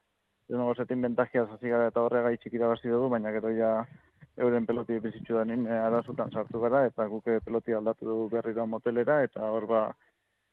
denoko 0.50 0.74
zetin 0.82 1.02
bentajiaz 1.06 1.48
hasi 1.54 1.70
gara 1.70 1.90
eta 1.92 2.02
horrega 2.02 2.32
itxik 2.34 2.56
irabazi 2.58 2.90
dugu, 2.90 3.10
baina 3.14 3.32
gero 3.36 3.52
ja 3.54 3.74
euren 4.40 4.66
peloti 4.66 5.00
bizitzu 5.04 5.36
da 5.36 5.44
nin 5.46 5.68
arazutan 5.68 6.32
sartu 6.32 6.62
gara 6.64 6.86
eta 6.88 7.06
guke 7.12 7.40
peloti 7.46 7.76
aldatu 7.76 8.08
dugu 8.08 8.30
berriro 8.36 8.66
motelera 8.66 9.22
eta 9.28 9.52
hor 9.54 9.68
ba 9.68 9.82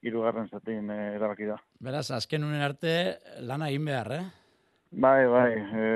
hirugarren 0.03 0.49
zatin 0.49 0.91
e, 0.91 0.99
erabaki 1.17 1.49
da. 1.49 1.61
Beraz, 1.81 2.11
azken 2.11 2.45
unen 2.45 2.63
arte 2.63 2.97
lana 3.41 3.71
egin 3.73 3.87
behar, 3.89 4.13
eh? 4.19 4.25
Bai, 4.93 5.27
bai, 5.27 5.53
e, 5.83 5.87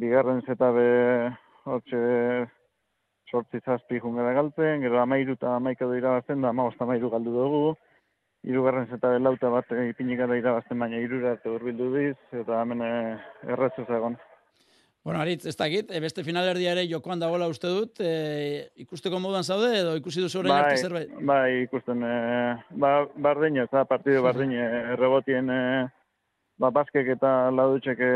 bigarren 0.00 0.42
zeta 0.46 0.70
be 0.74 0.90
hortxe 1.64 2.02
sortzi 3.30 3.60
zazpi 3.64 4.00
jungera 4.02 4.34
galtzen, 4.36 4.82
gero 4.84 5.00
amairu 5.00 5.34
eta 5.38 5.56
amaika 5.56 5.88
du 5.90 5.98
irabazten 5.98 6.44
da, 6.44 6.52
amagost 6.54 6.82
amairu 6.82 7.10
galdu 7.10 7.34
dugu, 7.34 7.64
irugarren 8.44 8.86
zeta 8.92 9.10
belauta 9.14 9.50
bat 9.54 9.72
ipinik 9.88 10.20
gara 10.20 10.36
irabazten 10.38 10.78
baina 10.78 11.00
irura 11.00 11.34
urbildu 11.54 11.90
diz, 11.96 12.16
eta 12.42 12.60
hemen 12.60 12.84
eh, 12.84 13.16
erretzuz 13.56 13.88
egon. 13.98 14.16
Bueno, 15.04 15.20
Aritz, 15.20 15.44
ez 15.44 15.56
dakit, 15.60 15.90
e, 15.92 15.98
beste 16.00 16.22
finalerdia 16.24 16.70
ere 16.72 16.86
jokoan 16.88 17.20
dagoela 17.20 17.44
uste 17.52 17.68
dut, 17.68 17.98
e, 18.00 18.70
ikusteko 18.80 19.18
moduan 19.20 19.44
zaude 19.44 19.74
edo 19.76 19.90
ikusi 19.98 20.22
duzu 20.24 20.38
orain 20.40 20.54
bai, 20.54 20.60
arte 20.62 20.86
zerbait? 20.86 21.10
Bai, 21.28 21.48
ikusten, 21.66 22.00
e, 22.08 22.14
ba, 22.80 22.92
bardin 23.26 23.58
ez 23.60 23.66
da, 23.68 23.82
partidu 23.90 24.22
bardin, 24.24 24.54
errebotien 24.94 25.50
e, 25.52 25.58
ba, 26.56 26.70
baskek 26.72 27.10
eta 27.18 27.32
laudutxek 27.52 28.00
e, 28.00 28.14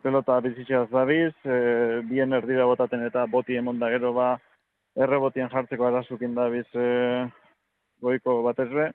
pelota 0.00 0.38
bizitxeaz 0.46 0.86
dabiz, 0.94 1.34
e, 1.44 1.58
bien 2.08 2.32
erdira 2.32 2.64
botaten 2.70 3.04
eta 3.04 3.26
boti 3.28 3.58
emon 3.60 3.76
da 3.82 3.90
gero 3.92 4.14
ba, 4.16 4.30
errebotien 4.96 5.52
jartzeko 5.52 5.90
arazukin 5.90 6.32
dabiz 6.38 6.64
e, 6.72 6.86
goiko 8.00 8.38
batez 8.48 8.70
be. 8.72 8.86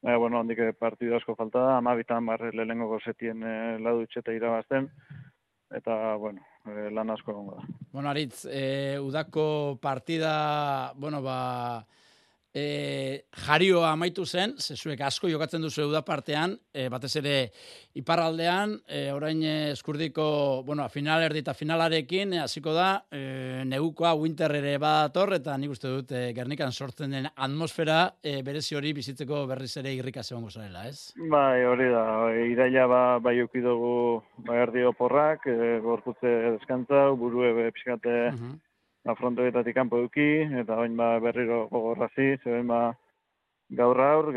E, 0.00 0.16
bueno, 0.16 0.40
hondik 0.40 0.64
partidu 0.80 1.20
asko 1.20 1.36
falta 1.36 1.60
da, 1.60 1.76
amabitan 1.76 2.24
barre 2.24 2.54
lehenengo 2.54 2.88
gozetien 2.94 3.44
e, 3.44 3.58
laudutxe 3.84 4.24
irabazten, 4.32 4.88
eta, 5.76 6.16
bueno, 6.16 6.40
e, 6.66 6.90
lan 6.90 7.10
asko 7.10 7.32
egongo 7.32 7.56
da. 7.58 7.62
Bueno, 7.92 8.10
Aritz, 8.10 8.44
e, 8.44 8.98
udako 9.00 9.78
partida, 9.80 10.92
bueno, 10.96 11.22
ba, 11.22 11.86
e, 12.54 13.26
jarioa 13.46 13.92
amaitu 13.94 14.24
zen, 14.26 14.54
zezuek 14.58 15.00
asko 15.06 15.28
jokatzen 15.30 15.62
duzu 15.62 15.84
euda 15.86 16.02
partean, 16.06 16.56
e, 16.74 16.88
batez 16.92 17.12
ere 17.20 17.34
iparraldean, 17.98 18.76
e, 18.88 19.10
orain 19.14 19.42
eskurdiko, 19.72 20.62
bueno, 20.66 20.86
final 20.90 21.22
erdi 21.26 21.42
eta 21.44 21.54
finalarekin, 21.54 22.34
hasiko 22.42 22.74
da, 22.74 22.90
e, 23.10 23.64
negukoa 23.70 24.14
winter 24.18 24.54
ere 24.58 24.76
badator, 24.82 25.34
eta 25.38 25.56
nik 25.58 25.74
uste 25.76 25.90
dut 25.90 26.14
e, 26.14 26.30
Gernikan 26.36 26.72
sortzen 26.72 27.14
den 27.16 27.28
atmosfera 27.30 28.00
e, 28.22 28.40
berezi 28.46 28.78
hori 28.78 28.94
bizitzeko 28.96 29.44
berriz 29.50 29.72
ere 29.82 29.94
irrika 29.94 30.24
zegoen 30.24 30.48
gozarela, 30.48 30.86
ez? 30.88 31.12
Bai, 31.30 31.62
hori 31.66 31.90
da, 31.92 32.06
iraila 32.50 32.88
ba, 32.90 33.02
bai 33.22 33.36
ukidugu 33.44 33.94
bai 34.46 34.58
erdi 34.64 34.86
oporrak, 34.88 35.46
e, 35.46 35.78
gorputze 35.84 36.34
deskantza, 36.58 37.08
burue 37.18 37.70
pixkate, 37.70 38.18
uh 38.34 38.40
ba, 38.40 38.69
frontoetatik 39.18 39.74
kanpo 39.74 40.00
duki, 40.02 40.28
eta 40.62 40.76
bain 40.76 40.96
ba, 40.96 41.18
berriro 41.22 41.66
gogorrazi, 41.70 42.36
zeben 42.44 42.68
ba, 42.70 42.80
gaur 43.80 44.00
aur, 44.02 44.30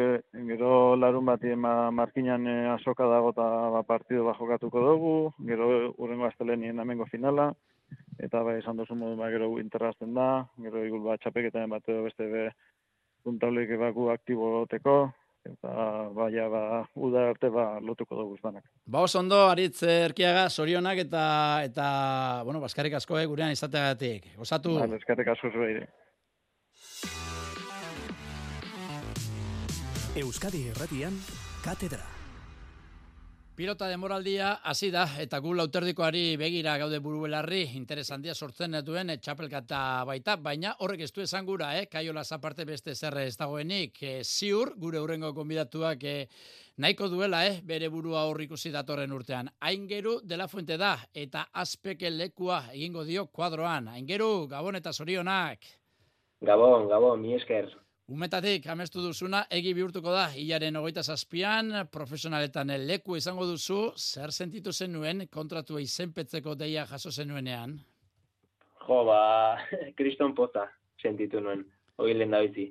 gero 0.50 0.96
larun 0.96 1.26
bat 1.26 1.44
ma, 1.58 1.92
markinan 1.92 2.48
e, 2.48 2.56
asoka 2.76 3.08
dago 3.10 3.32
eta 3.34 3.48
ba, 3.76 3.84
partidu 3.84 4.26
ba, 4.26 4.36
jokatuko 4.40 4.86
dugu, 4.88 5.16
gero 5.50 5.68
urrengo 5.98 6.28
astelenien 6.30 6.80
amengo 6.80 7.06
finala, 7.12 7.52
eta 8.20 8.44
ba, 8.44 8.58
esan 8.58 8.78
duzu 8.78 8.96
modu 8.96 9.18
ba, 9.18 9.32
gero 9.34 9.50
interrazten 9.60 10.14
da, 10.14 10.46
gero 10.62 10.86
igul 10.86 11.04
bat 11.08 11.22
txapeketaren 11.24 11.70
bat 11.70 11.90
edo 11.90 12.06
beste 12.08 12.30
be, 12.30 12.48
puntablik 13.24 13.74
baku 13.80 14.10
aktibo 14.14 14.60
goteko, 14.60 14.98
eta 15.46 15.74
baia 16.16 16.48
ba 16.50 16.64
uda 16.96 17.30
arte 17.34 17.50
ba 17.50 17.80
lotuko 17.80 18.16
dugu 18.16 18.38
zanak. 18.42 18.64
Ba 18.86 19.04
oso 19.04 19.20
ondo 19.20 19.50
aritz 19.50 19.84
erkiaga 19.84 20.50
sorionak 20.50 20.98
eta 21.06 21.26
eta 21.64 21.88
bueno 22.44 22.62
baskarrik 22.64 22.94
asko 22.94 23.20
eh 23.20 23.26
gurean 23.26 23.52
izateagatik. 23.52 24.34
Osatu. 24.38 24.80
Ba 24.80 24.88
baskarrik 24.88 25.28
asko 25.36 25.52
zuei. 25.52 25.84
Euskadi 30.16 30.68
Erratian 30.70 31.16
Katedra. 31.64 32.23
Pilota 33.54 33.86
demoraldia 33.86 34.48
hasi 34.66 34.88
da 34.90 35.04
eta 35.22 35.38
gu 35.38 35.52
lauterdikoari 35.54 36.40
begira 36.42 36.72
gaude 36.82 36.98
burubelarri 37.06 37.60
interes 37.78 38.08
handia 38.16 38.34
sortzen 38.34 38.80
duen 38.82 39.14
txapelkata 39.22 39.82
baita, 40.10 40.34
baina 40.42 40.72
horrek 40.82 41.04
ez 41.06 41.12
du 41.14 41.22
esan 41.22 41.46
gura, 41.46 41.68
eh? 41.78 41.84
kaiola 41.86 42.24
zaparte 42.24 42.66
beste 42.66 42.96
zerre 42.96 43.28
ez 43.30 43.36
dagoenik, 43.38 44.02
e, 44.02 44.24
ziur 44.24 44.74
gure 44.82 44.98
urrengo 45.04 45.30
konbidatuak 45.38 46.02
e, 46.02 46.16
nahiko 46.82 47.12
duela, 47.14 47.44
eh? 47.46 47.62
bere 47.62 47.92
burua 47.94 48.26
horrik 48.26 48.50
ikusi 48.50 48.74
datorren 48.74 49.14
urtean. 49.14 49.54
Aingeru 49.62 50.16
dela 50.24 50.48
fuente 50.48 50.80
da 50.82 50.96
eta 51.14 51.46
azpeke 51.54 52.10
lekua 52.10 52.64
egingo 52.74 53.06
dio 53.06 53.28
kuadroan. 53.28 53.94
Aingeru, 53.94 54.48
gabon 54.50 54.82
eta 54.82 54.98
zorionak. 54.98 55.70
Gabon, 56.42 56.90
gabon, 56.90 57.22
mi 57.22 57.38
esker. 57.38 57.70
Umetatik, 58.12 58.66
amestu 58.68 59.00
duzuna, 59.00 59.46
egi 59.48 59.72
bihurtuko 59.78 60.12
da, 60.12 60.26
hilaren 60.36 60.76
ogeita 60.76 61.00
zazpian, 61.08 61.70
profesionaletan 61.88 62.74
leku 62.84 63.16
izango 63.16 63.46
duzu, 63.48 63.94
zer 63.96 64.34
sentitu 64.36 64.74
zenuen 64.74 65.24
kontratu 65.32 65.80
izenpetzeko 65.80 66.58
deia 66.60 66.84
jaso 66.90 67.14
zenuenean? 67.16 67.78
Jo, 68.84 68.98
ba, 69.08 69.22
kriston 69.98 70.36
poza 70.36 70.68
sentitu 71.00 71.40
nuen, 71.40 71.64
hori 71.96 72.18
lehen 72.18 72.36
dabizi. 72.36 72.68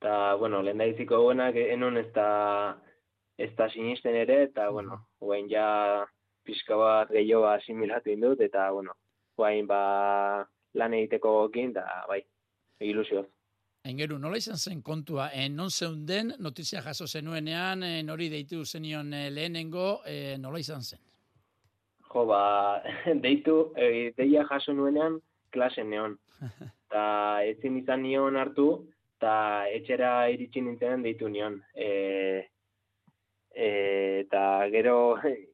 Ta, 0.00 0.34
bueno, 0.40 0.62
lehen 0.64 0.80
dabiziko 0.80 1.20
guenak 1.26 1.60
enun 1.60 2.00
ez 2.00 2.08
da, 2.16 2.30
ez 3.36 3.52
da 3.60 3.68
sinisten 3.68 4.16
ere, 4.24 4.42
eta, 4.48 4.70
bueno, 4.72 5.02
guen 5.20 5.52
ja 5.52 5.68
pixka 6.48 6.80
bat 6.80 7.12
gehiago 7.12 7.44
asimilatu 7.52 8.16
indut, 8.16 8.40
eta, 8.40 8.70
bueno, 8.72 8.96
guain 9.36 9.68
ba 9.68 10.46
lan 10.72 10.96
egiteko 10.96 11.42
gokin, 11.42 11.76
da, 11.76 11.90
bai, 12.08 12.22
ilusioz. 12.80 13.28
Engeru, 13.86 14.16
nola 14.18 14.38
izan 14.40 14.58
zen 14.58 14.80
kontua, 14.82 15.28
e, 15.30 15.46
non 15.48 15.70
zeunden 15.70 16.32
notizia 16.42 16.80
jaso 16.82 17.06
zenuenean, 17.06 17.84
e, 17.86 18.02
nori 18.02 18.26
deitu 18.32 18.64
zenion 18.64 19.12
e, 19.14 19.28
lehenengo, 19.30 20.00
e, 20.10 20.34
nola 20.42 20.58
izan 20.58 20.82
zen? 20.82 20.98
Jo, 22.10 22.24
ba, 22.26 22.40
deitu, 23.26 23.70
e, 23.78 24.10
deia 24.18 24.42
jaso 24.50 24.74
nuenean, 24.74 25.20
klase 25.54 25.84
neon. 25.86 26.18
Ta 26.90 27.06
ezin 27.46 27.78
izan 27.78 28.02
nion 28.02 28.38
hartu, 28.40 28.66
eta 29.18 29.36
etxera 29.78 30.12
iritsi 30.34 30.66
nintzen 30.66 31.06
deitu 31.06 31.30
nion. 31.30 31.60
E, 31.78 31.88
e, 33.54 33.70
eta 34.26 34.42
gero, 34.74 34.98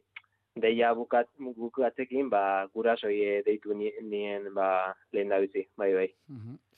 deia 0.65 0.97
bukat, 0.97 1.29
bukatzekin, 1.37 2.33
ba, 2.33 2.65
gurasoi 2.73 3.43
deitu 3.45 3.77
nien, 3.77 4.53
ba, 4.57 4.69
lehen 5.13 5.33
da 5.33 5.45
bizi, 5.45 5.69
bai, 5.77 5.93
bai. 6.01 6.13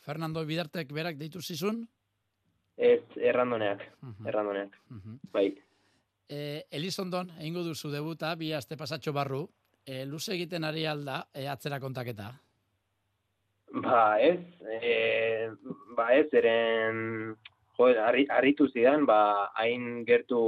Fernando 0.05 0.45
Bidartek 0.45 0.93
berak 0.93 1.17
deitu 1.21 1.41
zizun? 1.41 1.85
Ez, 2.77 3.03
errandoneak, 3.17 3.85
uh 4.03 4.27
errandoneak, 4.29 4.75
bai. 5.33 5.47
E, 6.29 6.65
Elizondon, 6.75 7.31
egingo 7.39 7.63
duzu 7.63 7.91
debuta, 7.93 8.35
bi 8.35 8.51
aste 8.53 8.77
pasatxo 8.77 9.13
barru, 9.15 9.45
e, 9.87 10.05
luze 10.05 10.35
egiten 10.35 10.65
ari 10.65 10.85
alda, 10.91 11.21
e, 11.33 11.47
atzera 11.49 11.79
kontaketa? 11.81 12.33
Ba, 13.85 14.19
ez, 14.21 14.41
e, 14.81 15.51
ba, 15.97 16.09
ez, 16.17 16.27
eren, 16.33 17.37
jo, 17.79 17.89
harritu 18.37 18.69
zidan, 18.73 19.07
ba, 19.07 19.21
hain 19.61 20.05
gertu, 20.09 20.43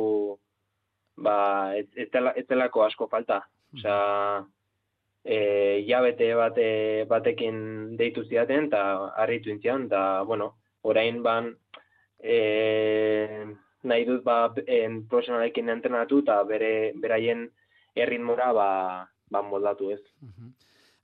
ba, 1.17 1.39
ez, 1.79 1.87
ez, 1.95 2.09
telako 2.49 2.85
asko 2.87 3.09
falta. 3.13 3.45
Osea, 3.77 4.45
e, 5.27 5.85
jabete 5.89 6.31
bate, 6.39 6.69
batekin 7.11 7.59
deitu 7.99 8.25
ziaten, 8.25 8.71
eta 8.71 9.11
harritu 9.19 9.51
intzian, 9.51 9.89
eta, 9.91 10.23
bueno, 10.23 10.53
orain 10.87 11.23
ban, 11.23 11.51
e, 12.23 12.39
nahi 13.83 14.07
dut 14.07 14.23
ba, 14.25 14.39
en 14.67 15.03
profesionalekin 15.11 15.75
entrenatu, 15.75 16.23
eta 16.23 16.39
bere, 16.47 16.73
beraien 17.03 17.49
erritmora 17.99 18.53
ba, 18.55 18.71
ba 19.31 19.43
moldatu 19.43 19.91
ez. 19.91 20.01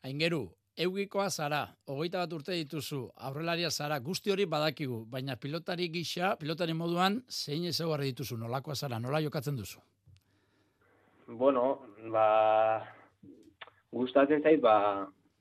Aingeru, 0.06 0.44
eugikoa 0.76 1.28
zara, 1.30 1.64
hogeita 1.90 2.22
bat 2.22 2.38
urte 2.38 2.54
dituzu, 2.56 3.04
aurrelaria 3.26 3.70
zara, 3.70 3.98
guzti 3.98 4.30
hori 4.30 4.46
badakigu, 4.46 5.04
baina 5.10 5.36
pilotari 5.36 5.90
gisa, 5.90 6.36
pilotari 6.38 6.74
moduan, 6.78 7.22
zein 7.28 7.64
ez 7.66 7.78
dituzu, 7.78 8.38
nolakoa 8.38 8.74
zara, 8.74 8.98
nola 8.98 9.20
jokatzen 9.20 9.56
duzu? 9.56 9.80
Bueno, 11.26 11.80
ba, 12.10 12.82
gustatzen 13.92 14.42
zait 14.42 14.60
ba 14.60 14.76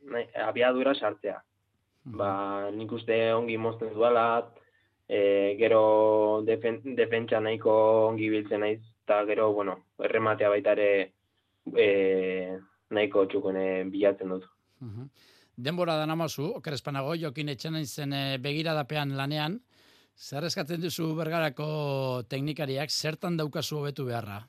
nahi, 0.01 0.27
abiadura 0.47 0.93
sartzea. 0.95 1.39
Ba, 2.17 2.71
nik 2.73 2.91
uste 2.97 3.15
ongi 3.33 3.57
mozten 3.61 3.93
duela, 3.93 4.25
e, 5.05 5.55
gero 5.59 6.41
defen, 6.47 6.79
defentsa 6.97 7.39
nahiko 7.39 7.73
ongi 8.07 8.29
biltzen 8.33 8.63
naiz, 8.65 8.79
eta 9.05 9.21
gero, 9.29 9.51
bueno, 9.53 9.77
errematea 10.01 10.49
baita 10.49 10.73
ere 10.77 10.87
e, 11.77 12.57
nahiko 12.89 13.27
txukune 13.29 13.67
bilatzen 13.93 14.33
dut. 14.33 14.47
Denbora 15.61 15.99
da 15.99 16.07
namazu, 16.09 16.47
okerespanago, 16.57 17.13
jokin 17.21 17.53
etxen 17.53 17.77
zen 17.85 18.17
e, 18.17 18.23
begiradapean 18.41 19.13
lanean, 19.17 19.59
Zer 20.21 20.45
eskatzen 20.45 20.81
duzu 20.83 21.15
bergarako 21.17 21.65
teknikariak, 22.29 22.91
zertan 22.91 23.37
daukazu 23.39 23.79
hobetu 23.79 24.05
beharra? 24.05 24.41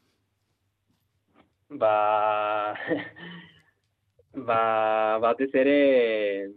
Ba, 1.80 2.74
ba, 4.35 5.18
batez 5.20 5.51
ere, 5.55 6.49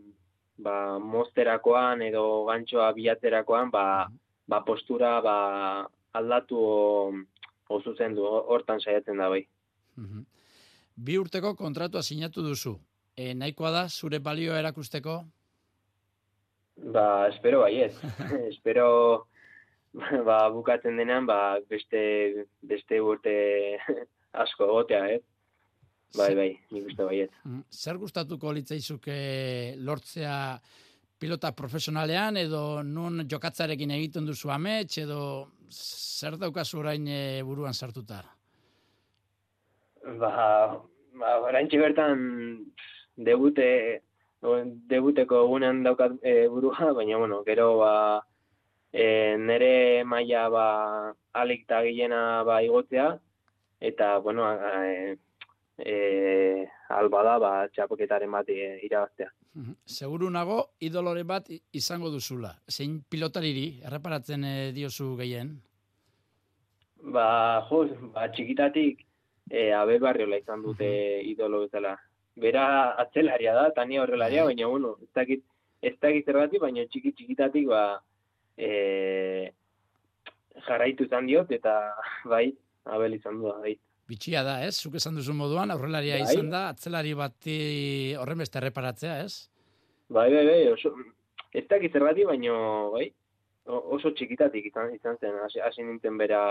ba, 0.57 0.97
mozterakoan 0.99 2.01
edo 2.05 2.45
gantxoa 2.49 2.91
bilatzerakoan, 2.95 3.71
ba, 3.71 4.07
ba 4.47 4.63
postura 4.63 5.19
ba, 5.21 5.37
aldatu 6.15 6.59
o, 6.59 7.11
o 7.69 7.81
zuzendu, 7.81 8.25
hortan 8.25 8.79
saiatzen 8.79 9.17
da 9.17 9.29
bai. 9.29 9.45
Mhm. 9.95 10.25
Bi 10.95 11.17
urteko 11.19 11.55
kontratua 11.59 12.03
sinatu 12.03 12.41
duzu. 12.43 12.77
E, 13.15 13.33
nahikoa 13.33 13.71
da, 13.71 13.87
zure 13.89 14.19
balioa 14.19 14.59
erakusteko? 14.59 15.23
Ba, 16.95 17.27
espero 17.27 17.61
baiet. 17.63 17.95
espero 18.51 19.27
ba, 20.27 20.49
bukatzen 20.51 20.97
denean 20.99 21.27
ba, 21.27 21.59
beste, 21.69 22.45
beste 22.61 22.99
urte 23.01 23.35
asko 24.43 24.67
egotea, 24.67 25.07
eh? 25.15 25.21
Bai, 26.15 26.31
bai, 26.35 26.49
nik 26.71 26.89
uste 26.91 27.03
baiet. 27.03 27.31
Mhm. 27.43 27.63
Zer 27.71 27.97
gustatuko 27.99 28.53
litzaizuke 28.55 29.17
lortzea 29.77 30.59
pilota 31.19 31.51
profesionalean 31.55 32.37
edo 32.37 32.83
nun 32.83 33.23
jokatzarekin 33.31 33.91
egiten 33.97 34.25
duzu 34.27 34.51
amets 34.51 34.97
edo 35.01 35.19
zer 35.71 36.37
daukazu 36.37 36.79
orain 36.79 37.07
e, 37.07 37.41
buruan 37.43 37.73
sartuta? 37.73 38.21
Ba, 40.19 40.31
ba 41.19 41.37
oraintxe 41.47 41.79
bertan 41.81 42.19
debute 43.15 43.69
debuteko 44.91 45.45
egunean 45.45 45.83
daukat 45.83 46.19
e, 46.21 46.47
burua, 46.47 46.91
baina 46.97 47.17
bueno, 47.17 47.43
gero 47.47 47.77
ba 47.79 47.93
e, 48.93 49.37
nere 49.37 50.03
maila 50.03 50.49
ba 50.49 50.67
alik 51.33 51.65
ta 51.67 51.81
gilena 51.83 52.43
ba 52.43 52.61
igotzea 52.61 53.17
eta 53.79 54.19
bueno, 54.19 54.45
e, 54.53 55.17
e, 55.77 56.67
alba 56.89 57.23
da 57.23 57.39
ba 57.39 57.51
txapoketaren 57.73 58.31
bat 58.31 58.49
e, 58.49 58.79
irabaztea. 58.87 59.31
Seguru 59.87 60.29
nago 60.29 60.57
idolore 60.83 61.23
bat 61.23 61.49
izango 61.71 62.09
duzula. 62.11 62.53
Zein 62.69 63.01
pilotariri 63.09 63.81
erreparatzen 63.87 64.43
e, 64.43 64.55
diozu 64.75 65.13
gehien? 65.19 65.55
Ba, 67.15 67.65
jo, 67.69 67.85
ba, 68.15 68.27
txikitatik 68.33 69.05
e, 69.49 69.71
Abel 69.73 70.01
Barriola 70.01 70.39
izan 70.41 70.63
dute 70.65 70.89
idolo 71.23 71.63
bezala. 71.65 71.95
Bera 72.35 72.95
atzelaria 72.99 73.53
da, 73.55 73.69
tania 73.75 74.01
horrelaria, 74.03 74.43
Bai. 74.43 74.55
baina, 74.55 74.67
bueno, 74.67 74.95
ez 75.03 75.11
dakit, 75.15 75.45
ez 75.81 75.93
dakit 76.01 76.25
zergatik, 76.25 76.59
baina 76.59 76.83
txiki 76.89 77.13
txikitatik, 77.15 77.69
ba, 77.71 78.01
e, 78.57 79.51
jarraitu 80.67 81.07
izan 81.07 81.29
diot, 81.29 81.51
eta 81.55 81.77
bai, 82.31 82.49
Abel 82.91 83.15
izan 83.15 83.39
du, 83.39 83.53
bai. 83.61 83.77
Bitxia 84.09 84.43
da, 84.45 84.59
ez? 84.65 84.75
Zuk 84.77 84.95
esan 84.99 85.15
duzu 85.17 85.33
moduan, 85.33 85.73
aurrelaria 85.73 86.19
Bai. 86.21 86.29
izan 86.29 86.51
da, 86.53 86.67
atzelari 86.69 87.13
bati 87.17 87.57
horren 88.21 88.43
beste 88.43 88.59
erreparatzea, 88.61 89.19
ez? 89.25 89.49
Bai, 90.13 90.29
bai, 90.33 90.43
bai, 90.45 90.59
oso, 90.69 90.91
ez 91.55 91.65
dakit 91.69 91.95
zergatik, 91.97 92.27
baina, 92.29 92.55
bai, 92.93 93.07
oso 93.65 94.11
txikitatik 94.13 94.67
izan, 94.69 94.93
izan 94.93 95.17
zen, 95.17 95.39
hasi, 95.41 95.61
hasi 95.65 95.85
nintzen 95.87 96.19
bera, 96.21 96.41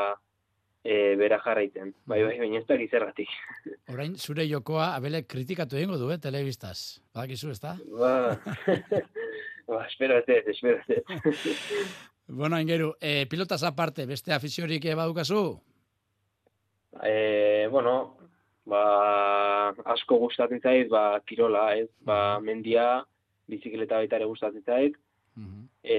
e, 0.82 1.14
bera 1.20 1.38
jarraiten. 1.44 1.92
Bai, 2.10 2.22
bai, 2.26 2.38
baina 2.42 2.58
ez 2.58 2.66
dakit 2.66 2.90
zergatik. 2.90 3.30
Orain 3.94 4.16
zure 4.18 4.48
jokoa 4.50 4.90
abelek 4.96 5.28
kritikatu 5.30 5.78
egingo 5.78 6.00
du, 6.00 6.10
eh, 6.10 6.18
telebistaz. 6.18 7.04
Badakizu, 7.14 7.52
ez 7.54 7.60
da? 7.62 7.76
Ba, 8.00 8.34
ba, 9.70 9.84
espero 9.86 10.18
ez 10.18 10.42
espero 10.56 10.80
ez. 10.88 11.04
Bueno, 12.26 12.56
ingeru, 12.56 12.94
eh, 13.04 13.26
pilotaz 13.28 13.62
aparte, 13.68 14.06
beste 14.08 14.32
afiziorik 14.32 14.86
eh, 14.88 14.94
badukazu? 14.96 15.60
E, 17.02 17.66
bueno, 17.70 18.16
ba, 18.66 19.70
asko 19.94 20.18
gustatzen 20.22 20.60
zait, 20.60 20.88
ba, 20.88 21.20
kirola, 21.26 21.74
ez, 21.76 21.88
ba, 22.06 22.38
mendia, 22.40 23.04
bizikleta 23.50 23.98
baita 24.00 24.20
ere 24.20 24.28
gustatzen 24.30 24.62
zait, 24.64 24.96
e, 25.82 25.98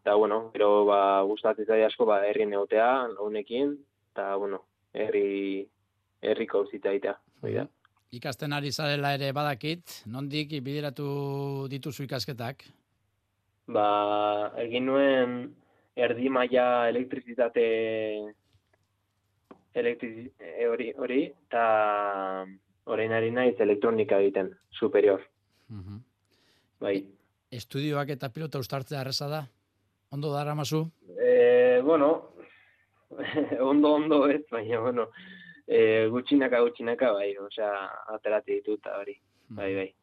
eta, 0.00 0.14
bueno, 0.14 0.50
gero, 0.54 0.84
ba, 0.88 1.22
gustatzen 1.28 1.68
zait 1.68 1.84
asko, 1.86 2.06
ba, 2.08 2.22
herri 2.26 2.46
neotea, 2.48 2.90
launekin, 3.18 3.76
eta, 4.12 4.34
bueno, 4.36 4.64
herri, 4.94 5.66
herriko 6.22 6.64
zita 6.70 6.94
hori 7.42 7.58
da. 7.58 7.68
Ikasten 8.14 8.52
ari 8.54 8.70
zarela 8.70 9.10
ere 9.16 9.32
badakit, 9.34 10.04
nondik 10.06 10.52
bideratu 10.62 11.66
dituzu 11.70 12.06
ikasketak? 12.06 12.62
Ba, 13.74 13.86
egin 14.62 14.86
nuen 14.86 15.34
erdi 15.96 16.30
maila 16.30 16.88
elektrizitate 16.90 17.64
elektriz, 19.74 20.30
e, 20.40 20.66
hori, 20.68 20.92
hori, 20.96 21.22
eta 21.48 22.46
orain 22.86 23.12
ari 23.12 23.30
naiz 23.32 23.54
elektronika 23.60 24.18
egiten, 24.20 24.52
superior, 24.70 25.22
Mhm. 25.68 25.98
bai. 26.80 26.98
Estudioak 27.50 28.08
eta 28.10 28.28
pilota 28.32 28.58
ustartzea 28.58 29.00
erreza 29.00 29.28
da? 29.28 29.46
Ondo 30.10 30.32
dara 30.32 30.54
mazu? 30.54 30.90
E, 31.18 31.80
bueno, 31.84 32.30
ondo, 33.60 33.94
ondo 33.94 34.28
ez, 34.28 34.42
baina, 34.50 34.80
bueno, 34.80 35.08
e, 35.66 36.06
gutxinaka, 36.10 36.60
gutxinaka, 36.60 37.12
bai, 37.12 37.36
osea, 37.38 37.70
aterati 38.14 38.58
ditut, 38.60 38.86
hori, 39.00 39.16
bai, 39.48 39.74
bai. 39.74 39.94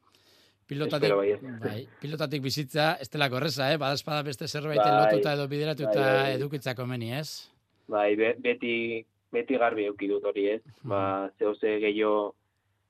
Pilotatik, 0.71 1.11
baietz. 1.11 1.41
bai, 1.59 1.81
pilotatik 1.99 2.41
bizitza, 2.41 2.93
ez 3.03 3.09
delako 3.11 3.41
erreza, 3.41 3.65
eh? 3.73 3.77
Badazpada 3.77 4.21
beste 4.23 4.47
zerbait 4.47 4.79
Bai. 4.79 4.91
lotuta 5.01 5.33
edo 5.35 5.47
bideratuta 5.51 5.91
Bai, 5.99 6.21
bai. 6.21 6.33
edukitzako 6.37 6.85
meni, 6.87 7.09
ez? 7.13 7.49
Bai, 7.91 8.15
be, 8.15 8.35
beti, 8.39 9.05
beti 9.31 9.57
garbi 9.57 9.87
euki 9.89 10.09
dut 10.11 10.25
hori, 10.27 10.47
ez? 10.57 10.61
Ba, 10.83 11.31
zeo 11.39 11.55
ze 11.55 11.79
gehiago 11.79 12.35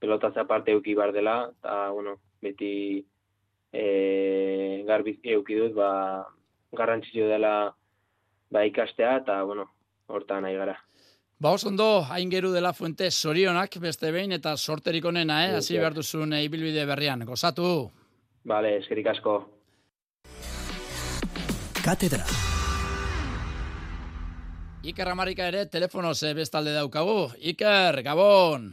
pelotaz 0.02 0.36
aparte 0.38 0.74
euki 0.74 0.96
bar 0.98 1.14
dela, 1.14 1.52
eta, 1.60 1.90
bueno, 1.94 2.18
beti 2.42 2.74
e, 3.72 4.84
garbi 4.88 5.20
euki 5.36 5.60
dut, 5.60 5.76
ba, 5.78 5.92
garrantzitsio 6.74 7.28
dela 7.30 7.54
ba, 8.52 8.66
ikastea, 8.66 9.18
eta, 9.22 9.44
bueno, 9.44 9.70
hortan 10.08 10.44
nahi 10.44 10.58
gara. 10.58 10.78
Ba, 11.42 11.56
oso 11.58 11.72
ondo, 11.72 12.04
hain 12.14 12.30
geru 12.30 12.52
dela 12.54 12.74
fuente 12.74 13.10
sorionak 13.10 13.80
beste 13.82 14.12
behin 14.14 14.36
eta 14.38 14.54
sorterik 14.58 15.08
onena, 15.10 15.40
eh? 15.48 15.56
Hasi 15.58 15.80
behar 15.80 15.98
duzun 15.98 16.38
eh, 16.38 16.44
ibilbide 16.46 16.86
berrian. 16.86 17.26
Gozatu! 17.26 17.90
Bale, 18.46 18.78
eskerik 18.84 19.10
asko. 19.16 19.42
Katedra. 21.82 22.51
Iker 24.82 25.12
Amarika 25.12 25.46
ere 25.46 25.68
telefonoz 25.70 26.24
eh, 26.26 26.32
bestalde 26.34 26.72
daukagu. 26.74 27.28
Iker, 27.52 28.00
Gabon! 28.02 28.64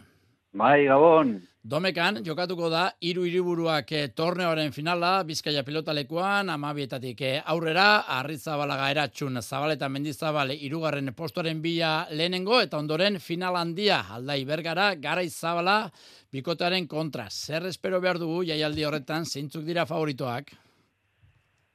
Bai, 0.57 0.87
Gabon. 0.89 1.35
Domekan 1.69 2.23
jokatuko 2.25 2.71
da 2.73 2.87
hiru 3.05 3.27
hiriburuak 3.29 3.91
eh, 3.93 4.07
torneoaren 4.17 4.73
finala 4.73 5.11
Bizkaia 5.29 5.61
pilotalekuan 5.67 6.49
amabietatik 6.49 7.21
eh, 7.21 7.33
aurrera 7.45 8.07
Arrizabalaga 8.17 8.87
eratxun 8.95 9.37
Zabaleta 9.43 9.91
Mendizabal 9.93 10.55
hirugarren 10.57 11.13
postuaren 11.13 11.61
bila 11.61 12.07
lehenengo 12.09 12.63
eta 12.63 12.81
ondoren 12.81 13.21
final 13.21 13.59
handia 13.61 14.01
Aldai 14.17 14.47
Bergara 14.49 14.95
Garaiz 14.95 15.35
Zabala 15.35 15.91
bikotearen 16.33 16.89
kontra. 16.89 17.29
Zer 17.29 17.69
espero 17.69 18.01
behar 18.01 18.17
dugu 18.17 18.47
jaialdi 18.49 18.89
horretan 18.89 19.29
zeintzuk 19.29 19.69
dira 19.69 19.85
favoritoak? 19.85 20.57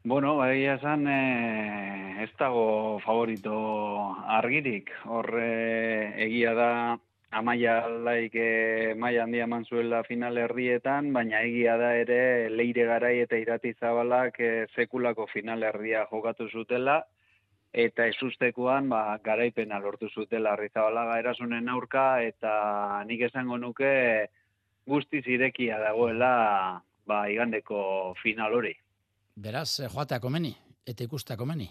Bueno, 0.05 0.33
egia 0.51 0.73
esan 0.75 1.05
eh, 1.07 2.23
ez 2.23 2.31
dago 2.35 2.99
favorito 3.05 3.53
argirik. 4.37 4.91
Hor 5.07 5.29
eh, 5.39 6.11
egia 6.25 6.51
da 6.57 6.97
amaia 7.31 7.77
aldaik 7.85 8.35
eh, 8.35 8.95
maila 8.99 9.23
handia 9.23 9.47
eman 9.47 9.63
final 10.07 10.37
herrietan, 10.37 11.13
baina 11.13 11.41
egia 11.41 11.77
da 11.77 11.95
ere 11.95 12.49
leire 12.49 12.85
garai 12.85 13.19
eta 13.19 13.37
irati 13.37 13.73
zabalak 13.79 14.39
eh, 14.39 14.67
sekulako 14.75 15.27
final 15.27 15.63
herria 15.63 16.05
jokatu 16.11 16.49
zutela, 16.49 17.05
eta 17.71 18.05
ezustekoan 18.05 18.89
ba, 18.89 19.17
garaipena 19.23 19.79
lortu 19.79 20.09
zutela 20.09 20.51
Arrizabalaga 20.53 21.17
erasunen 21.19 21.69
aurka, 21.69 22.21
eta 22.21 23.05
nik 23.07 23.21
esango 23.21 23.57
nuke 23.57 24.27
guztiz 24.85 25.25
irekia 25.27 25.79
dagoela 25.79 26.83
ba, 27.07 27.29
igandeko 27.29 28.15
final 28.21 28.53
hori. 28.53 28.82
Beraz, 29.35 29.79
eh, 29.79 29.89
joatea 29.89 30.19
komeni 30.19 30.53
eta 30.85 31.03
ikustea 31.03 31.37
komeni. 31.37 31.69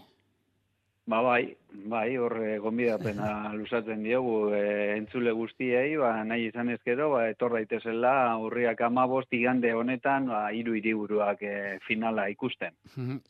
Ba 1.03 1.19
bai, 1.19 1.49
bai, 1.91 2.17
hor 2.17 2.37
eh, 2.39 2.59
gonbidapena 2.63 3.29
luzatzen 3.59 4.05
diogu 4.05 4.53
eh, 4.55 4.95
entzule 4.95 5.33
guztiei, 5.35 5.97
ba, 5.99 6.13
nahi 6.25 6.47
izan 6.47 6.71
ezkero, 6.71 7.09
ba, 7.17 7.25
etor 7.31 7.57
daitezela 7.57 8.13
urriak 8.39 8.85
amabost 8.87 9.35
igande 9.35 9.73
honetan, 9.75 10.29
ba, 10.31 10.45
hiru 10.55 10.77
hiriburuak 10.79 11.43
eh, 11.43 11.81
finala 11.89 12.29
ikusten. 12.31 12.79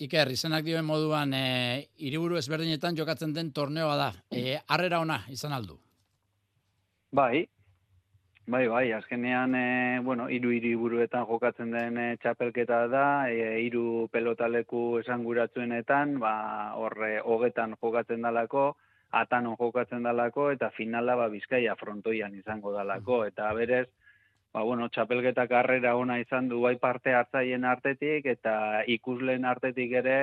Iker, 0.04 0.34
izenak 0.36 0.66
dioen 0.68 0.84
moduan, 0.84 1.32
e, 1.32 1.88
hiriburu 1.96 2.36
ezberdinetan 2.36 2.98
jokatzen 2.98 3.32
den 3.32 3.54
torneoa 3.56 3.96
da. 3.96 4.12
E, 4.28 4.58
arrera 4.68 5.00
ona 5.00 5.22
izan 5.32 5.56
aldu. 5.56 5.80
Bai, 7.12 7.46
Bai, 8.44 8.66
bai, 8.66 8.90
azkenean, 8.90 9.54
e, 9.54 10.00
bueno, 10.02 10.24
iru 10.28 10.50
hiriburuetan 10.50 11.26
jokatzen 11.28 11.70
den 11.70 11.98
e, 11.98 12.06
txapelketa 12.18 12.88
da, 12.90 13.04
e, 13.30 13.60
iru 13.62 14.08
pelotaleku 14.10 14.98
esanguratzuenetan, 14.98 16.16
ba, 16.18 16.32
horre, 16.74 17.20
hogetan 17.22 17.76
jokatzen 17.78 18.26
dalako, 18.26 18.64
atanon 19.14 19.54
jokatzen 19.60 20.02
dalako, 20.02 20.48
eta 20.56 20.72
finala, 20.74 21.14
ba, 21.20 21.28
bizkaia 21.30 21.76
frontoian 21.78 22.34
izango 22.34 22.72
dalako, 22.74 23.20
eta 23.30 23.52
berez, 23.54 23.86
ba, 24.52 24.64
bueno, 24.66 24.88
txapelketa 24.88 25.46
karrera 25.46 25.94
ona 25.96 26.18
izan 26.18 26.48
du 26.50 26.64
bai 26.66 26.74
parte 26.82 27.14
hartzaien 27.14 27.64
artetik, 27.64 28.26
eta 28.26 28.82
ikusleen 28.90 29.46
artetik 29.46 29.94
ere, 30.02 30.16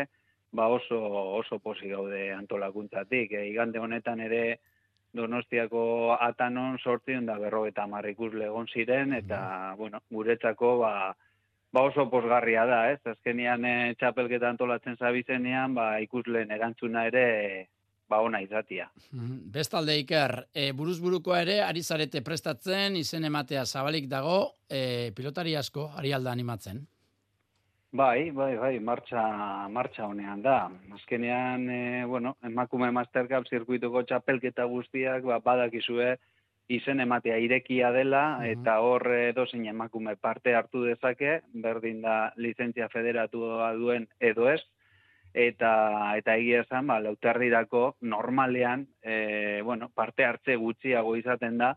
ba, 0.51 0.67
oso, 0.67 0.99
oso 1.39 1.61
posi 1.63 1.87
gaude 1.95 2.33
antolakuntzatik, 2.35 3.31
e, 3.31 3.47
igande 3.53 3.79
honetan 3.79 4.19
ere, 4.27 4.59
Donostiako 5.15 6.15
atanon 6.21 6.77
sortzion 6.77 7.25
da 7.25 7.39
berro 7.41 7.65
eta 7.65 7.87
ikusle 8.09 8.45
egon 8.45 8.67
ziren, 8.67 9.13
eta, 9.13 9.73
mm. 9.73 9.77
bueno, 9.77 9.99
guretzako, 10.09 10.77
ba, 10.77 11.15
ba 11.71 11.81
oso 11.81 12.09
posgarria 12.09 12.65
da, 12.65 12.91
ez? 12.91 12.99
Azkenian 13.05 13.65
e, 13.65 13.95
txapelketa 13.99 14.49
antolatzen 14.49 14.97
zabizenean, 14.97 15.73
ba, 15.73 15.99
ikusleen 15.99 16.51
erantzuna 16.51 17.07
ere, 17.07 17.69
ba, 18.09 18.21
ona 18.21 18.41
izatia. 18.41 18.89
Mm-hmm. 19.13 19.49
Bestalde 19.53 19.97
iker, 19.97 20.35
e, 20.53 20.71
buruz 20.73 20.99
burukoa 21.01 21.41
ere, 21.41 21.59
ari 21.65 21.83
zarete 21.83 22.21
prestatzen, 22.21 22.95
izen 22.95 23.25
ematea 23.25 23.65
zabalik 23.65 24.07
dago, 24.09 24.39
e, 24.69 25.11
pilotari 25.15 25.55
asko, 25.55 25.89
ari 25.97 26.13
alda 26.13 26.31
animatzen? 26.31 26.85
Bai, 27.91 28.29
bai, 28.29 28.55
bai, 28.55 28.79
martxa, 28.79 29.21
martxa 29.73 30.05
honean 30.05 30.43
da. 30.43 30.69
Azkenean, 30.93 31.63
e, 31.73 32.05
bueno, 32.05 32.35
emakume 32.45 32.91
Mastercap 32.93 33.47
zirkuituko 33.49 34.03
txapelketa 34.05 34.67
guztiak, 34.69 35.23
ba, 35.25 35.39
badakizue, 35.41 36.11
izen 36.69 37.01
ematea 37.01 37.39
irekia 37.41 37.89
dela, 37.91 38.45
eta 38.45 38.77
hor 38.85 39.07
dozein 39.33 39.65
emakume 39.71 40.15
parte 40.21 40.53
hartu 40.53 40.83
dezake, 40.85 41.39
berdin 41.65 42.03
da 42.05 42.31
lizentzia 42.37 42.91
federatu 42.93 43.41
duen 43.81 44.05
edo 44.19 44.45
ez, 44.53 44.61
eta 45.33 45.73
eta 46.21 46.35
egia 46.37 46.61
esan, 46.67 46.85
ba, 46.93 46.99
lautarrirako 47.01 47.95
normalean, 48.01 48.85
e, 49.01 49.63
bueno, 49.65 49.89
parte 49.89 50.29
hartze 50.29 50.61
gutxiago 50.61 51.15
izaten 51.17 51.57
da, 51.57 51.73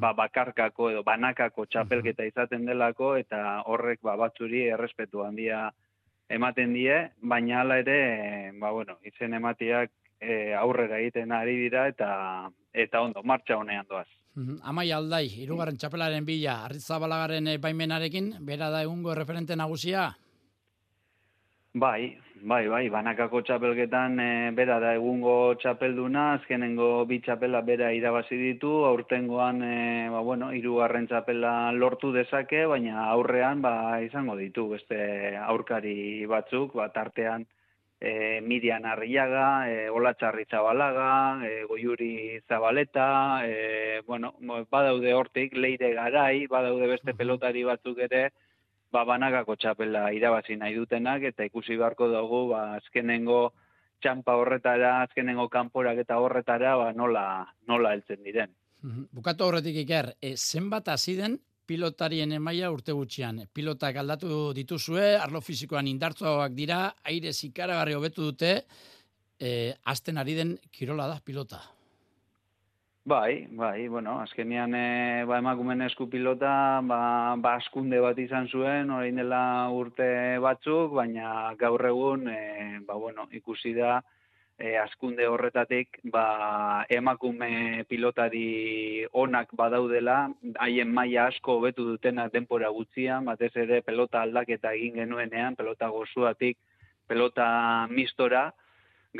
ba, 0.00 0.12
bakarkako 0.16 0.90
edo 0.90 1.02
banakako 1.02 1.66
txapelketa 1.66 2.24
izaten 2.28 2.66
delako 2.66 3.16
eta 3.20 3.62
horrek 3.66 4.00
ba, 4.02 4.16
batzuri 4.16 4.66
errespetu 4.72 5.24
handia 5.26 5.70
ematen 6.32 6.72
die, 6.72 6.96
baina 7.20 7.60
hala 7.60 7.78
ere, 7.82 8.52
ba, 8.60 8.70
bueno, 8.72 8.96
izen 9.04 9.34
ematiak 9.34 9.90
e, 10.20 10.54
aurrera 10.56 10.98
egiten 11.02 11.32
ari 11.36 11.58
dira 11.66 11.86
eta 11.90 12.10
eta 12.72 13.02
ondo, 13.04 13.22
martxa 13.22 13.58
honean 13.58 13.86
doaz. 13.88 14.08
Amai 14.64 14.86
aldai, 14.96 15.26
irugarren 15.42 15.76
txapelaren 15.76 16.24
bila, 16.24 16.62
arritzabalagaren 16.64 17.50
eh, 17.52 17.58
baimenarekin, 17.60 18.30
bera 18.40 18.70
da 18.72 18.80
egungo 18.86 19.12
referente 19.14 19.56
nagusia? 19.60 20.06
Bai, 21.74 22.18
bai, 22.44 22.66
bai, 22.68 22.88
banakako 22.92 23.40
txapelketan 23.48 24.18
e, 24.20 24.24
bera 24.52 24.74
da 24.82 24.90
egungo 24.92 25.54
txapelduna, 25.62 26.24
azkenengo 26.34 26.88
bi 27.08 27.16
txapela 27.24 27.62
bera 27.64 27.88
irabazi 27.96 28.36
ditu, 28.36 28.72
aurtengoan, 28.84 29.62
e, 29.64 29.78
ba, 30.12 30.20
bueno, 30.20 30.50
irugarren 30.52 31.06
txapela 31.08 31.72
lortu 31.72 32.12
dezake, 32.12 32.66
baina 32.68 33.06
aurrean, 33.14 33.64
ba, 33.64 33.72
izango 34.04 34.36
ditu, 34.36 34.66
beste 34.74 35.00
aurkari 35.46 36.26
batzuk, 36.28 36.76
bat 36.76 37.00
artean, 37.06 37.48
e, 37.98 38.42
Mirian 38.44 38.84
Arriaga, 38.84 39.48
e, 39.72 39.88
Ola 39.88 40.12
Txarri 40.12 40.44
Zabalaga, 40.50 41.40
e, 41.48 41.64
Goiuri 41.72 42.38
Zabaleta, 42.48 43.08
e, 43.48 44.02
bueno, 44.06 44.34
badaude 44.68 45.16
hortik, 45.16 45.56
Leire 45.56 45.94
Garai, 45.96 46.46
badaude 46.52 46.92
beste 46.98 47.16
pelotari 47.16 47.64
batzuk 47.64 48.04
ere, 48.10 48.26
ba, 48.92 49.04
banakako 49.08 49.56
txapela 49.56 50.06
irabazi 50.14 50.56
nahi 50.60 50.76
dutenak, 50.76 51.24
eta 51.32 51.46
ikusi 51.48 51.76
beharko 51.80 52.08
dugu, 52.12 52.42
ba, 52.52 52.62
azkenengo 52.78 53.42
txampa 54.02 54.34
horretara, 54.36 54.96
azkenengo 55.06 55.48
kanporak 55.48 56.02
eta 56.04 56.18
horretara, 56.20 56.76
ba, 56.80 56.92
nola, 56.96 57.24
nola 57.68 57.94
heltzen 57.96 58.22
diren. 58.26 58.52
Bukatu 58.82 59.46
horretik 59.46 59.82
iker, 59.84 60.12
e, 60.20 60.34
zenbat 60.36 60.88
hasi 60.90 61.14
den 61.16 61.38
pilotarien 61.66 62.32
emaia 62.34 62.70
urte 62.74 62.92
gutxian. 62.92 63.44
Pilotak 63.54 63.96
aldatu 64.00 64.50
dituzue, 64.56 65.12
arlo 65.16 65.40
fizikoan 65.40 65.86
indartzuak 65.88 66.56
dira, 66.56 66.80
aire 67.08 67.32
zikaragarri 67.32 67.94
hobetu 67.94 68.26
dute, 68.32 68.56
e, 69.38 69.72
azten 69.84 70.18
ari 70.18 70.34
den 70.38 70.56
kirola 70.74 71.06
da 71.08 71.20
pilota. 71.24 71.62
Bai, 73.04 73.48
bai, 73.50 73.88
bueno, 73.88 74.20
azkenian 74.22 74.74
e, 74.78 75.24
ba, 75.26 75.40
emakumen 75.42 75.80
esku 75.82 76.04
pilota, 76.06 76.78
ba, 76.86 77.34
ba 77.34 77.56
askunde 77.58 77.98
bat 77.98 78.18
izan 78.22 78.46
zuen, 78.46 78.92
orain 78.94 79.18
dela 79.18 79.40
urte 79.74 80.06
batzuk, 80.38 80.94
baina 80.94 81.50
gaur 81.58 81.82
egun, 81.88 82.28
e, 82.30 82.78
ba, 82.86 82.94
bueno, 82.94 83.26
ikusi 83.34 83.72
da, 83.74 83.96
e, 84.54 84.76
askunde 84.78 85.26
horretatik, 85.26 85.98
ba, 86.14 86.86
emakume 86.94 87.82
pilotari 87.90 89.02
onak 89.24 89.50
badaudela, 89.58 90.20
haien 90.62 90.94
maila 90.94 91.26
asko 91.32 91.58
hobetu 91.58 91.88
dutena 91.90 92.28
denpora 92.30 92.70
gutxian, 92.70 93.26
batez 93.26 93.50
ere 93.66 93.82
pelota 93.82 94.22
aldaketa 94.22 94.76
egin 94.78 95.02
genuenean, 95.02 95.58
pelota 95.58 95.90
gozuatik, 95.90 96.60
pelota 97.10 97.50
mistora, 97.90 98.52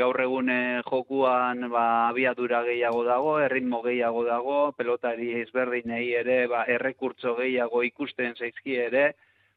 gaur 0.00 0.20
egun 0.24 0.48
eh, 0.48 0.82
jokuan 0.86 1.66
ba, 1.72 1.84
abiadura 2.08 2.62
gehiago 2.64 3.02
dago, 3.04 3.34
erritmo 3.44 3.82
gehiago 3.84 4.22
dago, 4.24 4.60
pelotari 4.78 5.32
ezberdinei 5.42 6.06
ere 6.20 6.46
ba, 6.48 6.64
errekurtzo 6.76 7.34
gehiago 7.36 7.82
ikusten 7.84 8.32
zaizki 8.38 8.78
ere, 8.86 9.04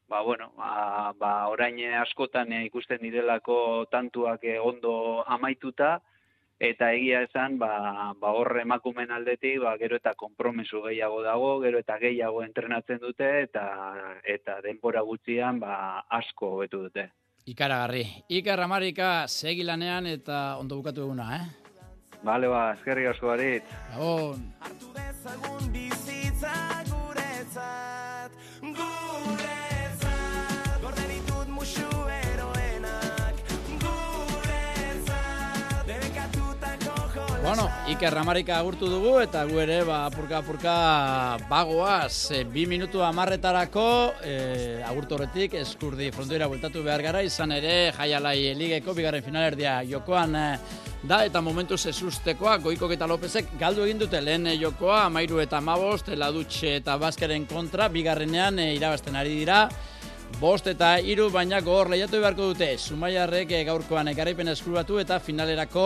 ba, 0.08 0.20
bueno, 0.22 0.50
ba, 0.58 1.14
ba, 1.18 1.32
orain 1.48 1.80
askotan 2.02 2.52
eh, 2.52 2.66
ikusten 2.68 3.00
direlako 3.00 3.86
tantuak 3.90 4.44
eh, 4.44 4.58
ondo 4.60 5.24
amaituta, 5.38 5.96
eta 6.60 6.92
egia 6.92 7.22
esan, 7.24 7.56
ba, 7.58 8.12
ba 8.20 8.36
horre 8.36 8.62
emakumen 8.68 9.10
aldetik, 9.16 9.60
ba, 9.64 9.76
gero 9.80 9.96
eta 9.96 10.12
konpromesu 10.20 10.84
gehiago 10.84 11.22
dago, 11.24 11.52
gero 11.64 11.80
eta 11.80 11.96
gehiago 12.02 12.44
entrenatzen 12.44 13.00
dute, 13.00 13.30
eta 13.48 13.68
eta 14.36 14.60
denbora 14.68 15.00
gutxian 15.00 15.60
ba, 15.64 16.04
asko 16.20 16.58
hobetu 16.58 16.88
dute. 16.88 17.10
Ikaragarri. 17.46 18.02
Ikar 18.28 18.58
Amarika 18.64 19.28
segilanean 19.30 20.08
eta 20.10 20.56
ondo 20.58 20.80
bukatu 20.80 21.04
eguna, 21.06 21.26
eh? 21.36 21.44
Bale, 22.26 22.48
ba, 22.50 22.72
eskerri 22.74 23.06
asko 23.06 23.28
barit. 23.30 23.62
Gabon. 23.92 24.40
Artu 24.66 24.90
dezagun 24.96 25.68
bizitza 25.70 26.54
guretzat, 26.88 28.05
Bueno, 37.56 37.72
Iker 37.88 38.12
Ramarika 38.12 38.58
agurtu 38.60 38.84
dugu 38.84 39.14
eta 39.22 39.40
gu 39.48 39.62
ere 39.62 39.78
ba, 39.88 40.02
apurka 40.10 40.42
apurka 40.42 40.72
bagoaz 41.48 42.28
e, 42.36 42.42
bi 42.44 42.66
minutu 42.68 43.00
amarretarako 43.00 43.84
e, 44.20 44.34
agurtu 44.84 45.16
horretik 45.16 45.56
eskurdi 45.62 46.10
frontoira 46.12 46.50
bultatu 46.52 46.82
behar 46.84 47.00
gara 47.06 47.22
izan 47.24 47.56
ere 47.56 47.94
jaialai 47.96 48.52
ligeko 48.60 48.92
bigarren 48.92 49.24
finalerdia 49.24 49.78
jokoan 49.88 50.36
e, 50.36 50.44
da 51.08 51.22
eta 51.24 51.40
momentu 51.40 51.80
zezustekoa 51.80 52.58
goikok 52.68 52.92
eta 52.92 53.08
lopezek 53.08 53.56
galdu 53.56 53.88
egin 53.88 54.04
dute 54.04 54.20
lehen 54.20 54.52
jokoa 54.60 55.06
amairu 55.06 55.40
eta 55.40 55.64
mabost 55.64 56.12
ladutxe 56.12 56.76
eta 56.82 57.00
baskeren 57.00 57.48
kontra 57.48 57.88
bigarrenean 57.88 58.60
e, 58.60 58.74
irabazten 58.76 59.16
ari 59.16 59.32
dira 59.40 59.64
Bost 60.40 60.66
eta 60.68 60.98
hiru 61.00 61.30
baina 61.32 61.62
gogor 61.64 61.88
lehiatu 61.88 62.18
beharko 62.20 62.50
dute. 62.50 62.66
Zumaiarrek 62.76 63.54
gaurkoan 63.64 64.10
ekarripen 64.10 64.50
eskuratu 64.52 64.98
eta 65.00 65.16
finalerako 65.22 65.84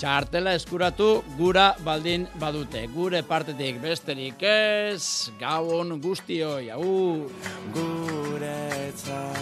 txartela 0.00 0.54
eskuratu 0.56 1.20
gura 1.36 1.74
baldin 1.84 2.22
badute. 2.40 2.86
Gure 2.94 3.20
partetik 3.28 3.76
besterik 3.82 4.40
ez, 4.48 5.28
gabon 5.40 5.98
guztioi, 6.00 6.70
hau! 6.72 7.26
Guretzat 7.74 9.36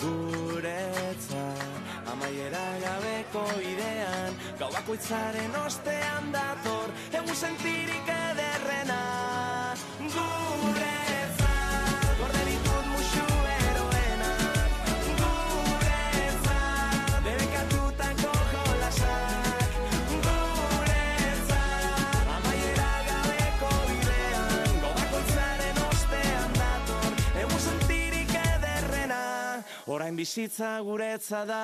Guretzat 0.00 2.08
Amaiera 2.14 2.64
gabeko 2.86 3.44
idean 3.60 4.40
Gau 4.62 4.70
bakoitzaren 4.72 5.60
ostean 5.66 6.32
dator 6.32 6.88
Egun 7.12 7.36
sentirik 7.36 8.08
ederrena 8.16 9.04
Guretzat 10.00 11.09
orain 29.90 30.16
bizitza 30.16 30.78
guretza 30.86 31.44
da. 31.44 31.62